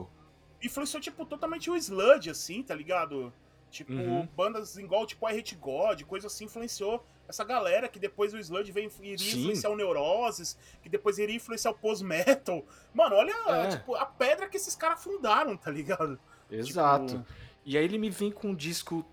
[0.03, 3.33] Tipo, cara, influenciou, tipo, totalmente o sludge, assim, tá ligado?
[3.71, 4.29] Tipo, uhum.
[4.37, 8.73] bandas igual, tipo, I Hate God, coisa assim, influenciou essa galera que depois o Sludge
[8.73, 9.41] vem, iria Sim.
[9.41, 12.65] influenciar o Neuroses, que depois iria influenciar o post-metal.
[12.93, 13.69] Mano, olha é.
[13.69, 16.19] tipo, a pedra que esses caras fundaram, tá ligado?
[16.51, 17.19] Exato.
[17.19, 17.27] Tipo...
[17.65, 19.07] E aí ele me vem com um disco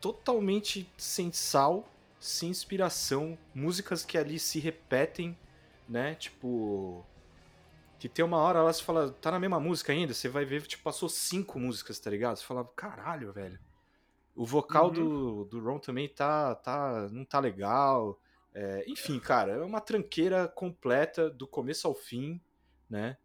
[0.00, 1.88] totalmente sem sal,
[2.20, 5.36] sem inspiração, músicas que ali se repetem,
[5.88, 6.14] né?
[6.14, 7.04] Tipo.
[7.98, 10.12] Que tem uma hora lá você fala, tá na mesma música ainda?
[10.12, 12.36] Você vai ver, tipo, passou cinco músicas, tá ligado?
[12.36, 13.58] Você fala, caralho, velho.
[14.34, 14.92] O vocal uhum.
[14.92, 18.20] do, do Ron também tá, tá, não tá legal.
[18.52, 22.40] É, enfim, cara, é uma tranqueira completa do começo ao fim,
[22.88, 23.16] né?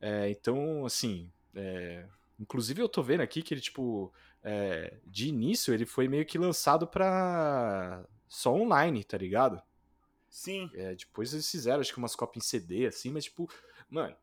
[0.00, 2.06] É, então, assim, é,
[2.38, 4.12] inclusive eu tô vendo aqui que ele, tipo,
[4.42, 9.62] é, de início ele foi meio que lançado pra só online, tá ligado?
[10.28, 10.70] Sim.
[10.74, 13.48] É, depois eles fizeram, acho que umas cópias em CD, assim, mas, tipo,
[13.88, 14.16] mano,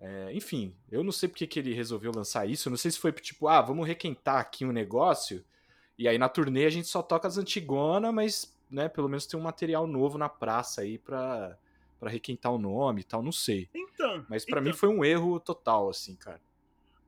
[0.00, 2.68] é, enfim, eu não sei porque que ele resolveu lançar isso.
[2.68, 5.44] Eu não sei se foi tipo, ah, vamos requentar aqui um negócio.
[5.98, 9.38] E aí na turnê a gente só toca as antigonas, mas, né, pelo menos tem
[9.38, 11.58] um material novo na praça aí pra,
[11.98, 13.68] pra requentar o nome e tal, não sei.
[13.74, 14.24] Então.
[14.28, 16.40] Mas para então, mim foi um erro total, assim, cara.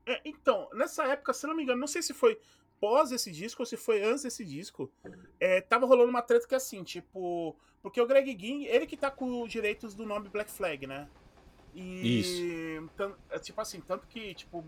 [0.04, 2.40] É, então, nessa época, se não me engano, não sei se foi
[2.80, 4.90] pós esse disco ou se foi antes desse disco,
[5.38, 7.54] é, tava rolando uma treta que é assim, tipo.
[7.82, 11.08] Porque o Greg Ginn, ele que tá com os direitos do nome Black Flag, né?
[11.74, 12.20] E.
[12.20, 12.90] Isso.
[13.30, 14.64] É, tipo assim, tanto que, tipo.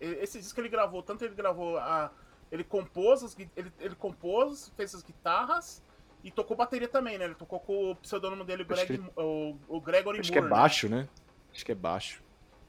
[0.00, 2.10] Esse disco que ele gravou, tanto ele gravou a.
[2.50, 5.82] Ele compôs, as, ele, ele compôs, fez as guitarras
[6.22, 7.24] e tocou bateria também, né?
[7.24, 9.04] Ele tocou com o pseudônimo dele, Greg, ele...
[9.16, 10.30] o, o Gregory Acho Moore.
[10.30, 11.08] Acho que é baixo, né?
[11.52, 12.22] Acho que é baixo.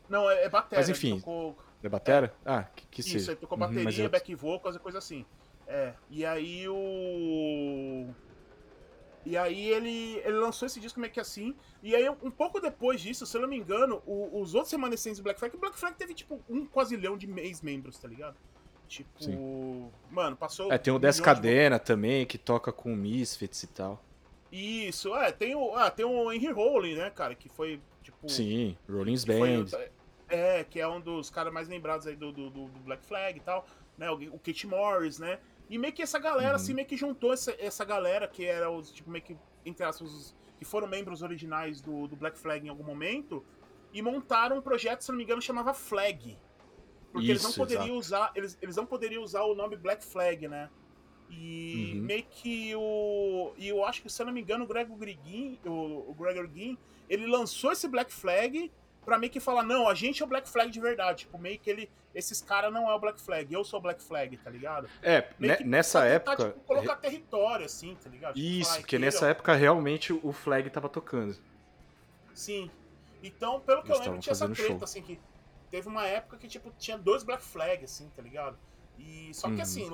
[0.10, 0.80] Não, é, é bateria.
[0.80, 1.18] Mas enfim.
[1.18, 1.58] Tocou...
[1.82, 2.34] É batera?
[2.46, 2.52] É.
[2.52, 3.32] Ah, que, que Isso, seja.
[3.32, 4.10] ele tocou uhum, bateria, eu...
[4.10, 5.26] back vocals e coisa assim.
[5.68, 5.94] É.
[6.10, 8.08] E aí o.
[9.26, 11.56] E aí ele, ele lançou esse disco meio que assim.
[11.82, 15.20] E aí, um pouco depois disso, se eu não me engano, o, os outros remanescentes
[15.20, 18.36] do Black Flag, o Black Flag teve tipo um quasilhão de ex-membros, tá ligado?
[18.88, 19.24] Tipo.
[19.24, 19.90] Sim.
[20.12, 20.72] Mano, passou.
[20.72, 21.86] É, tem o Descadena de...
[21.86, 24.04] também, que toca com Misfits e tal.
[24.52, 25.76] Isso, é, tem o.
[25.76, 27.34] Ah, tem o Henry Rowling, né, cara?
[27.34, 28.30] Que foi, tipo.
[28.30, 29.68] Sim, Rollins Band.
[29.68, 29.90] Foi,
[30.30, 33.42] é, que é um dos caras mais lembrados aí do, do, do Black Flag e
[33.42, 33.66] tal.
[33.98, 35.40] Né, o, o Kate Morris, né?
[35.70, 36.56] E meio que essa galera, assim, uhum.
[36.56, 40.12] assim, meio que juntou essa, essa galera que era os, tipo, meio que, entre aspas,
[40.12, 43.44] os, que foram membros originais do, do Black Flag em algum momento,
[43.94, 46.38] e montaram um projeto, se não me engano, chamava Flag.
[47.12, 48.00] Porque Isso, eles não poderiam exato.
[48.00, 48.32] usar.
[48.36, 50.70] Eles, eles não poderiam usar o nome Black Flag, né?
[51.30, 52.02] E uhum.
[52.02, 53.54] meio que o.
[53.56, 56.50] E eu acho que, se eu não me engano, o Gregor Grigin, o, o Gregor
[56.52, 56.78] Gin,
[57.08, 58.72] ele lançou esse Black Flag
[59.04, 61.20] pra meio que falar, não, a gente é o Black Flag de verdade.
[61.20, 61.90] Tipo, meio que ele.
[62.14, 64.88] Esses caras não é o Black Flag, eu sou o Black Flag, tá ligado?
[65.02, 66.52] É, né, nessa tentar, época.
[66.52, 68.36] Tipo, colocar território, assim, tá ligado?
[68.36, 71.36] Tipo, Isso, porque nessa época realmente o Flag tava tocando.
[72.34, 72.70] Sim.
[73.24, 74.84] Então, pelo que Eles eu lembro, tinha essa treta, show.
[74.84, 75.20] assim, que
[75.72, 78.58] teve uma época que, tipo, tinha dois Black Flag, assim, tá ligado?
[78.98, 79.34] E.
[79.34, 79.62] Só que uhum.
[79.62, 79.90] assim,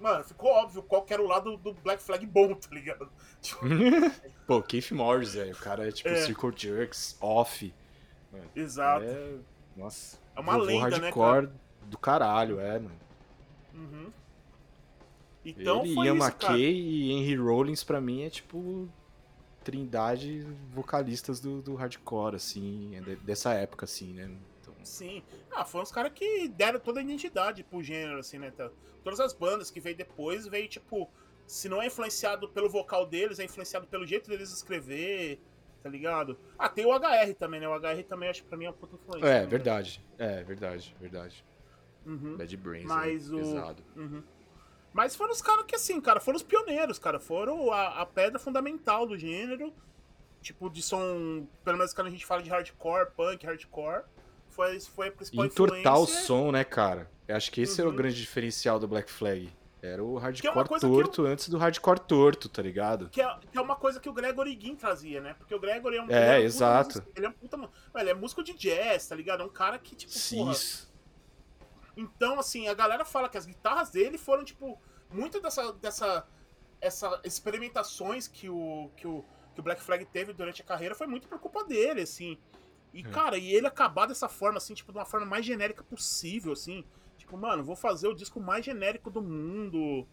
[0.00, 3.10] Mano, ficou óbvio qual que era o lado do Black Flag bom, tá ligado?
[3.40, 3.60] Tipo...
[4.46, 5.52] Pô, Keith Morris, velho.
[5.52, 6.16] O cara é tipo é.
[6.16, 7.74] Circle Jerks, off.
[8.32, 9.04] Mano, Exato.
[9.04, 9.34] É...
[9.76, 10.18] Nossa.
[10.34, 11.52] É uma lenda, né, cara?
[11.86, 13.00] do caralho, é, mano.
[13.74, 14.10] Uhum.
[15.44, 18.88] Então Ele, foi Ian McKay e Henry Rollins, pra mim, é tipo
[19.62, 24.30] trindade vocalistas do, do hardcore, assim, é dessa época, assim, né?
[24.60, 24.74] Então...
[24.84, 25.22] Sim.
[25.50, 28.52] Ah, foram os caras que deram toda a identidade pro gênero, assim, né?
[29.02, 31.10] Todas as bandas que veio depois, veio, tipo,
[31.46, 35.40] se não é influenciado pelo vocal deles, é influenciado pelo jeito deles escrever,
[35.86, 36.36] tá ligado?
[36.58, 37.68] Ah, tem o HR também, né?
[37.68, 39.28] O HR também acho que pra mim é uma puta influência.
[39.28, 40.04] É, verdade.
[40.18, 41.44] É, verdade, verdade.
[42.04, 42.36] Uhum.
[42.36, 43.38] Bad Brains, Mas é o...
[43.38, 43.84] pesado.
[43.94, 44.22] Uhum.
[44.92, 47.20] Mas foram os caras que, assim, cara, foram os pioneiros, cara.
[47.20, 49.72] Foram a, a, pedra fundamental do gênero.
[50.40, 51.46] Tipo, de som.
[51.64, 54.02] Pelo menos quando a gente fala de hardcore, punk, hardcore.
[54.48, 56.20] Foi, foi a principal Entortar influência.
[56.22, 57.10] o som, né, cara?
[57.28, 57.88] Eu acho que esse uhum.
[57.88, 59.52] era o grande diferencial do Black Flag.
[59.86, 61.32] Era o é hardcore é torto eu...
[61.32, 63.08] antes do hardcore torto, tá ligado?
[63.10, 65.34] Que é, que é, uma coisa que o Gregory Ginn trazia, né?
[65.34, 66.10] Porque o Gregory é um.
[66.10, 67.02] É, é exato.
[67.14, 67.58] ele é um puta.
[67.94, 69.42] Ele é músico de jazz, tá ligado?
[69.42, 70.54] É um cara que, tipo, porra,
[71.96, 74.80] Então, assim, a galera fala que as guitarras dele foram, tipo,
[75.10, 76.26] muito dessa, dessa
[76.80, 81.06] essa experimentações que o, que o, que o Black Flag teve durante a carreira foi
[81.06, 82.38] muito por culpa dele, assim.
[82.92, 83.10] E, é.
[83.10, 86.84] cara, e ele acabar dessa forma, assim, tipo, de uma forma mais genérica possível, assim.
[87.26, 90.06] Tipo, mano, vou fazer o disco mais genérico do mundo.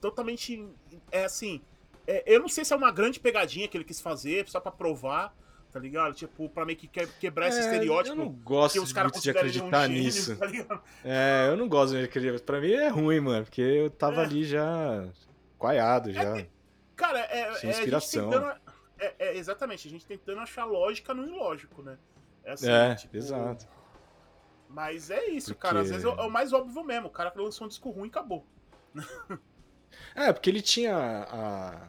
[0.00, 0.64] Totalmente.
[1.10, 1.60] É assim.
[2.06, 4.70] É, eu não sei se é uma grande pegadinha que ele quis fazer, só pra
[4.70, 5.34] provar,
[5.72, 6.14] tá ligado?
[6.14, 8.16] Tipo, pra meio que quebrar esse é, estereótipo.
[8.16, 10.36] Eu não gosto que os muito de acreditar um nisso.
[10.36, 12.38] tá é, eu não gosto de acreditar.
[12.44, 14.24] Pra mim é ruim, mano, porque eu tava é.
[14.24, 15.08] ali já
[15.58, 16.38] coaiado, já.
[16.38, 16.46] É,
[16.94, 18.32] cara, é, Sem inspiração.
[18.96, 21.98] É, é, exatamente, a gente tentando achar lógica no ilógico, né?
[22.44, 23.66] É, assim, tipo, exato.
[24.70, 25.60] Mas é isso, porque...
[25.60, 25.80] cara.
[25.80, 27.08] Às vezes é, é o mais óbvio mesmo.
[27.08, 28.46] O cara lançou um disco ruim e acabou.
[30.14, 31.88] é, porque ele tinha a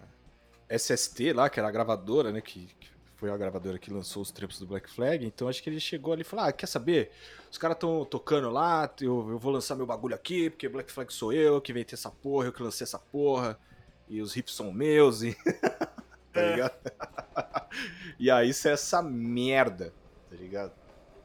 [0.78, 2.42] SST lá, que era a gravadora, né?
[2.42, 5.24] Que, que foi a gravadora que lançou os trampos do Black Flag.
[5.24, 7.12] Então acho que ele chegou ali e falou: Ah, quer saber?
[7.52, 11.14] Os caras estão tocando lá, eu, eu vou lançar meu bagulho aqui, porque Black Flag
[11.14, 13.60] sou eu que ter essa porra, eu que lancei essa porra.
[14.10, 15.36] E os riffs são meus, e.
[16.34, 16.52] tá é.
[16.52, 16.74] ligado?
[18.20, 19.94] e aí isso é essa merda,
[20.30, 20.81] tá ligado?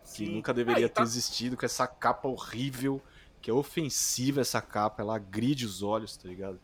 [0.06, 0.24] Sim.
[0.24, 1.02] Que nunca deveria tá...
[1.02, 3.02] ter existido com essa capa horrível,
[3.42, 6.60] que é ofensiva essa capa, ela agride os olhos, tá ligado?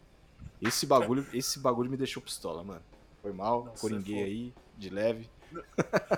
[0.60, 2.82] Esse bagulho, esse bagulho me deixou pistola, mano.
[3.20, 5.28] Foi mal, Nossa, coringuei aí, de leve.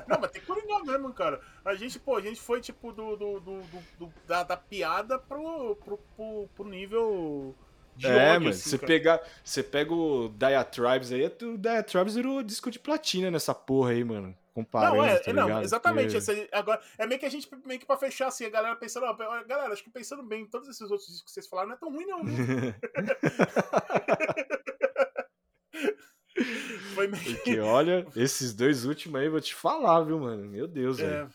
[0.07, 1.41] Não, mas tem que coringar mesmo, cara.
[1.65, 3.63] A gente, pô, a gente foi tipo do, do, do,
[3.99, 7.55] do da, da, piada pro, pro, pro, pro nível
[7.97, 12.43] de é, ódio, mano, assim, você, pegar, você pega o Diatribes aí, o Diatribes virou
[12.43, 14.37] disco de platina nessa porra aí, mano.
[14.55, 16.15] Comparando, não, é, tá não, exatamente.
[16.15, 16.49] Porque...
[16.53, 19.13] agora, é meio que a gente, meio que pra fechar assim, a galera pensando, ó,
[19.13, 21.93] galera, acho que pensando bem, todos esses outros discos que vocês falaram não é tão
[21.93, 22.21] ruim, não,
[26.95, 27.35] Foi meio...
[27.35, 30.45] Porque, olha, esses dois últimos aí, vou te falar, viu, mano?
[30.45, 31.27] Meu Deus, é,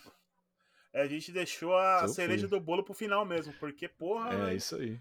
[0.94, 4.34] é, a gente deixou a cereja do bolo pro final mesmo, porque, porra.
[4.34, 4.58] É, véio.
[4.58, 4.98] isso aí.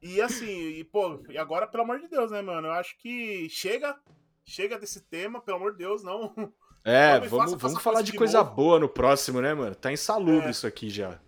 [0.00, 2.68] E assim, e, pô, e agora, pelo amor de Deus, né, mano?
[2.68, 3.98] Eu acho que chega,
[4.44, 6.32] chega desse tema, pelo amor de Deus, não.
[6.84, 8.54] É, vamos, faça, vamos faça falar de, de coisa novo.
[8.54, 9.74] boa no próximo, né, mano?
[9.74, 10.50] Tá insalubre é.
[10.50, 11.20] isso aqui já.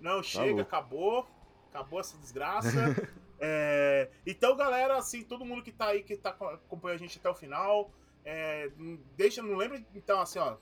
[0.00, 1.26] Não, tá chega, acabou.
[1.70, 2.68] Acabou essa desgraça.
[3.40, 7.30] É, então, galera, assim, todo mundo que tá aí, que tá acompanhando a gente até
[7.30, 7.90] o final,
[8.24, 8.70] é,
[9.16, 10.56] deixa, não lembra, então, assim, ó,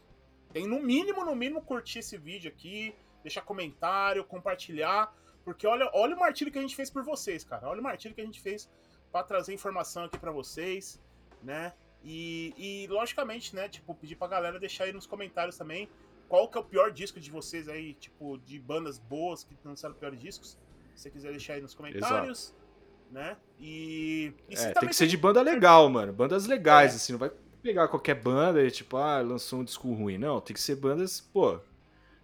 [0.52, 5.12] tem no mínimo, no mínimo, curtir esse vídeo aqui, deixar comentário, compartilhar,
[5.42, 8.14] porque olha, olha o martírio que a gente fez por vocês, cara, olha o martírio
[8.14, 8.70] que a gente fez
[9.10, 11.00] para trazer informação aqui para vocês,
[11.42, 11.72] né,
[12.06, 15.88] e, e, logicamente, né, tipo, pedir pra galera deixar aí nos comentários também
[16.28, 19.94] qual que é o pior disco de vocês aí, tipo, de bandas boas que lançaram
[19.94, 20.58] piores discos,
[20.94, 22.48] se você quiser deixar aí nos comentários.
[22.48, 22.66] Exato
[23.10, 23.36] né?
[23.58, 24.32] E.
[24.48, 26.12] e é, tem que ser de banda legal, mano.
[26.12, 26.96] Bandas legais, é.
[26.96, 27.30] assim, não vai
[27.62, 30.18] pegar qualquer banda e tipo, ah, lançou um disco ruim.
[30.18, 31.58] Não, tem que ser bandas, pô,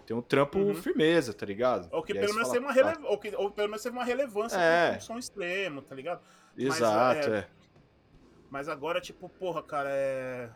[0.06, 0.74] tem um trampo uhum.
[0.74, 1.88] firmeza, tá ligado?
[1.90, 2.98] Ou que, pelo menos fala, uma rele...
[3.04, 4.90] ou, que, ou pelo menos teve uma relevância é.
[4.90, 6.20] com um som extremo, tá ligado?
[6.56, 7.38] Exato, Mas, é...
[7.38, 7.48] é.
[8.52, 10.50] Mas agora, tipo, porra, cara, é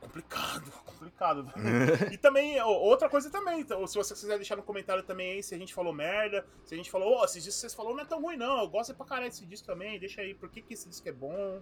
[0.00, 1.52] complicado, complicado.
[2.10, 5.54] e também, outra coisa também, então, se você quiser deixar no comentário também aí se
[5.54, 7.96] a gente falou merda, se a gente falou, ó, oh, esses discos que vocês falaram
[7.96, 10.48] não é tão ruim não, eu gosto pra caralho desse disco também, deixa aí, por
[10.48, 11.60] que, que esse disco é bom.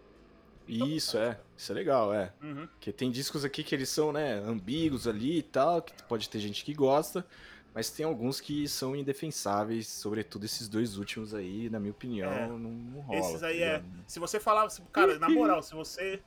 [0.69, 1.37] Então, isso, é.
[1.57, 2.33] Isso é legal, é.
[2.41, 2.69] Uhum.
[2.69, 6.39] Porque tem discos aqui que eles são, né, ambíguos ali e tal, que pode ter
[6.39, 7.27] gente que gosta,
[7.75, 12.47] mas tem alguns que são indefensáveis, sobretudo esses dois últimos aí, na minha opinião, é.
[12.47, 13.19] não, não rola.
[13.19, 13.83] Esses aí é.
[14.07, 16.21] Se você falar, cara, na moral, se você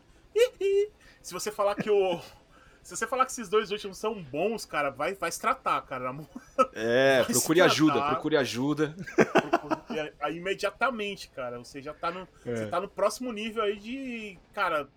[1.22, 2.20] se você falar que o.
[2.82, 6.14] Se você falar que esses dois últimos são bons, cara, vai, vai se tratar, cara.
[6.74, 8.94] É, vai procure ajuda, procure ajuda.
[10.20, 11.60] Aí, imediatamente, cara.
[11.60, 12.28] Você já tá no.
[12.46, 12.56] É.
[12.56, 14.38] Você tá no próximo nível aí de.
[14.54, 14.90] Cara,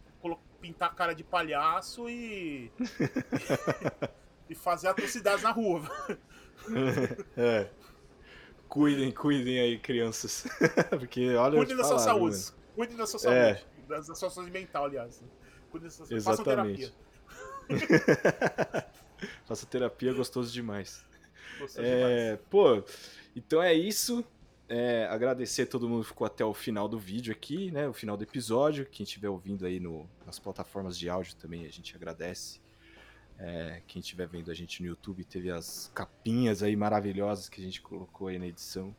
[0.60, 2.72] pintar a cara de palhaço e.
[4.50, 5.82] e fazer atrocidades na rua.
[7.36, 7.68] É.
[8.68, 10.44] Cuidem, cuidem aí, crianças.
[10.90, 11.56] Porque olha.
[11.56, 12.36] Cuidem da sua saúde.
[12.74, 13.38] Cuidem da sua saúde.
[13.38, 13.64] É.
[13.88, 15.22] Da sua saúde mental, aliás.
[16.10, 16.22] Exatamente.
[16.24, 16.92] Façam terapia.
[19.46, 21.04] Faça terapia, gostoso demais.
[21.58, 22.40] Gostoso é, demais.
[22.50, 22.82] Pô,
[23.34, 24.24] então é isso.
[24.68, 27.88] É, agradecer a todo mundo que ficou até o final do vídeo aqui, né?
[27.88, 28.84] O final do episódio.
[28.84, 32.60] Quem estiver ouvindo aí no, nas plataformas de áudio também, a gente agradece.
[33.38, 37.64] É, quem estiver vendo a gente no YouTube, teve as capinhas aí maravilhosas que a
[37.64, 38.94] gente colocou aí na edição.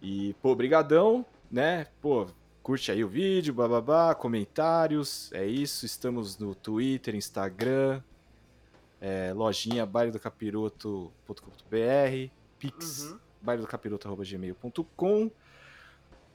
[0.00, 1.86] E, pô, brigadão, né?
[2.00, 2.26] Pô,
[2.62, 5.86] Curte aí o vídeo, bababá, comentários, é isso.
[5.86, 8.02] Estamos no Twitter, Instagram,
[9.00, 13.18] é, lojinha bailedocapiroto.com.br, pix, uhum.
[13.40, 15.30] bailedocapiroto.gmail.com.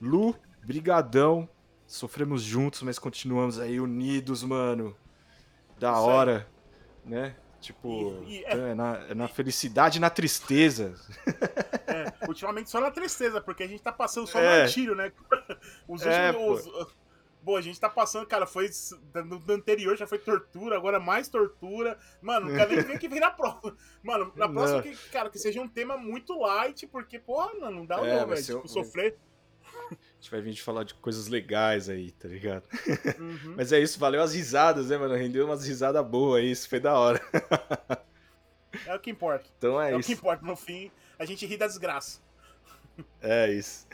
[0.02, 1.48] Lu, brigadão.
[1.86, 4.98] Sofremos juntos, mas continuamos aí unidos, mano.
[5.80, 6.48] Da isso hora.
[7.06, 7.36] Né?
[7.61, 10.94] Tipo, E- e- é, na, é na felicidade e na tristeza.
[11.88, 14.61] É, ultimamente só na tristeza, porque a gente tá passando só É.
[14.64, 15.11] martírio, né?
[15.88, 16.65] Os É, últimos.
[16.65, 16.95] os-
[17.45, 18.68] Pô, a gente tá passando, cara, foi.
[19.27, 21.95] No anterior já foi tortura, agora mais tortura.
[22.19, 23.77] Mano, não quero nem ver que vem na próxima.
[24.02, 24.84] Mano, na próxima, Não.
[24.84, 28.27] que, cara, que seja um tema muito light, porque, porra, mano, não dá É, não,
[28.27, 28.44] velho.
[28.44, 29.15] Tipo, um- sofrer.
[30.26, 32.64] Gente vai vir de falar de coisas legais aí, tá ligado?
[33.19, 33.53] Uhum.
[33.56, 35.14] Mas é isso, valeu as risadas, né, mano?
[35.14, 37.22] Rendeu umas risadas boas aí, isso foi da hora.
[38.88, 39.47] É o que importa.
[39.57, 40.14] Então é, É, o que isso.
[40.14, 40.43] importa.
[40.45, 42.19] No fim, a gente ri da desgraça.
[43.22, 43.88] É isso.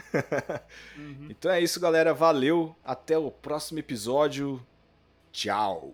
[0.98, 1.28] Uhum.
[1.30, 2.14] Então é isso, galera.
[2.14, 2.76] Valeu.
[2.84, 4.66] Até o próximo episódio.
[5.32, 5.94] Tchau.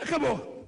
[0.00, 0.63] Acabou.